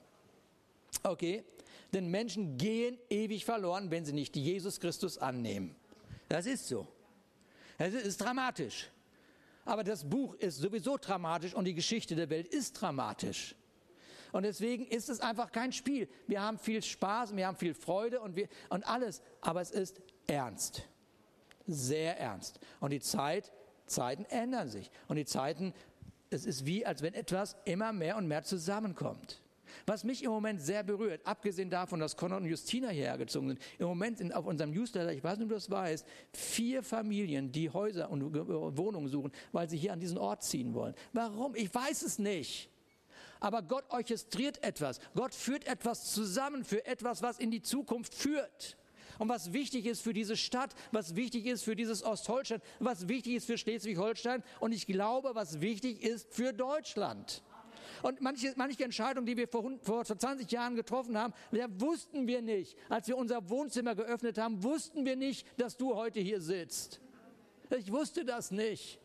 Okay? 1.02 1.44
Denn 1.92 2.10
Menschen 2.10 2.58
gehen 2.58 2.98
ewig 3.08 3.44
verloren, 3.44 3.90
wenn 3.90 4.04
sie 4.04 4.12
nicht 4.12 4.36
Jesus 4.36 4.80
Christus 4.80 5.18
annehmen. 5.18 5.74
Das 6.28 6.46
ist 6.46 6.68
so. 6.68 6.86
Es 7.78 7.94
ist 7.94 8.18
dramatisch. 8.18 8.90
Aber 9.64 9.84
das 9.84 10.08
Buch 10.08 10.34
ist 10.34 10.58
sowieso 10.58 10.96
dramatisch 10.96 11.54
und 11.54 11.64
die 11.64 11.74
Geschichte 11.74 12.14
der 12.14 12.30
Welt 12.30 12.48
ist 12.48 12.72
dramatisch. 12.72 13.54
Und 14.32 14.42
deswegen 14.42 14.86
ist 14.86 15.08
es 15.08 15.20
einfach 15.20 15.52
kein 15.52 15.72
Spiel. 15.72 16.08
Wir 16.26 16.42
haben 16.42 16.58
viel 16.58 16.82
Spaß, 16.82 17.34
wir 17.34 17.46
haben 17.46 17.56
viel 17.56 17.74
Freude 17.74 18.20
und, 18.20 18.36
wir, 18.36 18.48
und 18.68 18.86
alles, 18.86 19.22
aber 19.40 19.60
es 19.60 19.70
ist 19.70 20.00
ernst. 20.26 20.82
Sehr 21.66 22.18
ernst. 22.18 22.60
Und 22.80 22.90
die 22.90 23.00
Zeit, 23.00 23.52
Zeiten 23.86 24.24
ändern 24.26 24.68
sich. 24.68 24.90
Und 25.06 25.16
die 25.16 25.24
Zeiten 25.24 25.74
es 26.30 26.44
ist 26.44 26.66
wie, 26.66 26.84
als 26.84 27.02
wenn 27.02 27.14
etwas 27.14 27.56
immer 27.64 27.92
mehr 27.92 28.16
und 28.16 28.26
mehr 28.26 28.42
zusammenkommt. 28.42 29.40
Was 29.86 30.04
mich 30.04 30.22
im 30.22 30.30
Moment 30.30 30.60
sehr 30.60 30.82
berührt, 30.82 31.20
abgesehen 31.26 31.70
davon, 31.70 32.00
dass 32.00 32.16
Conrad 32.16 32.40
und 32.40 32.48
Justina 32.48 32.88
hierher 32.88 33.18
gezogen 33.18 33.48
sind, 33.48 33.60
im 33.78 33.86
Moment 33.86 34.18
sind 34.18 34.34
auf 34.34 34.46
unserem 34.46 34.70
Newsletter, 34.70 35.12
ich 35.12 35.22
weiß 35.22 35.38
nicht, 35.38 35.44
ob 35.44 35.50
du 35.50 35.54
das 35.54 35.70
weißt, 35.70 36.06
vier 36.32 36.82
Familien, 36.82 37.52
die 37.52 37.70
Häuser 37.70 38.10
und 38.10 38.22
Wohnungen 38.76 39.08
suchen, 39.08 39.32
weil 39.52 39.68
sie 39.68 39.76
hier 39.76 39.92
an 39.92 40.00
diesen 40.00 40.18
Ort 40.18 40.42
ziehen 40.42 40.74
wollen. 40.74 40.94
Warum? 41.12 41.54
Ich 41.54 41.74
weiß 41.74 42.02
es 42.02 42.18
nicht. 42.18 42.70
Aber 43.40 43.62
Gott 43.62 43.84
orchestriert 43.90 44.62
etwas. 44.64 45.00
Gott 45.14 45.34
führt 45.34 45.66
etwas 45.66 46.12
zusammen 46.12 46.64
für 46.64 46.84
etwas, 46.86 47.22
was 47.22 47.38
in 47.38 47.50
die 47.50 47.62
Zukunft 47.62 48.14
führt 48.14 48.76
und 49.18 49.28
was 49.28 49.52
wichtig 49.52 49.86
ist 49.86 50.00
für 50.00 50.12
diese 50.12 50.36
Stadt, 50.36 50.74
was 50.92 51.16
wichtig 51.16 51.46
ist 51.46 51.62
für 51.64 51.76
dieses 51.76 52.02
Ostholstein, 52.02 52.60
was 52.78 53.08
wichtig 53.08 53.34
ist 53.34 53.46
für 53.46 53.58
Schleswig-Holstein 53.58 54.42
und 54.60 54.72
ich 54.72 54.86
glaube, 54.86 55.30
was 55.34 55.60
wichtig 55.60 56.02
ist 56.02 56.32
für 56.32 56.52
Deutschland. 56.52 57.42
Und 58.02 58.20
manche, 58.20 58.52
manche 58.56 58.84
Entscheidungen, 58.84 59.26
die 59.26 59.36
wir 59.36 59.48
vor, 59.48 59.72
vor 59.82 60.04
20 60.04 60.50
Jahren 60.50 60.76
getroffen 60.76 61.18
haben, 61.18 61.34
wussten 61.78 62.26
wir 62.26 62.42
nicht. 62.42 62.76
Als 62.88 63.08
wir 63.08 63.16
unser 63.16 63.48
Wohnzimmer 63.50 63.94
geöffnet 63.94 64.38
haben, 64.38 64.62
wussten 64.62 65.04
wir 65.04 65.16
nicht, 65.16 65.46
dass 65.60 65.76
du 65.76 65.94
heute 65.96 66.20
hier 66.20 66.40
sitzt. 66.40 67.00
Ich 67.76 67.90
wusste 67.90 68.24
das 68.24 68.50
nicht. 68.50 69.00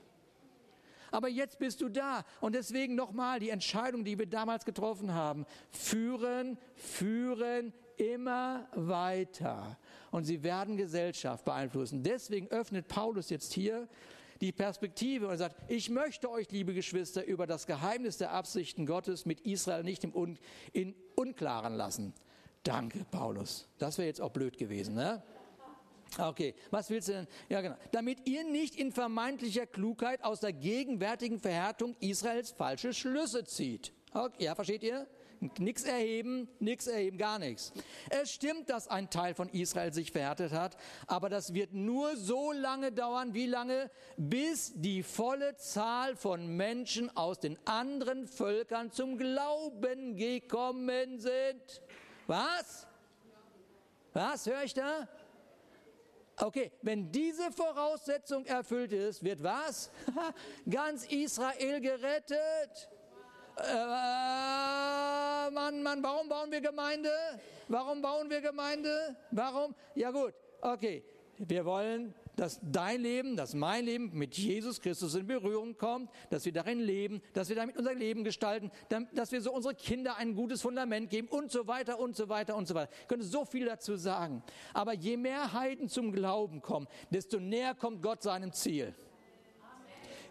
Aber 1.11 1.27
jetzt 1.27 1.59
bist 1.59 1.81
du 1.81 1.89
da. 1.89 2.25
Und 2.41 2.55
deswegen 2.55 2.95
nochmal 2.95 3.39
die 3.39 3.49
Entscheidung, 3.49 4.03
die 4.03 4.17
wir 4.17 4.25
damals 4.25 4.65
getroffen 4.65 5.13
haben. 5.13 5.45
Führen, 5.69 6.57
führen 6.75 7.73
immer 7.97 8.67
weiter. 8.73 9.77
Und 10.13 10.25
sie 10.25 10.43
werden 10.43 10.77
Gesellschaft 10.77 11.43
beeinflussen. 11.43 12.03
Deswegen 12.03 12.47
öffnet 12.49 12.87
Paulus 12.87 13.31
jetzt 13.31 13.51
hier 13.51 13.87
die 14.41 14.51
Perspektive 14.51 15.27
und 15.27 15.39
sagt, 15.39 15.55
ich 15.67 15.89
möchte 15.89 16.29
euch, 16.29 16.51
liebe 16.51 16.75
Geschwister, 16.75 17.25
über 17.25 17.47
das 17.47 17.65
Geheimnis 17.65 18.19
der 18.19 18.31
Absichten 18.31 18.85
Gottes 18.85 19.25
mit 19.25 19.41
Israel 19.41 19.83
nicht 19.83 20.03
im 20.03 20.15
Un 20.15 20.37
in 20.71 20.93
Unklaren 21.15 21.73
lassen. 21.73 22.13
Danke, 22.61 23.07
Paulus. 23.09 23.67
Das 23.79 23.97
wäre 23.97 24.07
jetzt 24.07 24.21
auch 24.21 24.29
blöd 24.29 24.55
gewesen, 24.55 24.93
ne? 24.93 25.23
Okay, 26.19 26.53
was 26.69 26.91
willst 26.91 27.07
du 27.07 27.13
denn? 27.13 27.27
Ja, 27.49 27.61
genau. 27.61 27.75
Damit 27.91 28.27
ihr 28.27 28.43
nicht 28.43 28.75
in 28.75 28.91
vermeintlicher 28.91 29.65
Klugheit 29.65 30.23
aus 30.23 30.41
der 30.41 30.53
gegenwärtigen 30.53 31.39
Verhärtung 31.39 31.95
Israels 32.01 32.51
falsche 32.51 32.93
Schlüsse 32.93 33.45
zieht. 33.45 33.91
Okay, 34.13 34.43
ja, 34.43 34.53
versteht 34.53 34.83
ihr? 34.83 35.07
Nichts 35.59 35.83
erheben, 35.83 36.47
nichts 36.59 36.87
erheben, 36.87 37.17
gar 37.17 37.39
nichts. 37.39 37.73
Es 38.09 38.31
stimmt, 38.31 38.69
dass 38.69 38.87
ein 38.87 39.09
Teil 39.09 39.33
von 39.33 39.49
Israel 39.49 39.93
sich 39.93 40.11
verhärtet 40.11 40.51
hat, 40.51 40.77
aber 41.07 41.29
das 41.29 41.53
wird 41.53 41.73
nur 41.73 42.15
so 42.17 42.51
lange 42.51 42.91
dauern, 42.91 43.33
wie 43.33 43.47
lange, 43.47 43.89
bis 44.17 44.73
die 44.75 45.03
volle 45.03 45.55
Zahl 45.57 46.15
von 46.15 46.47
Menschen 46.47 47.15
aus 47.15 47.39
den 47.39 47.57
anderen 47.65 48.27
Völkern 48.27 48.91
zum 48.91 49.17
Glauben 49.17 50.15
gekommen 50.15 51.19
sind. 51.19 51.81
Was? 52.27 52.87
Was 54.13 54.45
höre 54.45 54.63
ich 54.63 54.73
da? 54.73 55.07
Okay, 56.37 56.71
wenn 56.81 57.11
diese 57.11 57.51
Voraussetzung 57.51 58.45
erfüllt 58.45 58.91
ist, 58.91 59.23
wird 59.23 59.43
was? 59.43 59.91
Ganz 60.69 61.05
Israel 61.05 61.79
gerettet. 61.79 62.89
Äh, 63.57 65.51
Mann, 65.51 65.83
Mann, 65.83 66.03
warum 66.03 66.27
bauen 66.29 66.51
wir 66.51 66.61
Gemeinde? 66.61 67.11
Warum 67.67 68.01
bauen 68.01 68.29
wir 68.29 68.41
Gemeinde? 68.41 69.15
Warum? 69.31 69.75
Ja 69.95 70.11
gut, 70.11 70.33
okay. 70.61 71.03
Wir 71.37 71.65
wollen 71.65 72.13
dass 72.35 72.59
dein 72.63 73.01
Leben, 73.01 73.35
dass 73.35 73.53
mein 73.53 73.85
Leben 73.85 74.11
mit 74.13 74.37
Jesus 74.37 74.81
Christus 74.81 75.15
in 75.15 75.27
Berührung 75.27 75.77
kommt, 75.77 76.09
dass 76.29 76.45
wir 76.45 76.51
darin 76.51 76.79
leben, 76.79 77.21
dass 77.33 77.49
wir 77.49 77.55
damit 77.55 77.77
unser 77.77 77.93
Leben 77.93 78.23
gestalten, 78.23 78.71
dass 79.13 79.31
wir 79.31 79.41
so 79.41 79.53
unsere 79.53 79.75
Kinder 79.75 80.17
ein 80.17 80.35
gutes 80.35 80.61
Fundament 80.61 81.09
geben 81.09 81.27
und 81.27 81.51
so 81.51 81.67
weiter 81.67 81.99
und 81.99 82.15
so 82.15 82.29
weiter 82.29 82.55
und 82.55 82.67
so 82.67 82.75
weiter. 82.75 82.91
Ich 83.01 83.07
könnte 83.07 83.25
so 83.25 83.45
viel 83.45 83.65
dazu 83.65 83.95
sagen. 83.95 84.43
Aber 84.73 84.93
je 84.93 85.17
mehr 85.17 85.53
Heiden 85.53 85.89
zum 85.89 86.11
Glauben 86.11 86.61
kommen, 86.61 86.87
desto 87.09 87.39
näher 87.39 87.75
kommt 87.75 88.01
Gott 88.01 88.23
seinem 88.23 88.51
Ziel. 88.51 88.93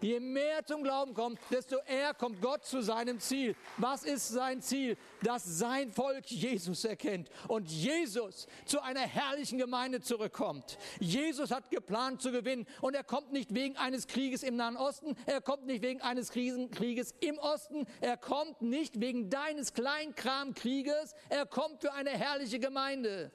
Je 0.03 0.19
mehr 0.19 0.65
zum 0.65 0.83
Glauben 0.83 1.13
kommt, 1.13 1.39
desto 1.49 1.77
eher 1.87 2.13
kommt 2.13 2.41
Gott 2.41 2.65
zu 2.65 2.81
seinem 2.81 3.21
Ziel. 3.21 3.55
Was 3.77 4.03
ist 4.03 4.27
sein 4.27 4.61
Ziel? 4.61 4.97
Dass 5.21 5.45
sein 5.45 5.93
Volk 5.93 6.25
Jesus 6.25 6.83
erkennt 6.83 7.29
und 7.47 7.71
Jesus 7.71 8.47
zu 8.65 8.81
einer 8.81 8.99
herrlichen 8.99 9.57
Gemeinde 9.57 10.01
zurückkommt. 10.01 10.77
Jesus 10.99 11.51
hat 11.51 11.71
geplant 11.71 12.21
zu 12.21 12.33
gewinnen 12.33 12.67
und 12.81 12.95
er 12.95 13.05
kommt 13.05 13.31
nicht 13.31 13.55
wegen 13.55 13.77
eines 13.77 14.07
Krieges 14.07 14.43
im 14.43 14.57
Nahen 14.57 14.75
Osten, 14.75 15.15
er 15.25 15.39
kommt 15.39 15.67
nicht 15.67 15.81
wegen 15.81 16.01
eines 16.01 16.31
Krieges 16.31 17.15
im 17.21 17.37
Osten, 17.37 17.85
er 18.01 18.17
kommt 18.17 18.61
nicht 18.61 18.99
wegen 18.99 19.29
deines 19.29 19.73
Kleinkramkrieges, 19.73 21.15
er 21.29 21.45
kommt 21.45 21.79
für 21.79 21.93
eine 21.93 22.09
herrliche 22.09 22.59
Gemeinde. 22.59 23.31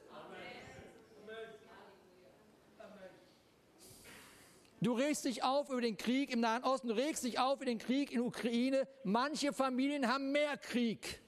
Du 4.80 4.92
regst 4.92 5.24
dich 5.24 5.42
auf 5.42 5.70
über 5.70 5.80
den 5.80 5.96
Krieg 5.96 6.30
im 6.30 6.40
Nahen 6.40 6.62
Osten, 6.62 6.88
du 6.88 6.94
regst 6.94 7.24
dich 7.24 7.38
auf 7.38 7.56
über 7.56 7.64
den 7.64 7.78
Krieg 7.78 8.12
in 8.12 8.20
Ukraine. 8.20 8.86
Manche 9.02 9.52
Familien 9.52 10.06
haben 10.06 10.30
mehr 10.30 10.56
Krieg. 10.56 11.20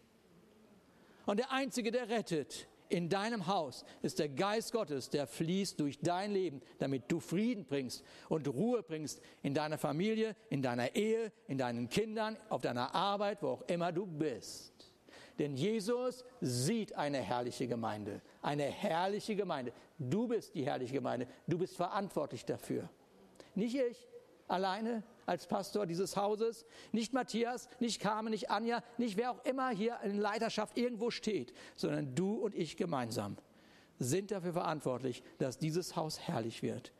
Und 1.26 1.38
der 1.38 1.51
Einzige, 1.51 1.90
der 1.90 2.09
rettet 2.09 2.68
in 2.88 3.09
deinem 3.09 3.46
Haus, 3.46 3.84
ist 4.03 4.18
der 4.18 4.28
Geist 4.28 4.72
Gottes, 4.72 5.11
der 5.11 5.26
fließt 5.26 5.78
durch 5.80 5.98
dein 6.01 6.32
Leben, 6.32 6.61
damit 6.78 7.11
du 7.11 7.20
Frieden 7.20 7.64
bringst 7.64 8.05
und 8.28 8.46
Ruhe 8.48 8.82
bringst 8.82 9.20
in 9.42 9.55
deiner 9.55 9.78
Familie, 9.78 10.36
in 10.48 10.62
deiner 10.62 10.94
Ehe, 10.94 11.32
in 11.46 11.59
deinen 11.59 11.88
Kindern, 11.88 12.36
auf 12.48 12.62
deiner 12.62 12.94
Arbeit, 12.94 13.42
wo 13.42 13.48
auch 13.48 13.62
immer 13.62 13.92
du 13.92 14.07
bist. 14.07 14.72
Denn 15.38 15.57
Jesus 15.57 16.24
sieht 16.40 16.94
eine 16.96 17.18
herrliche 17.18 17.66
Gemeinde, 17.66 18.20
eine 18.42 18.64
herrliche 18.64 19.34
Gemeinde. 19.34 19.72
Du 19.98 20.28
bist 20.28 20.55
die 20.55 20.66
herrliche 20.66 20.94
Gemeinde, 20.94 21.26
du 21.46 21.59
bist 21.59 21.76
verantwortlich 21.76 22.44
dafür. 22.44 22.88
Nicht 23.55 23.76
ich 23.76 24.09
alleine 24.48 25.03
als 25.26 25.46
Pastor 25.46 25.86
dieses 25.86 26.16
Hauses, 26.16 26.64
nicht 26.92 27.12
Matthias, 27.12 27.68
nicht 27.78 28.01
Carmen, 28.01 28.30
nicht 28.30 28.51
Anja, 28.51 28.82
nicht 28.98 29.16
wer 29.16 29.30
auch 29.30 29.44
immer 29.44 29.70
hier 29.70 29.98
in 30.03 30.18
Leiterschaft 30.18 30.76
irgendwo 30.76 31.11
steht, 31.11 31.53
sondern 31.76 32.14
du 32.14 32.34
und 32.34 32.55
ich 32.55 32.76
gemeinsam 32.76 33.36
sind 34.01 34.30
dafür 34.30 34.55
verantwortlich, 34.55 35.22
dass 35.38 35.59
dieses 35.59 35.94
Haus 35.94 36.18
herrlich 36.20 36.62
wird. 36.62 36.92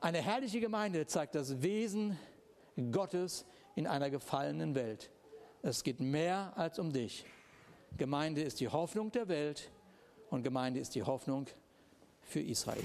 Eine 0.00 0.18
herrliche 0.18 0.60
Gemeinde 0.60 1.06
zeigt 1.06 1.34
das 1.34 1.62
Wesen 1.62 2.18
Gottes 2.90 3.46
in 3.76 3.86
einer 3.86 4.10
gefallenen 4.10 4.74
Welt. 4.74 5.10
Es 5.62 5.82
geht 5.82 6.00
mehr 6.00 6.52
als 6.56 6.78
um 6.78 6.92
dich. 6.92 7.24
Gemeinde 7.96 8.42
ist 8.42 8.60
die 8.60 8.68
Hoffnung 8.68 9.10
der 9.10 9.28
Welt 9.28 9.70
und 10.30 10.42
Gemeinde 10.42 10.80
ist 10.80 10.94
die 10.94 11.02
Hoffnung 11.02 11.46
für 12.22 12.40
Israel. 12.40 12.84